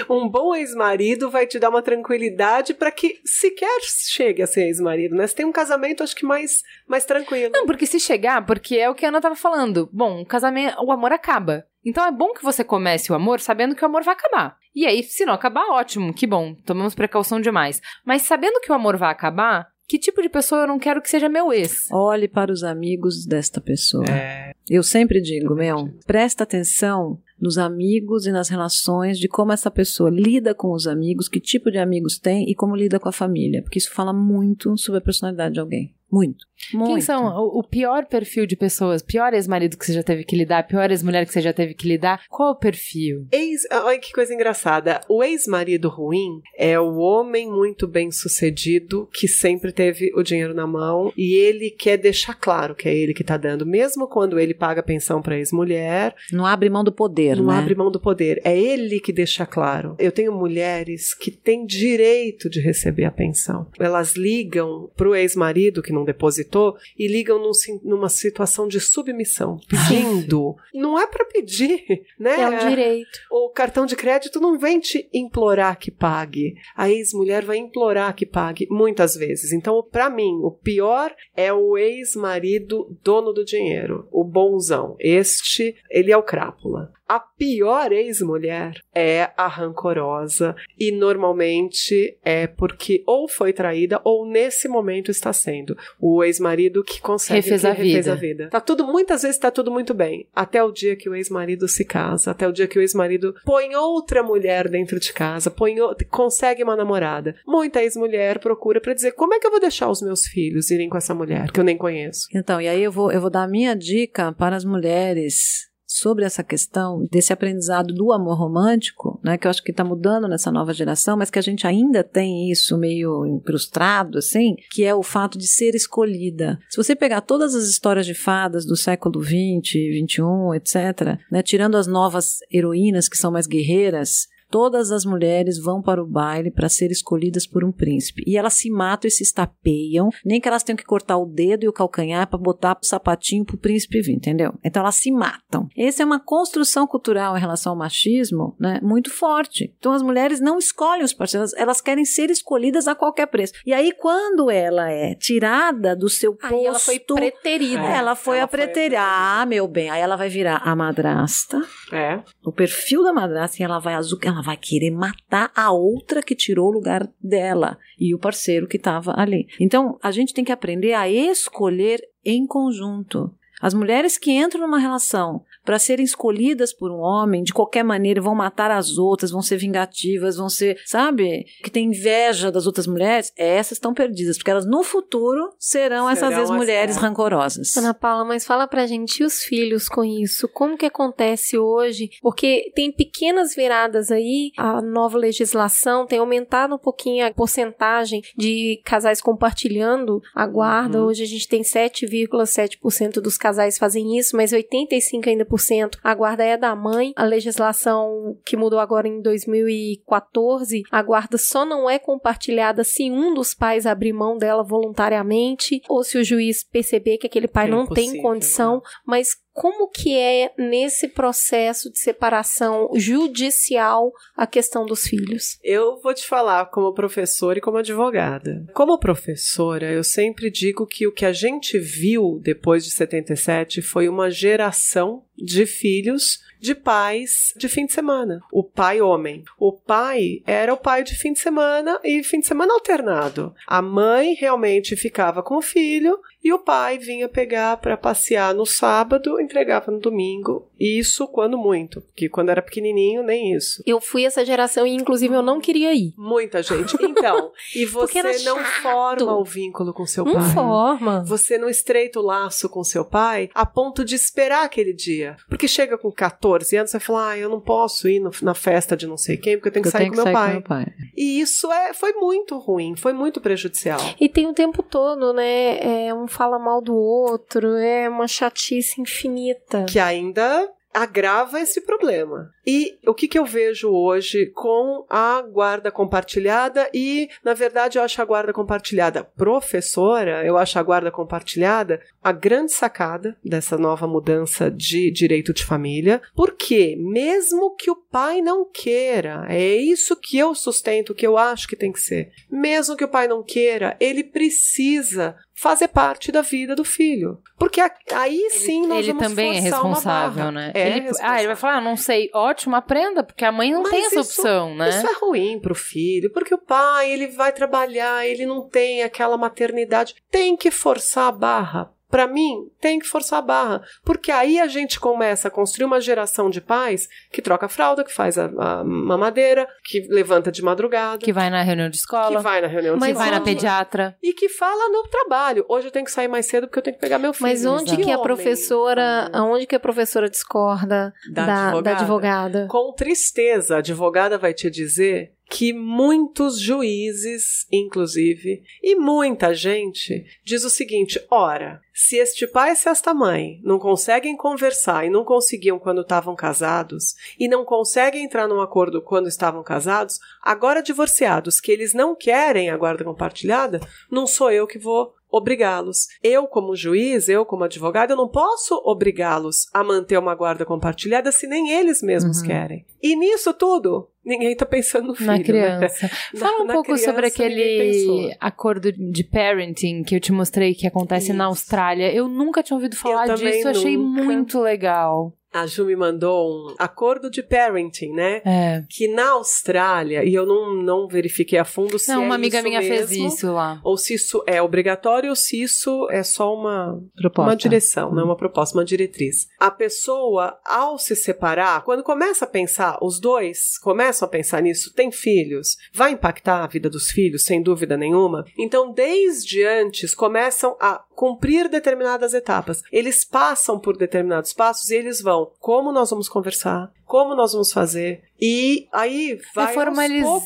[0.09, 5.17] um bom ex-marido vai te dar uma tranquilidade para que sequer chegue a ser ex-marido,
[5.17, 5.27] né?
[5.27, 7.53] Você tem um casamento, acho que mais, mais tranquilo.
[7.53, 9.89] Não, porque se chegar, porque é o que a Ana tava falando.
[9.93, 11.65] Bom, o casamento, o amor acaba.
[11.87, 14.57] Então é bom que você comece o amor sabendo que o amor vai acabar.
[14.75, 17.81] E aí, se não acabar, ótimo, que bom, tomamos precaução demais.
[18.05, 21.09] Mas sabendo que o amor vai acabar, que tipo de pessoa eu não quero que
[21.09, 21.89] seja meu ex?
[21.93, 24.05] Olhe para os amigos desta pessoa.
[24.11, 24.53] É.
[24.69, 30.11] Eu sempre digo, meu, presta atenção nos amigos e nas relações de como essa pessoa
[30.11, 33.63] lida com os amigos, que tipo de amigos tem e como lida com a família,
[33.63, 35.95] porque isso fala muito sobre a personalidade de alguém.
[36.11, 36.47] Muito.
[36.73, 36.93] Muito.
[36.93, 39.03] Quem são o, o pior perfil de pessoas?
[39.03, 40.67] Pior ex-marido que você já teve que lidar?
[40.67, 42.23] Pior ex-mulher que você já teve que lidar?
[42.29, 43.27] Qual o perfil?
[43.31, 45.01] Ex, olha que coisa engraçada.
[45.09, 50.67] O ex-marido ruim é o homem muito bem sucedido que sempre teve o dinheiro na
[50.67, 54.55] mão e ele quer deixar claro que é ele que tá dando, mesmo quando ele
[54.55, 56.15] paga pensão pra ex-mulher.
[56.33, 57.59] Não abre mão do poder, Não né?
[57.59, 58.41] abre mão do poder.
[58.45, 59.95] É ele que deixa claro.
[59.99, 63.67] Eu tenho mulheres que têm direito de receber a pensão.
[63.79, 67.51] Elas ligam pro ex-marido que não depositou e ligam num
[67.83, 70.55] numa situação de submissão, pedindo.
[70.75, 71.85] não é pra pedir,
[72.19, 72.41] né?
[72.41, 73.19] É um direito.
[73.31, 76.55] O cartão de crédito não vem te implorar que pague.
[76.77, 79.53] A ex-mulher vai implorar que pague muitas vezes.
[79.53, 84.97] Então, pra mim, o pior é o ex-marido dono do dinheiro, o bonzão.
[85.01, 86.93] Este, ele é o crápula.
[87.09, 94.67] A pior ex-mulher é a rancorosa e normalmente é porque ou foi traída ou nesse
[94.69, 98.13] momento está sendo o ex-marido que consegue Refez que a refez vida.
[98.13, 98.49] a vida.
[98.51, 101.85] Tá tudo muitas vezes tá tudo muito bem, até o dia que o ex-marido se
[101.85, 105.95] casa, até o dia que o ex-marido põe outra mulher dentro de casa, põe o-
[106.11, 107.37] consegue uma namorada.
[107.47, 110.89] Muita ex-mulher procura pra dizer como é que eu vou deixar os meus filhos irem
[110.89, 112.27] com essa mulher que eu nem conheço.
[112.35, 116.25] Então, e aí eu vou, eu vou dar a minha dica para as mulheres sobre
[116.25, 120.51] essa questão desse aprendizado do amor romântico, né, que eu acho que está mudando nessa
[120.53, 125.03] nova geração, mas que a gente ainda tem isso meio incrustado, assim, que é o
[125.03, 126.59] fato de ser escolhida.
[126.69, 131.77] Se você pegar todas as histórias de fadas do século XX, XXI, etc., né, tirando
[131.77, 136.67] as novas heroínas que são mais guerreiras, Todas as mulheres vão para o baile para
[136.71, 138.23] ser escolhidas por um príncipe.
[138.27, 141.65] E elas se matam e se estapeiam, nem que elas tenham que cortar o dedo
[141.65, 144.55] e o calcanhar para botar o sapatinho pro príncipe vir, entendeu?
[144.65, 145.69] Então elas se matam.
[145.77, 149.75] Essa é uma construção cultural em relação ao machismo, né, muito forte.
[149.79, 153.53] Então as mulheres não escolhem os parceiros, elas querem ser escolhidas a qualquer preço.
[153.67, 157.83] E aí quando ela é tirada do seu posto, Aí ela foi preterida.
[157.83, 157.97] É.
[157.99, 159.91] ela foi Ela a foi a preteriar, ah, meu bem.
[159.91, 161.61] Aí ela vai virar a madrasta,
[161.93, 162.23] É.
[162.43, 166.35] o perfil da madrasta e ela vai azul, ela vai querer matar a outra que
[166.35, 169.49] tirou o lugar dela e o parceiro que estava ali.
[169.61, 173.35] Então, a gente tem que aprender a escolher em conjunto.
[173.61, 178.21] As mulheres que entram numa relação para serem escolhidas por um homem de qualquer maneira
[178.23, 182.87] vão matar as outras, vão ser vingativas, vão ser, sabe, que tem inveja das outras
[182.87, 187.01] mulheres, essas estão perdidas, porque elas no futuro serão, essas Serão as- ex-mulheres é.
[187.01, 187.77] rancorosas.
[187.77, 190.49] Ana Paula, mas fala pra gente, e os filhos com isso?
[190.49, 192.09] Como que acontece hoje?
[192.23, 198.81] Porque tem pequenas viradas aí, a nova legislação tem aumentado um pouquinho a porcentagem de
[198.85, 201.03] casais compartilhando a guarda.
[201.05, 205.99] Hoje a gente tem 7,7% dos casais fazem isso, mas 85% ainda por cento.
[206.03, 207.13] A guarda é da mãe.
[207.17, 213.35] A legislação que mudou agora em 2014, a guarda só não é compartilhada se um
[213.35, 217.71] dos pais abrir mão dela voluntariamente ou se o juiz perceber que aquele pai É
[217.71, 225.05] não tem condição, mas como que é nesse processo de separação judicial a questão dos
[225.05, 225.59] filhos?
[225.65, 228.67] Eu vou te falar como professora e como advogada.
[228.75, 234.11] Como professora, eu sempre digo que o que a gente viu depois de 77 foi
[234.11, 238.41] uma geração de filhos de pais de fim de semana.
[238.51, 239.45] O pai homem.
[239.59, 243.55] O pai era o pai de fim de semana e fim de semana alternado.
[243.67, 248.65] A mãe realmente ficava com o filho e o pai vinha pegar para passear no
[248.65, 250.69] sábado, entregava no domingo.
[250.79, 253.83] Isso quando muito, porque quando era pequenininho nem isso.
[253.87, 256.13] Eu fui essa geração e, inclusive, eu não queria ir.
[256.17, 256.97] Muita gente.
[257.01, 260.51] Então, e você não forma o vínculo com seu Não pai.
[260.55, 261.25] forma.
[261.27, 265.37] Você não estreita o laço com seu pai a ponto de esperar aquele dia.
[265.49, 268.55] Porque chega com 14 anos, você vai falar, ah, eu não posso ir no- na
[268.55, 270.35] festa de não sei quem, porque eu tenho que Eu sair tenho com que meu
[270.35, 270.47] sair pai.
[270.49, 270.95] com meu pai.
[271.17, 273.99] E isso é, foi muito ruim, foi muito prejudicial.
[274.21, 276.07] E tem o tempo todo, né?
[276.09, 279.87] É, um fala mal do outro, é uma chatice infinita.
[279.89, 282.51] Que ainda agrava esse problema.
[282.67, 288.03] E o que, que eu vejo hoje com a guarda compartilhada e, na verdade, eu
[288.03, 294.07] acho a guarda compartilhada professora, eu acho a guarda compartilhada a grande sacada dessa nova
[294.07, 300.39] mudança de direito de família, porque mesmo que o pai não queira, é isso que
[300.39, 302.31] eu sustento, que eu acho que tem que ser.
[302.51, 307.41] Mesmo que o pai não queira, ele precisa fazer parte da vida do filho.
[307.59, 307.81] Porque
[308.13, 310.71] aí sim nós ele vamos também é responsável, né?
[310.75, 311.33] É ele, responsável.
[311.33, 314.05] ah, ele vai falar, ah, não sei, ótimo, aprenda, porque a mãe não Mas tem
[314.05, 314.91] essa isso- opção, né?
[314.91, 319.37] Isso é ruim pro filho, porque o pai, ele vai trabalhar, ele não tem aquela
[319.39, 320.15] maternidade.
[320.31, 321.96] Tem que forçar a barra.
[322.09, 323.83] Pra mim, tem que forçar a barra.
[324.05, 328.05] Porque aí a gente começa a construir uma geração de pais que troca a fralda,
[328.05, 332.37] que faz a, a mamadeira, que levanta de madrugada, Que vai na reunião de escola,
[332.37, 334.17] que vai na reunião de Mas vai na escola, pediatra.
[334.23, 335.65] E que fala no trabalho.
[335.69, 337.49] Hoje eu tenho que sair mais cedo porque eu tenho que pegar meu filho.
[337.49, 339.45] Mas onde que a professora, fala?
[339.45, 341.91] aonde que a professora discorda Da da, da advogada?
[342.01, 342.67] advogada?
[342.69, 350.65] Com tristeza, a advogada vai te dizer que muitos juízes, inclusive, e muita gente diz
[350.65, 355.25] o seguinte: ora, se este pai e se esta mãe não conseguem conversar e não
[355.25, 361.61] conseguiam quando estavam casados, e não conseguem entrar num acordo quando estavam casados, agora divorciados,
[361.61, 366.07] que eles não querem a guarda compartilhada, não sou eu que vou obrigá-los.
[366.23, 371.31] Eu, como juiz, eu, como advogado, eu não posso obrigá-los a manter uma guarda compartilhada
[371.33, 372.85] se nem eles mesmos querem.
[373.03, 375.27] E nisso tudo, ninguém tá pensando no filho.
[375.27, 375.45] Na né?
[375.45, 376.11] criança.
[376.35, 380.75] Na- Fala um na pouco criança, sobre aquele acordo de parenting que eu te mostrei
[380.75, 381.51] que acontece na Isso.
[381.51, 382.13] Austrália.
[382.13, 384.23] Eu nunca tinha ouvido falar disso, achei nunca.
[384.25, 385.33] muito legal.
[385.57, 388.43] A Ju me mandou um acordo de parenting, né?
[388.45, 388.85] É.
[388.89, 392.59] Que na Austrália, e eu não, não verifiquei a fundo se Não, é uma amiga
[392.59, 393.81] isso minha fez mesmo, isso lá.
[393.83, 397.51] Ou se isso é obrigatório ou se isso é só uma, Proposta.
[397.51, 399.49] uma direção, não é uma proposta, uma diretriz.
[399.59, 404.93] A pessoa, ao se separar, quando começa a pensar, os dois começam a pensar nisso,
[404.93, 408.45] tem filhos, vai impactar a vida dos filhos, sem dúvida nenhuma.
[408.59, 412.83] Então, desde antes, começam a cumprir determinadas etapas.
[412.93, 417.73] Eles passam por determinados passos e eles vão, como nós vamos conversar, como nós vamos
[417.73, 419.95] fazer, e aí vai é aos poucos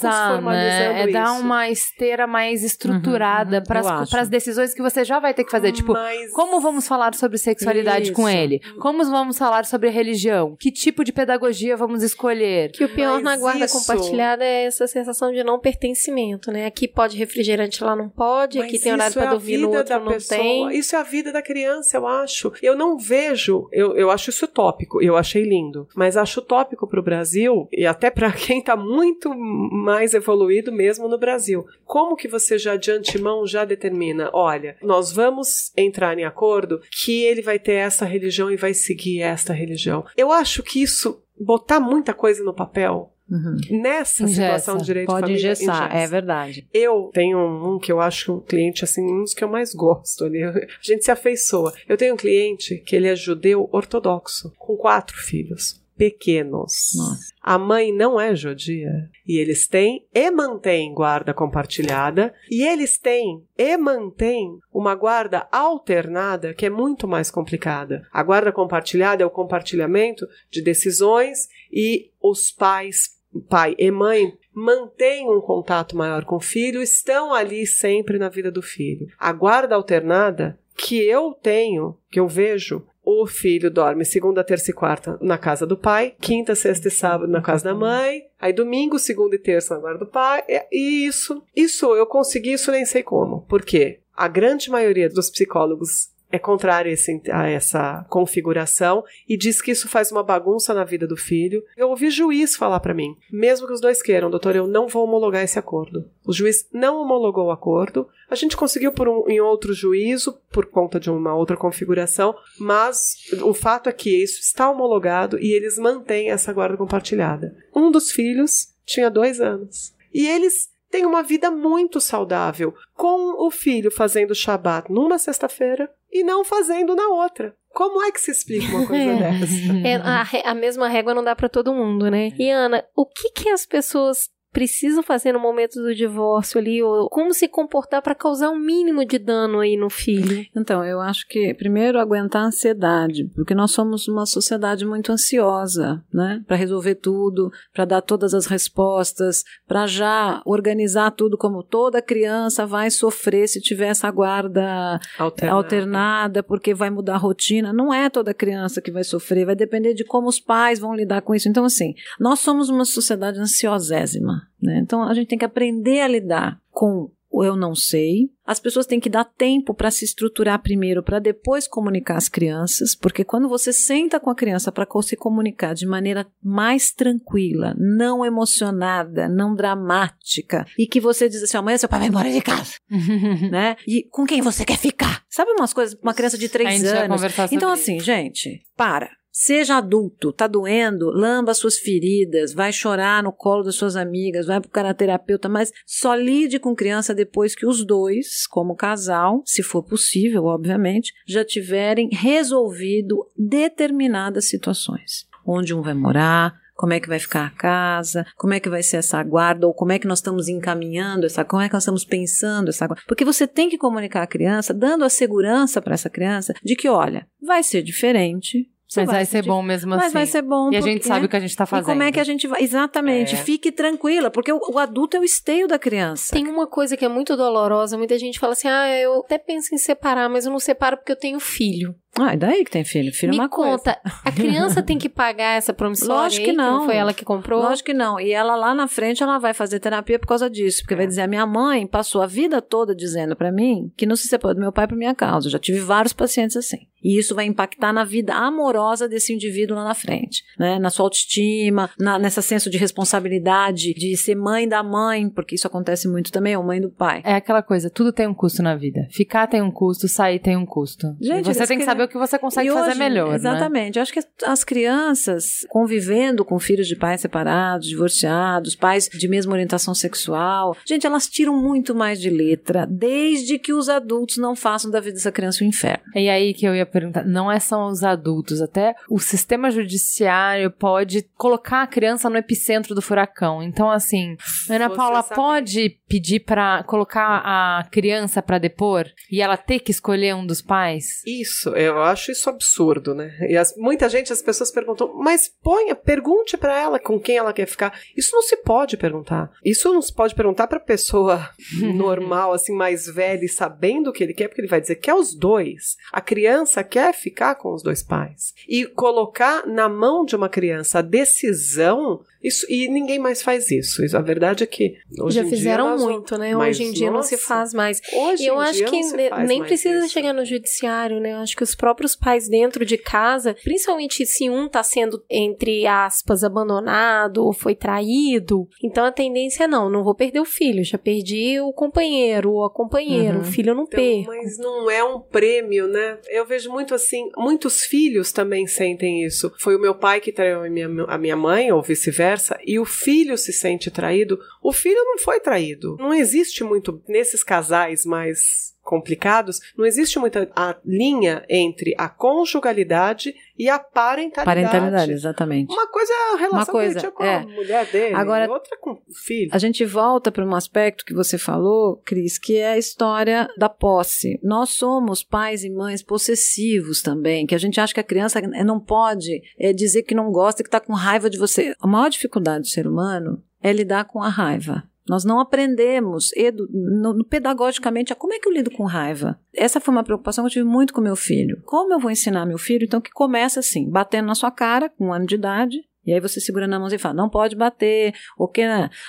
[0.01, 1.03] formalizar, formalizando né?
[1.03, 1.43] É dar isso.
[1.43, 4.17] uma esteira mais estruturada Uhum, para eu acho.
[4.17, 5.73] as decisões que você já vai ter que fazer.
[5.73, 8.39] Tipo, Mas- como vamos falar sobre sexualidade com Isso.
[8.39, 8.61] ele?
[8.81, 10.57] Como vamos falar sobre religião?
[10.61, 12.71] Que tipo de pedagogia vamos escolher?
[12.73, 16.67] Que o pior Mas na guarda isso- compartilhada é essa sensação de não pertencimento, né?
[16.67, 19.99] Aqui pode refrigerante, lá não pode, Mas aqui tem horário isso é dormir, no outro
[20.01, 20.71] não pessoa, tem.
[20.79, 22.53] Isso é a vida da criança, eu acho.
[22.63, 27.03] Eu não vejo, eu, eu acho isso utópico, eu achei lindo, mas acho utópico pro
[27.03, 31.65] Brasil e até pra quem tá muito mais evoluído mesmo no Brasil.
[31.85, 37.23] Como que você já de antemão já determina, olha, nós vamos entrar em acordo que
[37.23, 40.05] ele vai ter essa religião e vai seguir esta religião.
[40.17, 43.81] Eu acho que isso botar muita coisa no papel Uhum.
[43.81, 44.41] nessa Engessa.
[44.43, 46.05] situação de direito de Pode família, engessar, engessa.
[46.05, 46.67] é verdade.
[46.75, 50.25] Eu tenho um que eu acho um cliente, assim, um dos que eu mais gosto.
[50.25, 50.43] ali.
[50.43, 50.53] A
[50.83, 51.73] gente se afeiçoa.
[51.89, 55.80] Eu tenho um cliente que ele é judeu ortodoxo, com quatro filhos.
[56.01, 56.93] Pequenos.
[56.97, 57.35] Nossa.
[57.43, 59.11] A mãe não é judia.
[59.27, 62.33] E eles têm e mantêm guarda compartilhada.
[62.51, 68.01] E eles têm e mantêm uma guarda alternada que é muito mais complicada.
[68.11, 73.21] A guarda compartilhada é o compartilhamento de decisões e os pais,
[73.51, 78.51] pai e mãe, mantêm um contato maior com o filho, estão ali sempre na vida
[78.51, 79.07] do filho.
[79.19, 84.75] A guarda alternada que eu tenho, que eu vejo, o filho dorme segunda, terça e
[84.75, 88.99] quarta na casa do pai, quinta, sexta e sábado na casa da mãe, aí domingo,
[88.99, 93.03] segunda e terça na guarda do pai, e- isso, isso eu consegui, isso nem sei
[93.03, 93.43] como.
[93.43, 94.01] Por quê?
[94.15, 99.71] A grande maioria dos psicólogos é contrária a, esse- a essa configuração e diz que
[99.73, 101.63] isso faz uma bagunça na vida do filho.
[101.77, 105.05] Eu ouvi juiz falar pra mim, mesmo que os dois queiram, doutor, eu não vou
[105.05, 106.09] homologar esse acordo.
[106.25, 108.07] O juiz não homologou o acordo.
[108.31, 113.17] A gente conseguiu por um, em outro juízo, por conta de uma outra configuração, mas
[113.43, 117.57] o fato é que isso está homologado e eles mantêm essa guarda compartilhada.
[117.75, 119.93] Um dos filhos tinha dois anos.
[120.15, 126.23] E eles têm uma vida muito saudável, com o filho fazendo Shabat numa sexta-feira e
[126.25, 127.55] não fazendo na outra.
[127.73, 129.17] Como é que se explica uma coisa É.
[129.17, 129.89] dessa?
[129.89, 132.31] É, a, a mesma régua não dá pra todo mundo, né?
[132.39, 137.09] E Ana, o que que as pessoas precisa fazer no momento do divórcio ali, ou
[137.09, 140.45] como se comportar para causar um mínimo de dano aí no filho?
[140.57, 146.03] Então, eu acho que primeiro aguentar a ansiedade, porque nós somos uma sociedade muito ansiosa,
[146.13, 146.43] né?
[146.47, 152.67] Para resolver tudo, para dar todas as respostas, para já organizar tudo como toda criança
[152.67, 155.57] vai sofrer se tiver essa guarda Alternada.
[155.57, 157.73] alternada, porque vai mudar a rotina.
[157.73, 161.23] Não é toda criança que vai sofrer, vai depender de como os pais vão lidar
[161.23, 161.49] com isso.
[161.49, 164.79] Então, assim, nós somos uma sociedade ansiosésima, né?
[164.79, 168.29] Então, a gente tem que aprender a lidar com o eu não sei.
[168.45, 172.97] As pessoas têm que dar tempo para se estruturar primeiro, para depois comunicar às crianças,
[172.97, 178.27] porque quando você senta com a criança para se comunicar de maneira mais tranquila, não
[178.27, 182.75] emocionada, não dramática, e que você diz assim: amanhã seu pai vai embora de casa,
[183.51, 183.77] né?
[183.87, 185.23] E com quem você quer ficar?
[185.29, 187.23] Sabe umas coisas, uma criança de três anos.
[187.53, 189.20] Então, assim, gente, para.
[189.43, 194.61] Seja adulto, tá doendo, lamba suas feridas, vai chorar no colo das suas amigas, vai
[194.61, 199.83] pro terapeuta, mas só lide com criança depois que os dois, como casal, se for
[199.83, 205.27] possível, obviamente, já tiverem resolvido determinadas situações.
[205.47, 208.83] Onde um vai morar, como é que vai ficar a casa, como é que vai
[208.83, 211.85] ser essa guarda, ou como é que nós estamos encaminhando essa, como é que nós
[211.85, 213.05] estamos pensando essa guarda.
[213.09, 216.91] Porque você tem que comunicar à criança, dando a segurança para essa criança de que,
[216.91, 218.69] olha, vai ser diferente.
[218.91, 220.13] Você Mas vai ser dif- bom mesmo Mas assim.
[220.13, 220.73] vai ser bom.
[220.73, 221.87] E a gente sabe o que a gente tá fazendo.
[221.87, 222.61] E como é que a gente vai.
[222.61, 223.37] Exatamente.
[223.37, 223.39] É.
[223.39, 226.33] Fique tranquila, porque o, o adulto é o esteio da criança.
[226.35, 227.97] Tem uma coisa que é muito dolorosa.
[227.97, 231.13] Muita gente fala assim: ah, eu até penso em separar, mas eu não separo porque
[231.13, 231.95] eu tenho filho.
[232.19, 233.13] Ah, e daí que tem filho?
[233.13, 233.77] Filho é Me uma coisa.
[233.79, 236.15] conta, a criança tem que pagar essa promissória?
[236.23, 236.85] Lógico que aí, não.
[236.85, 237.63] foi ela que comprou?
[237.63, 238.19] Lógico que não.
[238.21, 240.83] E ela lá na frente, ela vai fazer terapia por causa disso.
[240.83, 244.17] Porque vai dizer, a minha mãe passou a vida toda dizendo pra mim que não
[244.17, 245.47] se separou do meu pai por minha causa.
[245.47, 246.79] Eu já tive vários pacientes assim.
[247.03, 250.43] E isso vai impactar na vida amorosa desse indivíduo lá na frente.
[250.59, 250.79] Né?
[250.79, 255.67] Na sua autoestima, na, nessa senso de responsabilidade, de ser mãe da mãe, porque isso
[255.67, 257.23] acontece muito também, ou mãe do pai.
[257.25, 259.07] É aquela coisa, tudo tem um custo na vida.
[259.11, 261.17] Ficar tem um custo, sair tem um custo.
[261.21, 263.29] Gente, e você tem que querem- saber o que você consegue E fazer hoje, melhor,
[263.31, 263.35] né?
[263.37, 263.97] Exatamente.
[263.99, 269.53] Eu acho que as crianças convivendo com filhos de pais separados, divorciados, pais de mesma
[269.53, 274.91] orientação sexual, gente, elas tiram muito mais de letra, desde que os adultos não façam
[274.91, 276.03] da vida dessa criança um inferno.
[276.15, 280.71] E aí que eu ia perguntar, não é só os adultos, até o sistema judiciário
[280.71, 283.63] pode colocar a criança no epicentro do furacão.
[283.63, 284.37] Então, assim,
[284.69, 289.81] Ana Você Paula sabe- pode pedir pra colocar a criança pra depor e ela ter
[289.81, 291.23] que escolher um dos pais?
[291.27, 293.37] Isso, eu acho isso absurdo, né?
[293.49, 297.53] E as- muita gente, as pessoas perguntam, mas ponha, pergunte pra ela com quem ela
[297.53, 297.99] quer ficar.
[298.17, 299.51] Isso não se pode perguntar.
[299.65, 301.49] Isso não se pode perguntar pra pessoa
[301.95, 305.11] normal, assim, mais velha e sabendo o que ele quer, porque ele vai dizer que
[305.11, 305.97] é os dois.
[306.13, 308.53] A criança quer ficar com os dois pais.
[308.69, 314.03] E colocar na mão de uma criança a decisão, isso, e ninguém mais faz isso.
[314.17, 316.57] A verdade é que hoje Já fizeram muito, né?
[316.57, 318.01] Hoje em dia não se nossa, faz mais.
[318.13, 320.09] Hoje E eu em acho dia que ne- nem precisa isso.
[320.13, 321.33] chegar no judiciário, né?
[321.33, 325.87] Eu acho que os próprios pais dentro de casa, principalmente se um tá sendo, entre
[325.87, 330.83] aspas, abandonado ou foi traído, então a tendência é não, não vou perder o filho,
[330.85, 333.43] já perdi o companheiro ou a companheira, Uhum.
[333.43, 334.29] o filho eu não Então, perco.
[334.29, 336.19] mas não é um prêmio, né?
[336.29, 339.53] Eu vejo muito assim, muitos filhos também sentem isso.
[339.59, 342.30] Foi o meu pai que traiu a minha, a minha mãe, ou vice-versa,
[342.65, 344.39] e o filho se sente traído.
[344.63, 345.97] O filho não foi traído.
[345.99, 353.35] Não existe muito, nesses casais mais complicados, não existe muita a linha entre a conjugalidade
[353.61, 354.47] e a parentalidade.
[354.47, 355.71] Parentalidade, exatamente.
[355.71, 357.37] Uma coisa é a relação Uma coisa, que ele tinha com é.
[357.37, 359.51] a mulher dele, Agora- outra com o filho.
[359.53, 363.69] A gente volta para um aspecto que você falou, Cris, que é a história da
[363.69, 364.41] posse.
[364.43, 368.81] Nós somos pais e mães possessivos também, que a gente acha que a criança não
[368.81, 371.75] pode é, dizer que não gosta, que está com raiva de você.
[371.79, 374.85] A maior dificuldade do ser humano é lidar com a raiva.
[375.09, 379.39] Nós não aprendemos edu, no, no- pedagogicamente a como é que eu lido com raiva.
[379.55, 381.61] Essa foi uma preocupação que eu tive muito com meu filho.
[381.65, 382.85] Como eu vou ensinar meu filho?
[382.85, 386.21] Então, que começa assim, batendo na sua cara, com um ano de idade, e aí
[386.21, 388.63] você segura na mão e fala, não pode bater, o que?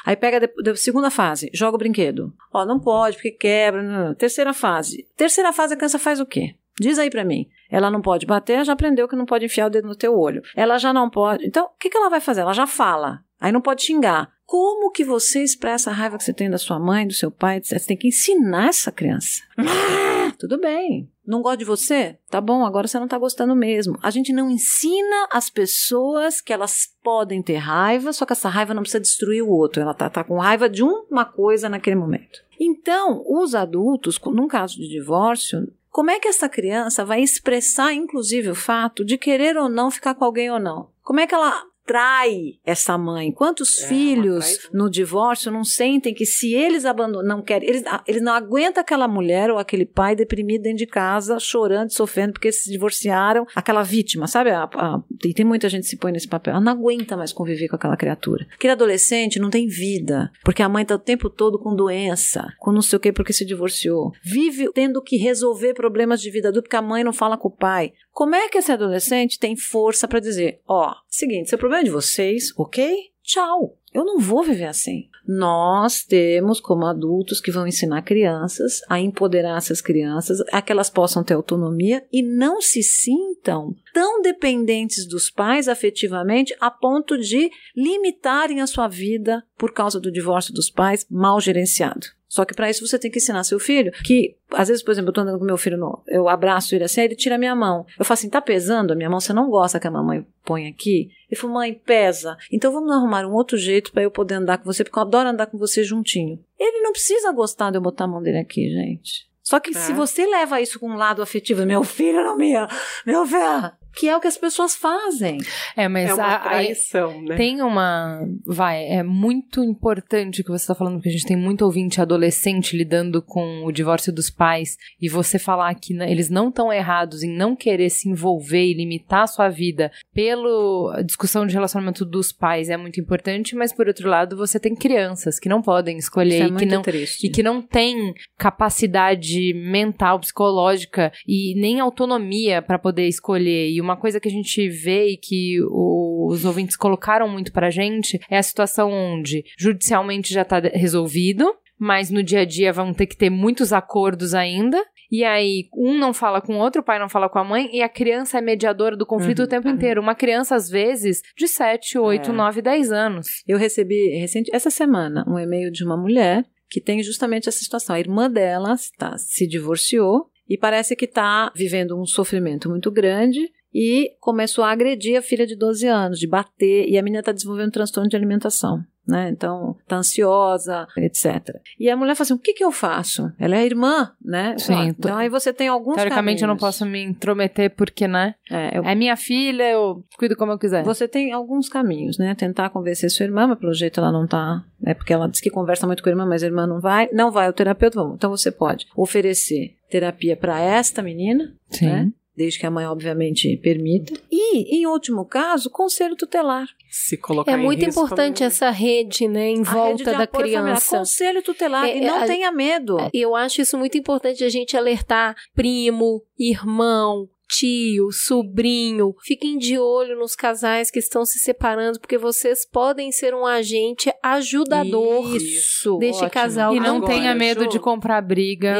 [0.06, 2.34] Aí pega de- segunda fase, joga o brinquedo.
[2.54, 3.82] Ó, não pode, porque quebra.
[3.82, 4.16] não, não.
[4.16, 5.08] Terceira fase.
[5.16, 6.56] Terceira fase, a criança faz o quê?
[6.80, 7.48] Diz aí pra mim.
[7.72, 10.44] Ela não pode bater, já aprendeu que não pode enfiar o dedo no teu olho.
[10.56, 11.48] Ela já não pode.
[11.48, 12.42] Então, o que, que ela vai fazer?
[12.42, 13.24] Ela já fala.
[13.40, 14.30] Aí não pode xingar.
[14.46, 17.58] Como que você expressa a raiva que você tem da sua mãe, do seu pai?
[17.58, 17.80] etc?
[17.80, 19.42] Você tem que ensinar essa criança.
[20.38, 21.10] Tudo bem.
[21.26, 22.18] Não gosta de você?
[22.30, 23.98] Tá bom, agora você não tá gostando mesmo.
[24.04, 28.74] A gente não ensina as pessoas que elas podem ter raiva, só que essa raiva
[28.74, 29.82] não precisa destruir o outro.
[29.82, 32.44] Ela tá, tá com raiva de uma coisa naquele momento.
[32.60, 38.50] Então, os adultos, num caso de divórcio, como é que essa criança vai expressar, inclusive,
[38.50, 40.90] o fato de querer ou não ficar com alguém ou não?
[41.04, 43.32] Como é que ela trai essa mãe?
[43.32, 48.04] Quantos É, filhos no divórcio não sentem que se eles abandonam, não querem, eles, ah,
[48.08, 52.52] eles não aguentam aquela mulher ou aquele pai deprimido dentro de casa, chorando, sofrendo porque
[52.52, 54.50] se divorciaram, aquela vítima, sabe?
[54.52, 56.52] A- a- e tem muita gente que se põe nesse papel.
[56.54, 58.46] Ela não aguenta mais conviver com aquela criatura.
[58.54, 62.72] Aquele adolescente não tem vida, porque a mãe tá o tempo todo com doença, com
[62.72, 64.12] não sei o que porque se divorciou.
[64.24, 67.52] Vive tendo que resolver problemas de vida adulta porque a mãe não fala com o
[67.56, 67.94] pai.
[68.12, 71.90] Como é que esse adolescente tem força para dizer, ó, seguinte, seu problema é de
[71.90, 72.96] vocês, ok?
[73.24, 73.78] Tchau.
[73.94, 75.10] Eu não vou viver assim.
[75.28, 80.90] Nós temos, como adultos, que vão ensinar crianças a empoderar essas crianças, a que elas
[80.90, 87.50] possam ter autonomia e não se sintam tão dependentes dos pais afetivamente a ponto de
[87.76, 92.08] limitarem a sua vida por causa do divórcio dos pais mal gerenciado.
[92.32, 95.10] Só que para isso você tem que ensinar seu filho que, às vezes, por exemplo,
[95.10, 97.54] eu tô andando com meu filho, no, eu abraço ele assim, ele tira a minha
[97.54, 97.86] mão.
[98.00, 99.20] Eu falo assim, tá pesando a minha mão?
[99.20, 101.10] Você não gosta que a mamãe põe aqui?
[101.30, 102.38] Ele falou, mãe, pesa.
[102.50, 105.28] Então vamos arrumar um outro jeito para eu poder andar com você, porque eu adoro
[105.28, 106.40] andar com você juntinho.
[106.58, 109.30] Ele não precisa gostar de eu botar a mão dele aqui, gente.
[109.44, 109.96] Só que se É.
[109.96, 112.70] você leva isso com um lado afetivo, meu filho não me ama,
[113.06, 115.38] meu filho, que é o que as pessoas fazem.
[115.76, 117.36] É, mas É uma a- a- traição, né?
[117.36, 118.22] Tem uma.
[118.46, 122.00] Vai, é muito importante o que você está falando, porque a gente tem muito ouvinte
[122.02, 126.72] adolescente lidando com o divórcio dos pais e você falar que n- eles não estão
[126.72, 132.06] errados em não querer se envolver e limitar a sua vida pela discussão de relacionamento
[132.06, 135.98] dos pais é muito importante, mas por outro lado você tem crianças que não podem
[135.98, 136.82] escolher Isso é e que não.
[136.82, 137.28] triste.
[137.28, 143.70] E que não tem capacidade mental, psicológica e nem autonomia para poder escolher.
[143.70, 148.20] E uma coisa que a gente vê e que os ouvintes colocaram muito pra gente
[148.30, 152.94] é a situação onde judicialmente já tá de- resolvido, mas no dia a dia vão
[152.94, 154.82] ter que ter muitos acordos ainda.
[155.12, 157.70] E aí, um não fala com o outro, o pai não fala com a mãe,
[157.74, 159.46] e a criança é mediadora do conflito Uhum.
[159.46, 160.00] o tempo inteiro.
[160.02, 162.34] Uma criança, às vezes, de 7, 8, É.
[162.34, 163.28] 9, 10 anos.
[163.46, 167.94] Eu recebi recente, essa semana um e-mail de uma mulher que tem justamente essa situação.
[167.96, 173.52] A irmã dela tá, se divorciou e parece que está vivendo um sofrimento muito grande
[173.74, 177.32] e começou a agredir a filha de 12 anos, de bater, e a menina está
[177.32, 178.84] desenvolvendo transtorno de alimentação.
[179.08, 179.30] Né?
[179.32, 181.60] Então, tá ansiosa, etc.
[181.80, 183.32] E a mulher fala assim: o que, que eu faço?
[183.40, 184.56] Ela é a irmã, né?
[184.60, 186.78] Sim, Então aí você tem alguns Teoricamente, eu não caminhos.
[186.78, 188.36] posso me intrometer porque, né?
[188.50, 190.84] É, eu- É minha filha, eu cuido como eu quiser.
[190.84, 192.36] Você tem alguns caminhos, né?
[192.36, 194.64] Tentar convencer sua irmã, mas pelo jeito ela não tá.
[194.86, 197.10] É porque ela diz que conversa muito com a irmã, mas a irmã não vai.
[197.12, 198.16] Não vai ao terapeuta, vamos.
[198.16, 201.86] Então você pode oferecer terapia para esta menina, Sim.
[201.88, 202.12] né?
[202.36, 204.14] Desde que a mãe, obviamente, permita.
[204.32, 206.66] E, em último caso, conselho tutelar.
[206.90, 210.04] Se colocar É em muito risco, importante essa rede, né, em A rede volta de
[210.04, 210.64] da apoio familiar.
[210.64, 210.98] criança.
[210.98, 211.86] Conselho tutelar.
[211.88, 212.98] É, e não a- tenha medo.
[213.14, 219.14] Eu acho isso muito importante a gente alertar primo, irmão, tio, sobrinho.
[219.24, 224.12] Fiquem de olho nos casais que estão se separando, porque vocês podem ser um agente
[224.24, 225.98] ajudador Isso.
[225.98, 226.32] deste ótimo.
[226.32, 226.76] casal.
[226.76, 228.78] E não Agora, tenha medo de comprar briga.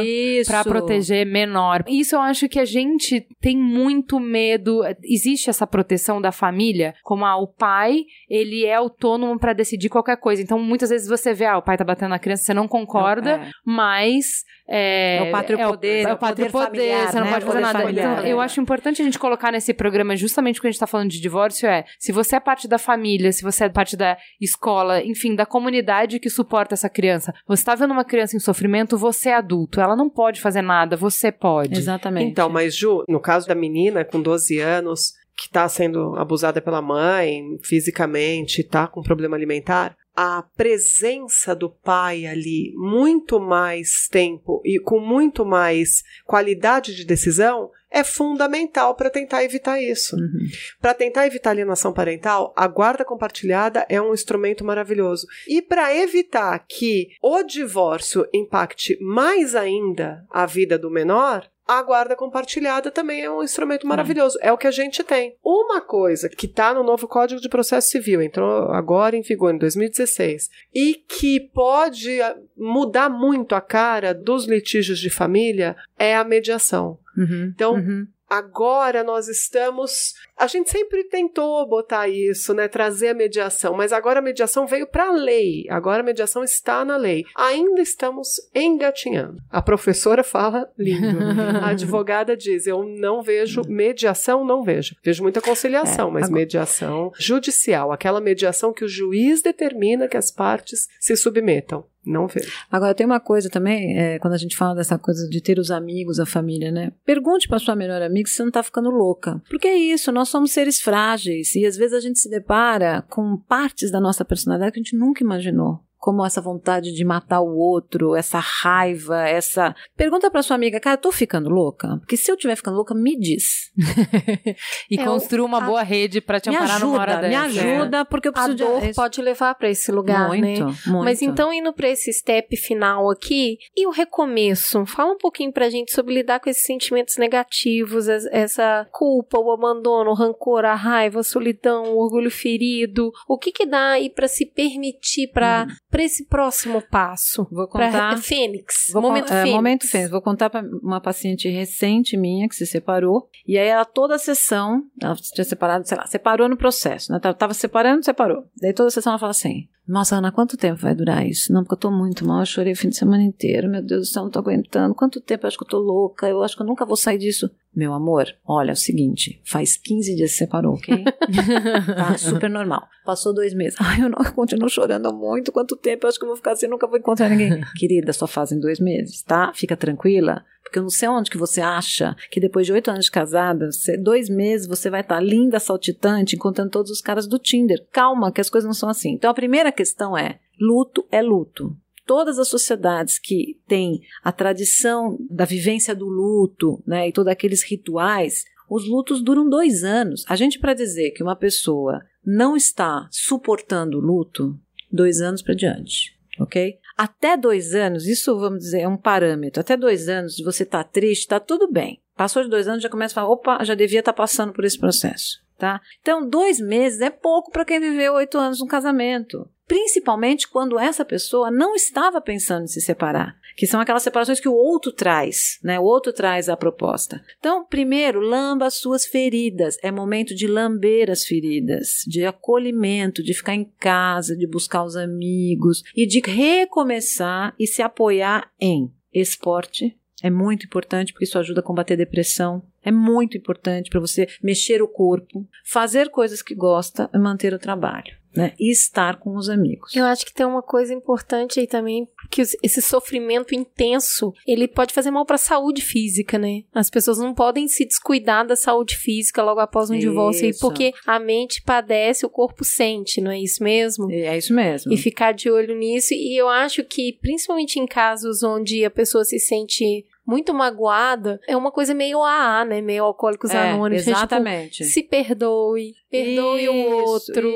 [0.48, 1.84] Pra proteger menor.
[1.88, 4.82] Isso eu acho que a gente tem muito medo.
[5.04, 10.18] Existe essa proteção da família, como ah, o pai, ele é autônomo pra decidir qualquer
[10.18, 10.42] coisa.
[10.42, 13.32] Então, muitas vezes você vê, ah, o pai tá batendo na criança, você não concorda,
[13.32, 13.50] É.
[13.66, 17.32] mas é, É o pátrio poder, é o pátrio poder poder, familiar, você não né?
[17.34, 17.80] pode fazer nada.
[17.80, 18.30] familiar, então, é.
[18.30, 21.20] eu acho importante a gente colocar nesse programa, justamente quando a gente tá falando de
[21.20, 25.36] divórcio, é se você é parte da família, se você é parte da escola, enfim,
[25.36, 29.36] da comunidade que suporta essa criança, você tá vendo uma criança em sofrimento, você é
[29.36, 31.78] adulto, ela não pode fazer nada, você pode.
[31.78, 32.32] Exatamente.
[32.32, 36.82] Então, mas Ju, no caso da menina com 12 anos, que está sendo abusada pela
[36.82, 44.80] mãe fisicamente, tá com problema alimentar, a presença do pai ali, muito mais tempo e
[44.80, 50.16] com muito mais qualidade de decisão, é fundamental para tentar evitar isso.
[50.16, 50.48] Uhum.
[50.80, 55.28] Para tentar evitar alienação parental, a guarda compartilhada é um instrumento maravilhoso.
[55.48, 62.16] E para evitar que o divórcio impacte mais ainda a vida do menor, a guarda
[62.16, 64.38] compartilhada também é um instrumento maravilhoso.
[64.42, 65.38] É o que a gente tem.
[65.44, 69.58] Uma coisa que está no novo Código de Processo Civil, entrou agora em vigor em
[69.58, 76.24] 2016, e que pode ah, mudar muito a cara dos litígios de família é a
[76.24, 76.98] mediação.
[77.18, 77.52] Uhum.
[77.54, 78.08] Então, Uhum.
[78.34, 80.14] Agora nós estamos.
[80.40, 82.70] A gente sempre tentou botar isso, né?
[82.70, 85.66] Trazer a mediação, mas agora a mediação veio para a lei.
[85.70, 87.26] Agora a mediação está na lei.
[87.36, 89.36] Ainda estamos engatinhando.
[89.50, 91.18] A professora fala lindo.
[91.62, 94.96] A advogada diz: Eu não vejo mediação, não vejo.
[95.04, 100.16] Vejo muita conciliação, É, mas agora- mediação judicial aquela mediação que o juiz determina que
[100.16, 101.84] as partes se submetam.
[102.06, 102.52] Não vejo.
[102.72, 105.70] Agora, tem uma coisa também, é, quando a gente fala dessa coisa de ter os
[105.70, 106.92] amigos, a família, né?
[107.06, 109.42] Pergunte pra sua melhor amiga se você não tá ficando louca.
[109.50, 113.38] Porque é isso, nós somos seres frágeis e às vezes a gente se depara com
[113.38, 117.56] partes da nossa personalidade que a gente nunca imaginou como essa vontade de matar o
[117.58, 119.76] outro, essa raiva, essa.
[119.96, 121.88] Pergunta pra sua amiga, cara, eu tô ficando louca?
[122.00, 123.72] Porque se eu estiver ficando louca, me diz.
[124.90, 127.34] e É, construa uma a- boa rede pra te me amparar numa hora ajuda, me
[127.54, 127.70] dessa.
[127.78, 128.94] ajuda, porque eu A preciso dor de.
[128.94, 130.74] pode levar pra esse lugar, muito, né?
[130.88, 131.04] muito.
[131.06, 134.86] Mas então, indo pra esse step final aqui, e o recomeço?
[134.88, 139.52] Fala um pouquinho pra gente sobre lidar com esses sentimentos negativos, es- essa culpa, o
[139.52, 143.12] abandono, o rancor, a raiva, a solidão, o orgulho ferido.
[143.28, 147.46] O que que dá aí pra se permitir pra, pra esse próximo passo?
[147.52, 148.18] Vou Pra contar.
[148.18, 148.88] Fênix.
[148.92, 149.56] Vou momento con- é, Fênix.
[149.56, 150.10] momento Fênix.
[150.10, 153.30] Vou contar para uma paciente recente minha que se separou.
[153.48, 157.20] E aí ela toda a sessão, ela tinha separado, sei lá, separou no processo, né?
[157.20, 158.46] Tava, tava separando, separou.
[158.60, 161.52] Daí toda a sessão ela fala assim: Nossa, Ana, quanto tempo vai durar isso?
[161.52, 163.68] Não, porque eu tô muito mal, eu chorei o fim de semana inteiro.
[163.68, 164.96] Meu Deus do céu, não tô aguentando.
[164.96, 165.44] Quanto tempo?
[165.46, 167.52] Eu acho que eu tô louca, eu acho que eu nunca vou sair disso.
[167.76, 171.04] Meu amor, olha, é o seguinte, faz 15 dias que você separou, ok?
[171.96, 172.88] tá super normal.
[173.06, 173.78] Passou dois meses.
[173.82, 175.52] Ai, eu, não, eu continuo chorando muito.
[175.52, 176.06] Quanto tempo?
[176.06, 177.62] Eu acho que eu vou ficar assim, nunca vou encontrar ninguém.
[177.76, 179.52] Querida, só fazem dois meses, tá?
[179.54, 180.46] Fica tranquila.
[180.72, 183.70] Porque eu não sei onde que você acha que depois de oito anos de casada,
[183.70, 187.86] você- dois meses você vai estar linda, saltitante, encontrando todos os caras do Tinder.
[187.92, 189.12] Calma, que as coisas não são assim.
[189.12, 191.76] Então a primeira questão é: luto é luto.
[192.08, 197.64] Todas as sociedades que têm a tradição da vivência do luto, né, e todos aqueles
[197.70, 200.24] rituais, os lutos duram dois anos.
[200.30, 204.58] A gente, para dizer que uma pessoa não está suportando o luto,
[204.90, 206.78] dois anos para diante, ok?
[206.98, 209.62] Até dois anos, isso vamos dizer é um parâmetro.
[209.62, 212.02] Até dois anos de você estar triste, está tudo bem.
[212.16, 214.78] Passou de dois anos, já começa a falar, opa, já devia estar passando por esse
[214.78, 215.82] processo, tá?
[216.02, 219.50] Então, dois meses é pouco para quem viveu oito anos num casamento.
[219.68, 224.50] Principalmente quando essa pessoa não estava pensando em se separar, que são aquelas separações que
[224.50, 225.80] o outro traz, né?
[225.80, 227.22] O outro traz a proposta.
[227.40, 229.78] Então, primeiro, lamba as suas feridas.
[229.84, 234.96] É momento de lamber as feridas, de acolhimento, de ficar em casa, de buscar os
[234.96, 239.98] amigos e de recomeçar e se apoiar em esporte.
[240.24, 242.64] É muito importante porque isso ajuda a combater depressão.
[242.84, 247.60] É muito importante para você mexer o corpo, fazer coisas que gosta e manter o
[247.60, 248.54] trabalho, né?
[248.60, 249.96] E estar com os amigos.
[249.96, 254.94] Eu acho que tem uma coisa importante aí também, que esse sofrimento intenso, ele pode
[254.94, 256.64] fazer mal para a saúde física, né?
[256.74, 260.60] As pessoas não podem se descuidar da saúde física logo após um divórcio aí, Isso.
[260.62, 264.10] porque a mente padece, o corpo sente, não é isso mesmo?
[264.12, 264.92] É isso mesmo.
[264.94, 266.14] E ficar de olho nisso.
[266.14, 271.58] E eu acho que, principalmente em casos onde a pessoa se sente muito magoada, é
[271.58, 272.82] uma coisa meio AA, né?
[272.82, 274.06] Meio alcoólicos É, anônimos.
[274.06, 274.14] né?
[274.14, 274.86] Tipo, exatamente.
[274.86, 277.50] se perdoe, perdoe o outro.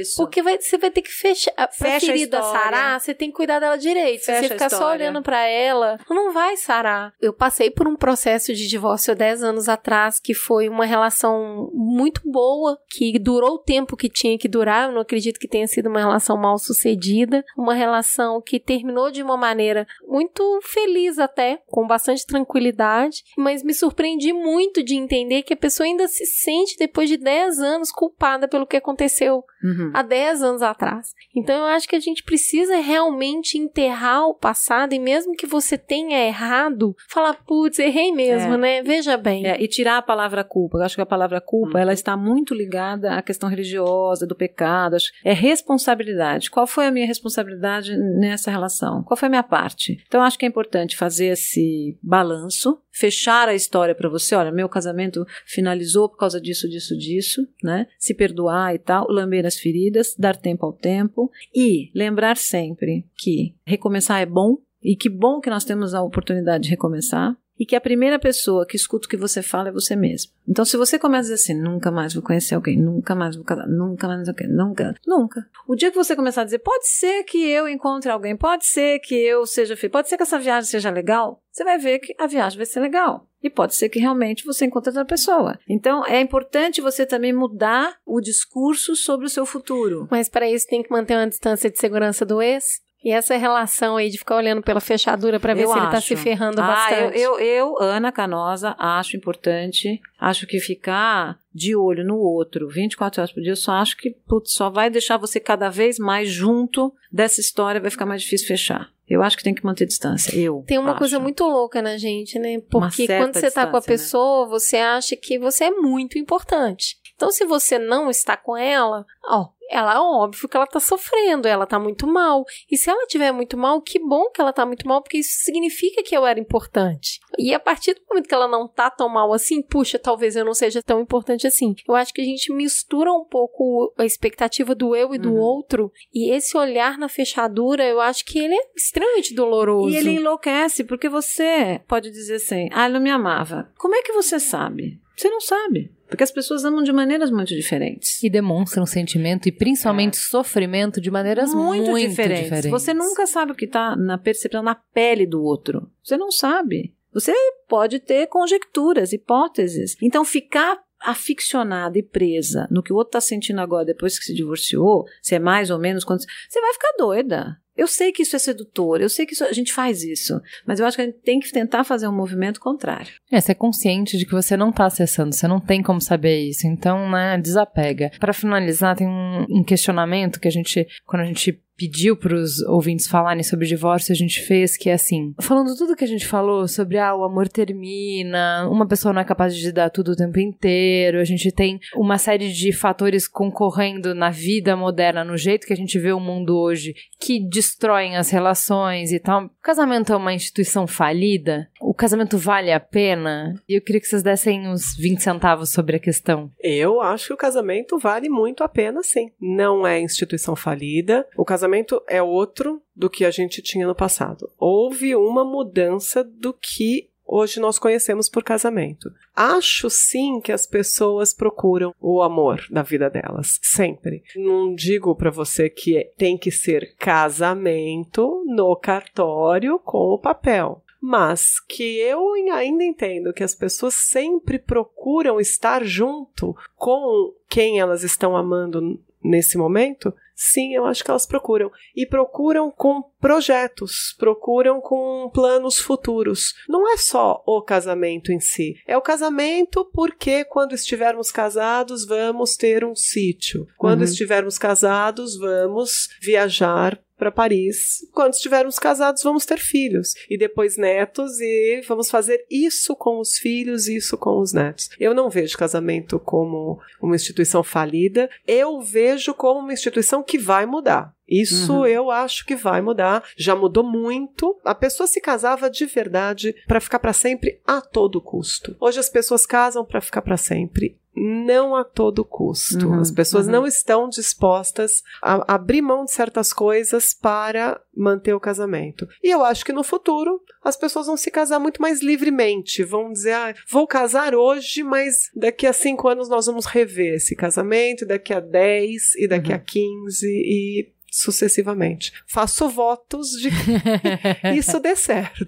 [0.00, 0.16] Isso.
[0.16, 1.52] Porque vai- você vai ter que fechar.
[1.52, 2.60] Pra Fecha a ferida história.
[2.60, 4.20] sarar, você tem que cuidar dela direito.
[4.20, 7.12] Se Fecha você a ficar só olhando pra ela, não vai sarar.
[7.20, 11.70] Eu passei por um processo de divórcio há 10 anos atrás, que foi uma relação
[11.72, 14.88] muito boa, que durou o tempo que tinha que durar.
[14.88, 17.44] Eu não acredito que tenha sido uma relação mal sucedida.
[17.56, 23.22] Uma relação que terminou de uma maneira muito feliz até, com bastante tranquilidade.
[23.36, 27.58] Mas me surpreendi muito de entender que a pessoa ainda se sente, depois de 10
[27.60, 29.90] anos, culpada pelo que aconteceu Uhum.
[29.92, 31.08] há 10 anos atrás.
[31.36, 35.76] Então eu acho que a gente precisa realmente enterrar o passado e mesmo que você
[35.76, 38.56] tenha errado, falar, putz, errei mesmo, É.
[38.56, 38.82] né?
[38.82, 39.46] Veja bem.
[39.46, 40.78] É, e tirar a palavra culpa.
[40.78, 41.82] Eu acho que a palavra culpa Uhum.
[41.82, 44.96] ela está muito ligada à questão religiosa, do pecado.
[45.22, 46.50] É responsabilidade.
[46.50, 49.02] Qual foi a minha responsabilidade nessa relação?
[49.02, 50.02] Qual foi a minha parte?
[50.06, 54.34] Então, eu acho que é importante fazer esse balanço, fechar a história para você.
[54.34, 57.86] Olha, meu casamento finalizou por causa disso, disso, disso, né?
[57.98, 63.54] Se perdoar e tal, lamber as feridas, dar tempo ao tempo e lembrar sempre que
[63.64, 64.58] recomeçar é bom.
[64.82, 68.66] E que bom que nós temos a oportunidade de recomeçar e que a primeira pessoa
[68.66, 70.32] que escuta o que você fala é você mesmo.
[70.48, 73.44] Então, se você começa a dizer assim, nunca mais vou conhecer alguém, nunca mais vou
[73.44, 75.46] casar, nunca mais o quê, nunca, nunca.
[75.68, 78.98] O dia que você começar a dizer, pode ser que eu encontre alguém, pode ser
[79.00, 82.14] que eu seja feliz, pode ser que essa viagem seja legal, você vai ver que
[82.18, 83.26] a viagem vai ser legal.
[83.42, 85.58] E pode ser que realmente você encontre outra pessoa.
[85.68, 90.08] Então, é importante você também mudar o discurso sobre o seu futuro.
[90.10, 92.82] Mas para isso tem que manter uma distância de segurança do ex.
[93.02, 95.96] E essa relação aí de ficar olhando pela fechadura para ver Eu se ele tá
[95.98, 96.06] acho.
[96.08, 97.18] se ferrando Ah, bastante.
[97.18, 100.00] Eu, eu, eu, Ana Canosa, acho importante.
[100.18, 104.10] Acho que ficar de olho no outro 24 horas por dia, eu só acho que
[104.10, 108.46] putz, só vai deixar você cada vez mais junto dessa história, vai ficar mais difícil
[108.46, 108.90] fechar.
[109.08, 110.36] Eu acho que tem que manter distância.
[110.38, 110.62] Eu.
[110.68, 110.98] Tem uma acho.
[110.98, 112.60] coisa muito louca na gente, né?
[112.70, 113.86] Porque quando você tá com a né?
[113.86, 116.96] pessoa, você acha que você é muito importante.
[117.20, 121.66] Então, se você não está com ela, ó, ela óbvio que ela tá sofrendo, ela
[121.66, 122.46] tá muito mal.
[122.70, 125.44] E se ela tiver muito mal, que bom que ela tá muito mal, porque isso
[125.44, 127.20] significa que eu era importante.
[127.38, 130.46] E a partir do momento que ela não tá tão mal assim, puxa, talvez eu
[130.46, 131.74] não seja tão importante assim.
[131.86, 135.40] Eu acho que a gente mistura um pouco a expectativa do eu e do Uhum.
[135.40, 139.90] outro, e esse olhar na fechadura, eu acho que ele é extremamente doloroso.
[139.90, 143.70] E ele enlouquece, porque você pode dizer assim: ah, ele não me amava.
[143.76, 144.98] Como é que você sabe?
[145.14, 145.92] Você não sabe.
[146.10, 148.20] Porque as pessoas amam de maneiras muito diferentes.
[148.22, 152.68] E demonstram sentimento e principalmente sofrimento de maneiras muito, diferentes.
[152.68, 155.88] Você nunca sabe o que está na percepção, na pele do outro.
[156.02, 156.92] Você não sabe.
[157.14, 157.32] Você
[157.68, 159.96] pode ter conjecturas, hipóteses.
[160.02, 164.34] Então, ficar aficionada e presa no que o outro está sentindo agora depois que se
[164.34, 166.20] divorciou, se é mais ou menos quando.
[166.20, 167.56] Você vai ficar doida.
[167.76, 170.80] Eu sei que isso é sedutor, eu sei que isso- a gente faz isso, mas
[170.80, 173.08] eu acho que a gente tem que tentar fazer um movimento contrário.
[173.32, 176.40] É, você é consciente de que você não tá acessando, você não tem como saber
[176.42, 178.10] isso, então, né, desapega.
[178.20, 183.06] Pra finalizar, tem um, um questionamento que a gente, quando a gente pediu pros ouvintes
[183.06, 186.68] falarem sobre divórcio, a gente fez que é assim, falando tudo que a gente falou
[186.68, 190.38] sobre, ah, o amor termina, uma pessoa não é capaz de dar tudo o tempo
[190.38, 195.72] inteiro, a gente tem uma série de fatores concorrendo na vida moderna, no jeito que
[195.72, 199.46] a gente vê o mundo hoje, que destroem as relações e tal.
[199.46, 201.66] O casamento é uma instituição falida?
[201.80, 203.54] O casamento vale a pena?
[203.66, 206.50] E eu queria que vocês dessem uns 20 centavos sobre a questão.
[206.62, 209.30] Eu acho que o casamento vale muito a pena, sim.
[209.40, 211.26] Não é instituição falida.
[211.38, 211.69] O casamento
[212.08, 214.50] é outro do que a gente tinha no passado.
[214.58, 219.10] Houve uma mudança do que hoje nós conhecemos por casamento.
[219.34, 224.22] Acho sim que as pessoas procuram o amor da vida delas, sempre.
[224.34, 230.82] Não digo para você que tem que ser casamento no cartório com o papel.
[231.00, 238.02] Mas que eu ainda entendo que as pessoas sempre procuram estar junto com quem elas
[238.02, 241.70] estão amando nesse momento, sim, eu acho que elas procuram.
[241.94, 246.54] E procuram com projetos, procuram com planos futuros.
[246.68, 248.74] Não é só o casamento em si.
[248.86, 253.66] É o casamento porque quando estivermos casados vamos ter um sítio.
[253.76, 254.04] Quando Uhum.
[254.04, 258.00] estivermos casados vamos viajar para Paris.
[258.12, 263.38] Quando estivermos casados, vamos ter filhos e depois netos e vamos fazer isso com os
[263.38, 264.88] filhos, isso com os netos.
[264.98, 270.66] Eu não vejo casamento como uma instituição falida, eu vejo como uma instituição que vai
[270.66, 271.14] mudar.
[271.28, 271.86] Isso Uhum.
[271.86, 273.22] eu acho que vai mudar.
[273.36, 274.58] Já mudou muito.
[274.64, 278.76] A pessoa se casava de verdade para ficar para sempre a todo custo.
[278.80, 280.98] Hoje as pessoas casam para ficar para sempre.
[281.22, 282.88] Não a todo custo.
[282.88, 283.52] Uhum, As pessoas uhum.
[283.52, 289.06] não estão dispostas a abrir mão de certas coisas para manter o casamento.
[289.22, 292.82] E eu acho que no futuro as pessoas vão se casar muito mais livremente.
[292.82, 297.36] Vão dizer, ah, vou casar hoje, mas daqui a cinco anos nós vamos rever esse
[297.36, 302.12] casamento, daqui a 10 e daqui a 15 e sucessivamente.
[302.26, 305.44] Faço votos de que isso dê certo.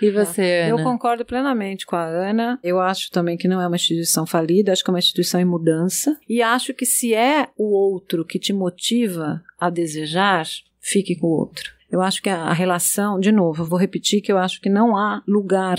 [0.00, 0.84] E você, Eu Ana?
[0.84, 2.58] concordo plenamente com a Ana.
[2.62, 5.44] Eu acho também que não é uma instituição falida, acho que é uma instituição em
[5.44, 6.18] mudança.
[6.28, 10.46] E acho que se é o outro que te motiva a desejar,
[10.80, 11.72] fique com o outro.
[11.90, 14.68] Eu acho que a a relação, de novo, eu vou repetir que eu acho que
[14.68, 15.78] não há lugar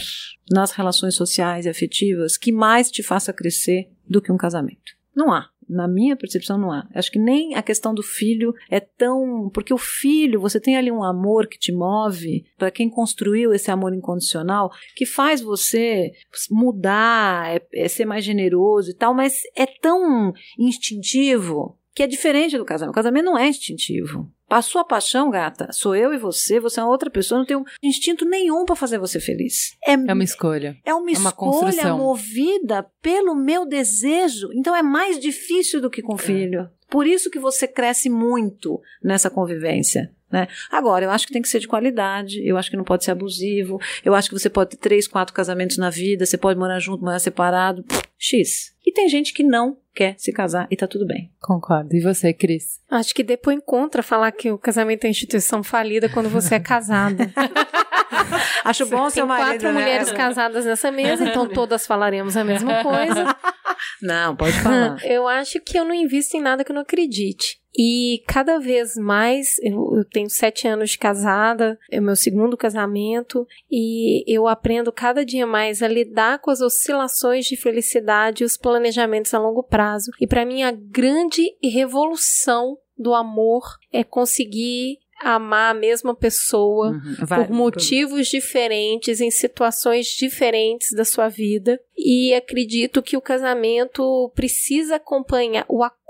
[0.49, 4.93] nas relações sociais e afetivas que mais te faça crescer do que um casamento.
[5.15, 5.49] Não há.
[5.67, 6.87] Na minha percepção, não há.
[6.93, 9.49] Acho que nem a questão do filho é tão.
[9.53, 13.71] Porque o filho, você tem ali um amor que te move, para quem construiu esse
[13.71, 16.11] amor incondicional, que faz você
[16.51, 22.57] mudar, é, é ser mais generoso e tal, mas é tão instintivo que é diferente
[22.57, 22.91] do casamento.
[22.91, 24.29] O casamento não é instintivo.
[24.47, 27.57] Passou a paixão, gata, sou eu e você, você é uma outra pessoa, não tem
[27.57, 29.75] um instinto nenhum para fazer você feliz.
[29.85, 30.77] É, É uma escolha.
[30.85, 31.97] é uma É uma escolha construção.
[31.97, 34.49] movida pelo meu desejo.
[34.53, 36.69] Então é mais difícil do que com filho.
[36.89, 40.11] Por isso que você cresce muito nessa convivência.
[40.31, 40.47] Né?
[40.71, 43.11] Agora, eu acho que tem que ser de qualidade, eu acho que não pode ser
[43.11, 46.79] abusivo, eu acho que você pode ter três, quatro casamentos na vida, você pode morar
[46.79, 47.85] junto, morar separado,
[48.17, 48.73] X.
[48.85, 51.31] E tem gente que não quer se casar e tá tudo bem.
[51.39, 51.95] Concordo.
[51.95, 52.81] E você, Cris?
[52.89, 57.17] Acho que depois contra falar que o casamento é instituição falida quando você é casado.
[58.63, 59.47] Acho bom Tem seu marido.
[59.47, 59.79] quatro né?
[59.79, 63.35] mulheres casadas nessa mesa, então todas falaremos a mesma coisa.
[64.01, 64.97] Não, pode falar.
[65.05, 67.59] Eu acho que eu não invisto em nada que eu não acredite.
[67.77, 72.55] E cada vez mais, eu, eu tenho sete anos de casada, é o meu segundo
[72.55, 78.45] casamento, e eu aprendo cada dia mais a lidar com as oscilações de felicidade e
[78.45, 80.11] os planejamentos a longo prazo.
[80.21, 87.15] E para mim, a grande revolução do amor é conseguir amar a mesma pessoa Uhum.
[87.25, 91.79] Vai- por motivos diferentes, em situações diferentes da sua vida.
[91.97, 96.04] E acredito que o casamento precisa acompanhar, o acordo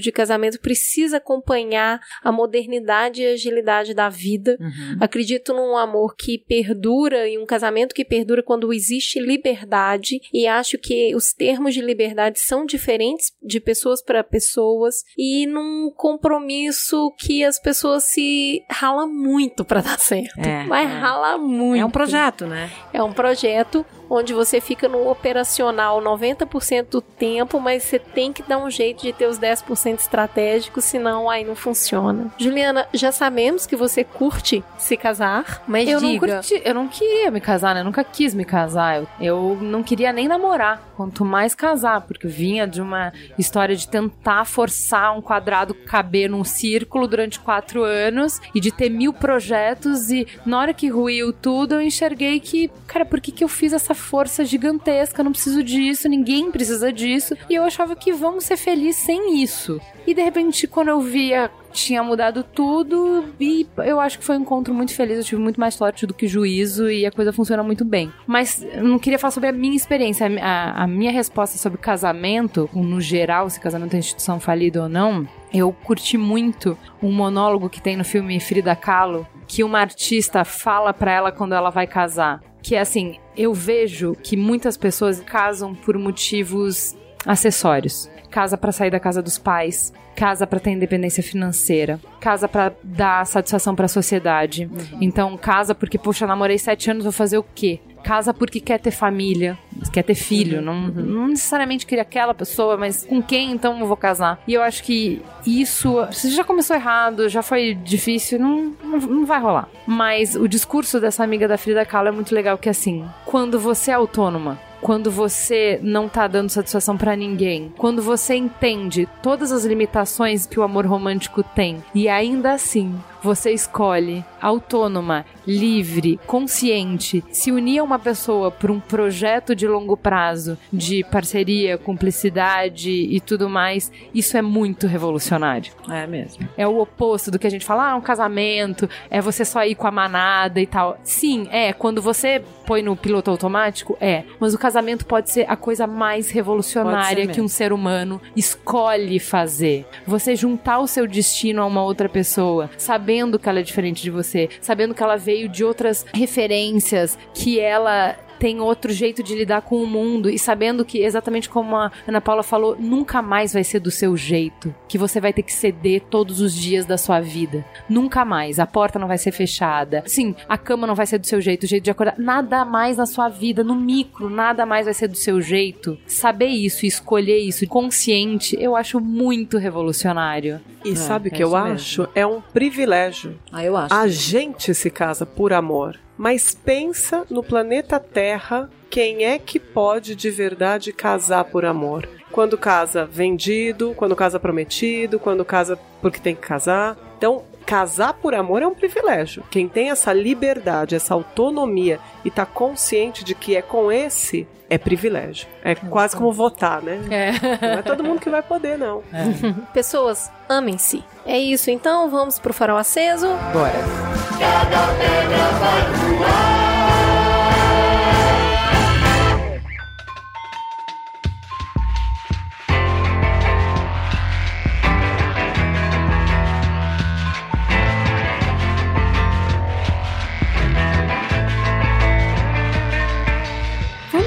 [0.00, 4.56] de casamento precisa acompanhar a modernidade e agilidade da vida.
[4.60, 4.98] Uhum.
[5.00, 10.78] Acredito num amor que perdura e um casamento que perdura quando existe liberdade e acho
[10.78, 17.44] que os termos de liberdade são diferentes de pessoas para pessoas e num compromisso que
[17.44, 20.40] as pessoas se ralam muito para dar certo.
[20.40, 20.86] É, Vai é.
[20.86, 21.80] ralar muito.
[21.80, 22.70] É um projeto, né?
[22.92, 28.42] É um projeto onde você fica no operacional 90% do tempo, mas você tem que
[28.42, 32.30] dar um jeito de ter os 10% estratégicos, senão aí não funciona.
[32.38, 36.34] Juliana, já sabemos que você curte se casar, mas Eu não diga.
[36.36, 37.80] curti, eu não queria me casar, né?
[37.80, 38.96] Eu nunca quis me casar.
[39.00, 43.76] Eu, eu não queria nem namorar, quanto mais casar, porque eu vinha de uma história
[43.76, 49.12] de tentar forçar um quadrado caber num círculo durante quatro anos e de ter mil
[49.12, 50.10] projetos.
[50.10, 53.72] E na hora que ruiu tudo, eu enxerguei que, cara, por que, que eu fiz
[53.72, 55.20] essa força gigantesca?
[55.20, 57.36] Eu não preciso disso, ninguém precisa disso.
[57.50, 59.80] E eu achava que vamos ser felizes sem isso.
[60.06, 64.42] E de repente, quando eu via tinha mudado tudo e eu acho que foi um
[64.42, 65.18] encontro muito feliz.
[65.18, 68.12] Eu tive muito mais sorte do que juízo e a coisa funciona muito bem.
[68.28, 70.24] Mas eu não queria falar sobre a minha experiência.
[70.40, 75.26] A, a- minha resposta sobre casamento, no geral, se casamento é instituição falida ou não,
[75.52, 80.92] eu curti muito um monólogo que tem no filme Frida Kahlo, que uma artista fala
[80.94, 82.40] pra ela quando ela vai casar.
[82.62, 86.96] Que é assim, eu vejo que muitas pessoas casam por motivos
[87.26, 88.08] acessórios.
[88.34, 93.24] Casa pra sair da casa dos pais, casa pra ter independência financeira, casa pra dar
[93.24, 94.68] satisfação pra sociedade.
[95.00, 97.78] Então, casa porque, poxa, namorei sete anos, vou fazer o quê?
[98.02, 99.56] Casa porque quer ter família,
[99.92, 100.60] quer ter filho.
[100.60, 104.42] Não, não necessariamente queria aquela pessoa, mas com quem então eu vou casar?
[104.48, 109.24] E eu acho que isso, se já começou errado, já foi difícil, não, não, não
[109.24, 109.68] vai rolar.
[109.86, 113.60] Mas o discurso dessa amiga da Frida Kahlo é muito legal, que é assim, quando
[113.60, 119.50] você é autônoma, quando você não tá dando satisfação pra ninguém, quando você entende todas
[119.50, 121.82] as limitações que o amor romântico tem.
[121.94, 122.94] E ainda assim
[123.24, 129.96] você escolhe autônoma, livre, consciente, se unir a uma pessoa por um projeto de longo
[129.96, 135.72] prazo, de parceria, cumplicidade e tudo mais, isso é muito revolucionário.
[135.88, 136.46] É mesmo.
[136.54, 139.74] É o oposto do que a gente fala, ah, um casamento, é você só ir
[139.74, 140.98] com a manada e tal.
[141.02, 144.24] Sim, é, quando você põe no piloto automático, é.
[144.38, 149.86] Mas o casamento pode ser a coisa mais revolucionária que um ser humano escolhe fazer.
[150.06, 152.68] Você juntar o seu destino a uma outra pessoa,
[153.14, 157.60] sabendo que ela é diferente de você, sabendo que ela veio de outras referências, que
[157.60, 161.90] ela tem outro jeito de lidar com o mundo e sabendo que, exatamente como a
[162.06, 165.52] Ana Paula falou, nunca mais vai ser do seu jeito, que você vai ter que
[165.52, 167.64] ceder todos os dias da sua vida.
[167.88, 168.58] Nunca mais.
[168.58, 170.02] A porta não vai ser fechada.
[170.06, 172.14] Sim, a cama não vai ser do seu jeito, o jeito de acordar.
[172.18, 175.98] Nada mais na sua vida, no micro, nada mais vai ser do seu jeito.
[176.06, 180.60] Saber isso e escolher isso consciente, eu acho muito revolucionário.
[180.84, 181.74] E sabe o é que eu mesmo.
[181.74, 182.08] acho?
[182.14, 183.38] É um privilégio.
[183.50, 183.94] Ah, eu acho.
[183.94, 185.98] A gente se casa por amor.
[186.16, 192.08] Mas pensa no planeta Terra, quem é que pode de verdade casar por amor?
[192.30, 196.96] Quando casa vendido, quando casa prometido, quando casa porque tem que casar.
[197.18, 199.42] Então, casar por amor é um privilégio.
[199.50, 204.78] Quem tem essa liberdade, essa autonomia e tá consciente de que é com esse, é
[204.78, 205.46] privilégio.
[205.62, 207.00] É quase como votar, né?
[207.10, 207.32] É.
[207.66, 209.02] Não é todo mundo que vai poder, não.
[209.72, 211.04] Pessoas, amem-se.
[211.26, 213.28] É isso, então vamos pro farol aceso.
[213.52, 213.72] Bora.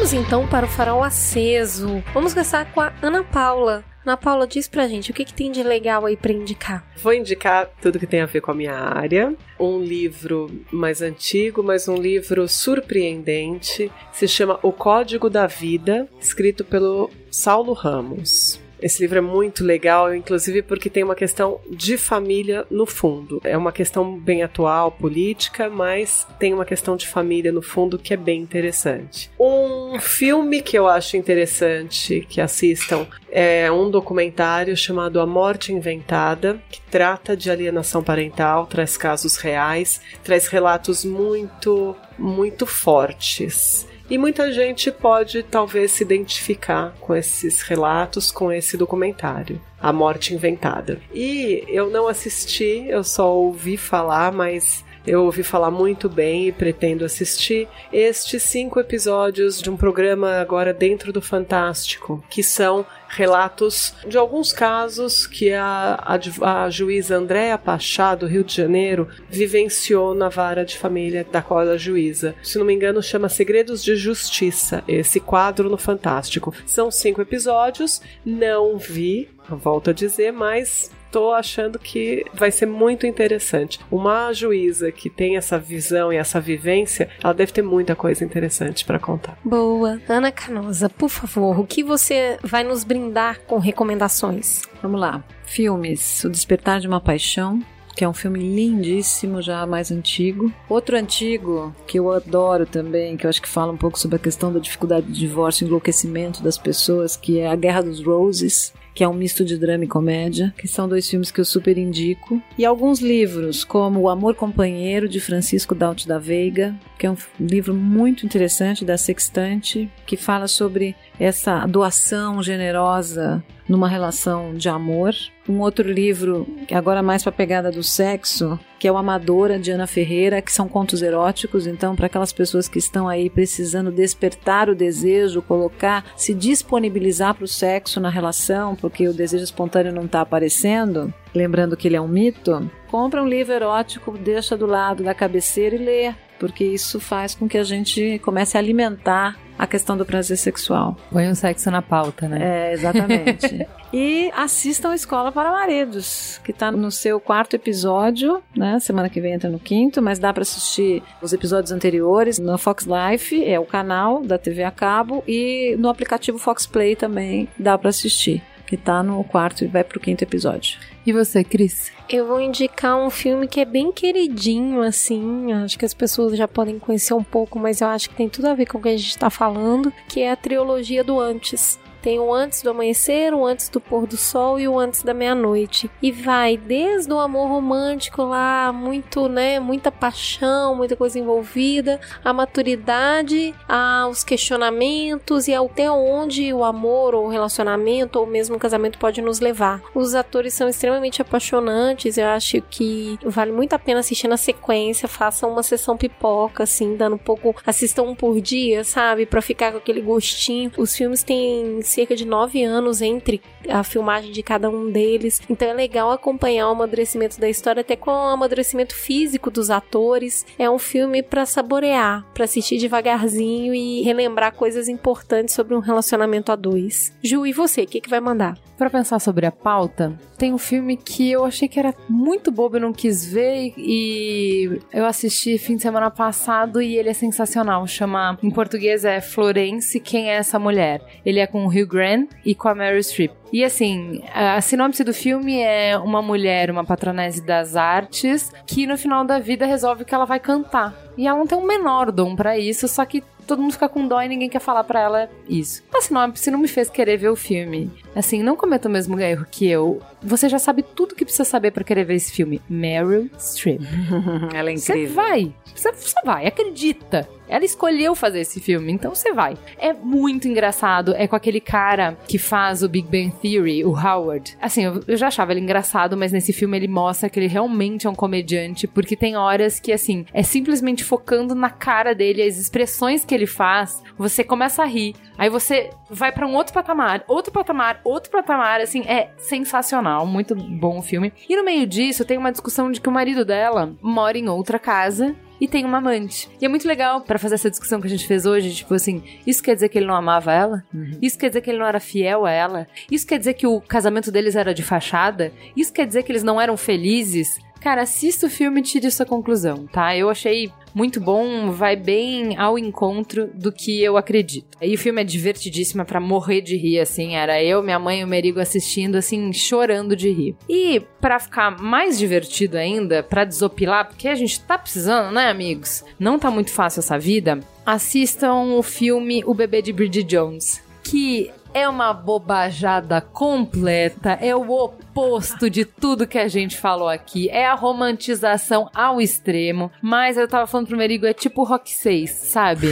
[0.08, 2.02] Vamos então para o farol aceso.
[2.14, 3.84] Vamos começar com a Ana Paula.
[4.06, 6.88] Ana Paula, diz pra gente o que, que tem de legal aí pra indicar.
[6.96, 9.36] Vou indicar tudo que tem a ver com a minha área.
[9.60, 13.92] Um livro mais antigo, mas um livro surpreendente.
[14.14, 18.62] Se chama O Código da Vida, escrito pelo Saulo Ramos.
[18.82, 23.41] Esse livro é muito legal, inclusive porque tem uma questão de família no fundo.
[23.44, 28.14] É uma questão bem atual, política, mas tem uma questão de família no fundo que
[28.14, 29.30] é bem interessante.
[29.40, 36.62] Um filme que eu acho interessante que assistam é um documentário chamado A Morte Inventada,
[36.70, 43.88] que trata de alienação parental, traz casos reais, traz relatos muito, muito fortes.
[44.10, 49.62] E muita gente pode talvez se identificar com esses relatos, com esse documentário.
[49.80, 51.00] A Morte Inventada.
[51.14, 56.52] E eu não assisti, eu só ouvi falar, mas eu ouvi falar muito bem e
[56.52, 63.94] pretendo assistir estes cinco episódios de um programa agora dentro do Fantástico, que são relatos
[64.06, 65.98] de alguns casos que a,
[66.42, 71.42] a, a juíza Andréa Pachá, do Rio de Janeiro, vivenciou na vara de família da
[71.42, 72.36] qual ela é juíza.
[72.44, 76.54] Se não me engano, chama Segredos de Justiça, esse quadro no Fantástico.
[76.66, 83.06] São cinco episódios, não vi, volto a dizer, mas tô achando que vai ser muito
[83.06, 83.80] interessante.
[83.92, 88.86] Uma juíza que tem essa visão e essa vivência, ela deve ter muita coisa interessante
[88.86, 89.38] para contar.
[89.44, 90.00] Boa.
[90.08, 94.64] Ana Canosa, por favor, o que você vai nos brindar com recomendações?
[94.82, 95.24] Vamos lá.
[95.46, 97.62] Filmes: O Despertar de uma Paixão,
[97.98, 100.54] que é um filme lindíssimo, já mais antigo.
[100.70, 104.20] Outro antigo, que eu adoro também, que eu acho que fala um pouco sobre a
[104.20, 109.03] questão da dificuldade de divórcio, enlouquecimento das pessoas, que é A Guerra dos Roses, que
[109.03, 112.41] é um misto de drama e comédia, que são dois filmes que eu super indico.
[112.57, 117.18] E alguns livros, como O Amor Companheiro, de Francisco Daut da Veiga, que é um
[117.40, 125.14] livro muito interessante da Sextante, que fala sobre essa doação generosa numa relação de amor.
[125.48, 129.72] Um outro livro, agora mais para a pegada do sexo, que é o Amadora de
[129.72, 134.69] Ana Ferreira, que são contos eróticos, então para aquelas pessoas que estão aí precisando despertar
[134.69, 140.06] o desejo, colocar, se disponibilizar para o sexo na relação, porque o desejo espontâneo não
[140.06, 145.03] está aparecendo, lembrando que ele é um mito, compra um livro erótico, deixa do lado
[145.03, 149.66] da cabeceira e lê, porque isso faz com que a gente comece a alimentar a
[149.66, 150.96] questão do prazer sexual.
[151.12, 152.70] Põe o sexo na pauta, né?
[152.70, 153.68] É, exatamente.
[153.92, 158.80] e assistam Escola para Maridos, que está no seu quarto episódio, né?
[158.80, 162.86] Semana que vem entra no quinto, mas dá para assistir os episódios anteriores no Fox
[162.86, 167.78] Life, é o canal da TV a cabo, e no aplicativo Fox Play também dá
[167.78, 170.78] para assistir que tá no quarto e vai pro quinto episódio.
[171.08, 171.90] E você, Cris?
[172.10, 175.54] Eu vou indicar um filme que é bem queridinho, assim.
[175.54, 178.48] Acho que as pessoas já podem conhecer um pouco, mas eu acho que tem tudo
[178.48, 181.80] a ver com o que a gente tá falando, que é a trilogia do Antes.
[182.08, 185.14] Tem o antes do amanhecer, o antes do pôr do sol e o antes da
[185.14, 185.92] meia-noite.
[186.02, 192.32] E vai desde o amor romântico lá, muito, né, muita paixão, muita coisa envolvida, a
[192.32, 198.98] maturidade, aos questionamentos e até onde o amor ou o relacionamento ou mesmo o casamento
[198.98, 199.82] pode nos levar.
[199.94, 205.10] Os atores são extremamente apaixonantes, eu acho que vale muito a pena assistir na sequência,
[205.10, 209.74] façam uma sessão pipoca assim, dando um pouco, assistam um por dia, sabe, para ficar
[209.74, 210.72] com aquele gostinho.
[210.78, 215.41] Os filmes têm cerca de nove anos entre a filmagem de cada um deles.
[215.49, 220.45] Então é legal acompanhar o amadurecimento da história, até com o amadurecimento físico dos atores.
[220.60, 226.52] É um filme para saborear, para assistir devagarzinho e relembrar coisas importantes sobre um relacionamento
[226.52, 227.11] a dois.
[227.24, 228.66] Ju, e você, o que, que vai mandar?
[228.78, 232.78] Para pensar sobre a pauta, tem um filme que eu achei que era muito bobo,
[232.78, 237.88] eu não quis ver e eu assisti fim de semana passado e ele é sensacional.
[237.88, 241.02] Chama, em português é Florence, Quem é essa mulher?
[241.26, 243.32] Ele é com o Hugh Grant e com a Meryl Streep.
[243.52, 248.98] E assim, a sinopse do filme é uma mulher, uma patronese das artes, que no
[248.98, 250.94] final da vida resolve que ela vai cantar.
[251.18, 253.88] E ela não tem o um menor dom para isso, só que todo mundo fica
[253.88, 255.82] com dó e ninguém quer falar para ela isso.
[255.94, 257.90] A sinopse não me fez querer ver o filme.
[258.14, 260.02] Assim, não cometa o mesmo erro que eu.
[260.22, 262.61] Você já sabe tudo que precisa saber para querer ver esse filme.
[262.69, 263.82] Meryl Streep.
[264.53, 265.07] ela é incrível.
[265.07, 265.53] Você vai.
[265.74, 267.28] Você, você vai, acredita.
[267.48, 269.57] Ela escolheu fazer esse filme, então você vai.
[269.78, 271.14] É muito engraçado.
[271.15, 274.57] É com aquele cara que faz o Big Bang Theory, o Howard.
[274.61, 278.10] Assim, eu, já achava ele engraçado, mas nesse filme ele mostra que ele realmente é
[278.10, 283.24] um comediante, porque tem horas que, assim, é simplesmente focando na cara dele, as expressões
[283.24, 285.15] que ele faz, você começa a rir.
[285.38, 290.56] Aí você vai para um outro patamar, outro patamar, outro patamar, assim, é sensacional, muito
[290.56, 291.32] bom o filme.
[291.48, 294.80] E no meio disso tem uma discussão de que o marido dela mora em outra
[294.80, 296.50] casa e tem uma amante.
[296.62, 299.24] E é muito legal para fazer essa discussão que a gente fez hoje, tipo assim,
[299.46, 300.84] isso quer dizer que ele não amava ela?
[300.94, 301.18] Uhum.
[301.22, 302.88] Isso quer dizer que ele não era fiel a ela?
[303.12, 305.52] Isso quer dizer que o casamento deles era de fachada?
[305.76, 307.60] Isso quer dizer que eles não eram felizes?
[307.88, 310.14] Cara, assista o filme e tire sua conclusão, tá?
[310.14, 314.78] Eu achei muito bom, vai bem ao encontro do que eu acredito.
[314.82, 317.38] E o filme é divertidíssimo para morrer de rir, assim.
[317.38, 320.58] Era eu, minha mãe e o Merigo assistindo, assim, chorando de rir.
[320.68, 326.04] E para ficar mais divertido ainda, para desopilar, porque a gente tá precisando, né, amigos?
[326.20, 327.62] Não tá muito fácil essa vida.
[327.86, 334.70] Assistam o filme O Bebê de Bridget Jones, que é uma bobajada completa, é o
[334.72, 337.49] oposto oposto de tudo que a gente falou aqui.
[337.49, 339.91] É a romantização ao extremo.
[340.02, 342.88] Mas eu tava falando pro Merigo, é tipo Rock 6, sabe?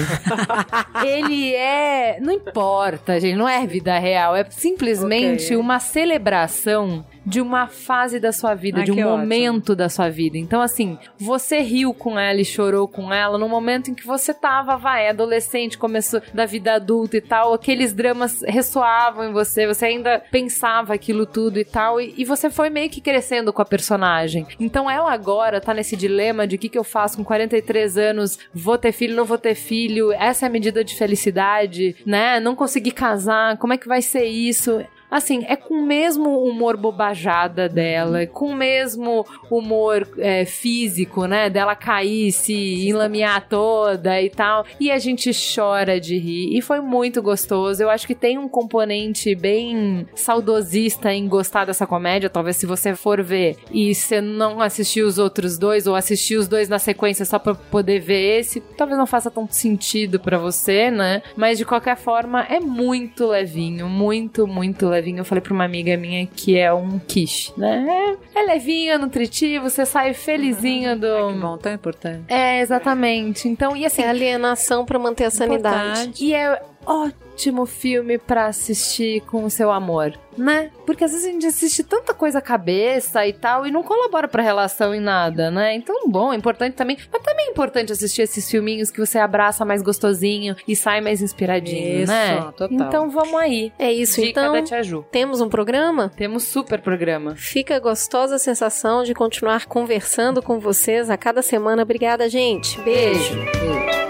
[1.06, 2.20] Ele é.
[2.20, 4.36] Não importa, gente, não é vida real.
[4.36, 5.58] É simplesmente Ok.
[5.58, 9.18] uma celebração de uma fase da sua vida, Ah, de um que ótimo.
[9.18, 10.38] momento da sua vida.
[10.38, 14.32] Então, assim, você riu com ela e chorou com ela no momento em que você
[14.32, 19.86] tava, vai, adolescente, começou da vida adulta e tal, aqueles dramas ressoavam em você, você
[19.86, 23.66] ainda pensava aquilo tudo e tal, e, e você foi meio que crescendo com a
[23.66, 24.46] personagem.
[24.60, 28.40] Então, ela agora tá nesse dilema de o que, que eu faço com 43 anos,
[28.54, 32.40] vou ter filho, não vou ter filho, essa é a medida de felicidade, né?
[32.40, 34.84] Não consegui casar, como é que vai ser isso?
[35.16, 41.26] Assim, é com o mesmo humor bobajada dela, é com o mesmo humor é, físico,
[41.26, 41.50] né?
[41.50, 44.66] Dela cair, se enlamear toda e tal.
[44.78, 46.58] E a gente chora de rir.
[46.58, 47.82] E foi muito gostoso.
[47.82, 52.30] Eu acho que tem um componente bem saudosista em gostar dessa comédia.
[52.30, 56.50] Talvez se você for ver e você não assistiu os outros dois, ou assistir os
[56.50, 60.92] dois na sequência só pra poder ver esse, talvez não faça tanto sentido pra você,
[60.92, 61.22] né?
[61.38, 65.05] Mas de qualquer forma, é muito levinho, muito, muito levinho.
[65.18, 68.18] Eu falei pra uma amiga minha que é um quiche, né?
[68.34, 71.34] É, é levinho, é nutritivo, você sai felizinho do.
[71.34, 72.24] Que bom, tão importante.
[72.28, 73.48] É, exatamente.
[73.48, 76.00] Então, e assim, É alienação pra manter a sanidade.
[76.00, 76.26] Importante.
[76.26, 77.25] e é ótimo
[77.66, 80.72] filme pra assistir com o seu amor, né?
[80.86, 84.28] Porque às vezes a gente assiste tanta coisa à cabeça e tal e não colabora
[84.28, 85.74] pra relação em nada, né?
[85.76, 86.98] Então, bom, é importante também.
[87.12, 91.22] Mas também é importante assistir esses filminhos que você abraça mais gostosinho e sai mais
[91.22, 92.42] inspiradinho, Isso, né?
[92.58, 92.70] total.
[92.72, 93.72] Então vamos aí.
[93.80, 94.54] É isso, Dica então.
[94.54, 95.06] da Tia Ju.
[95.12, 96.12] Temos um programa?
[96.16, 97.36] Temos super programa.
[97.36, 101.84] Fica a gostosa sensação de continuar conversando com vocês a cada semana.
[101.84, 102.80] Obrigada, gente.
[102.82, 103.36] Beijo.
[103.36, 104.05] Beijo.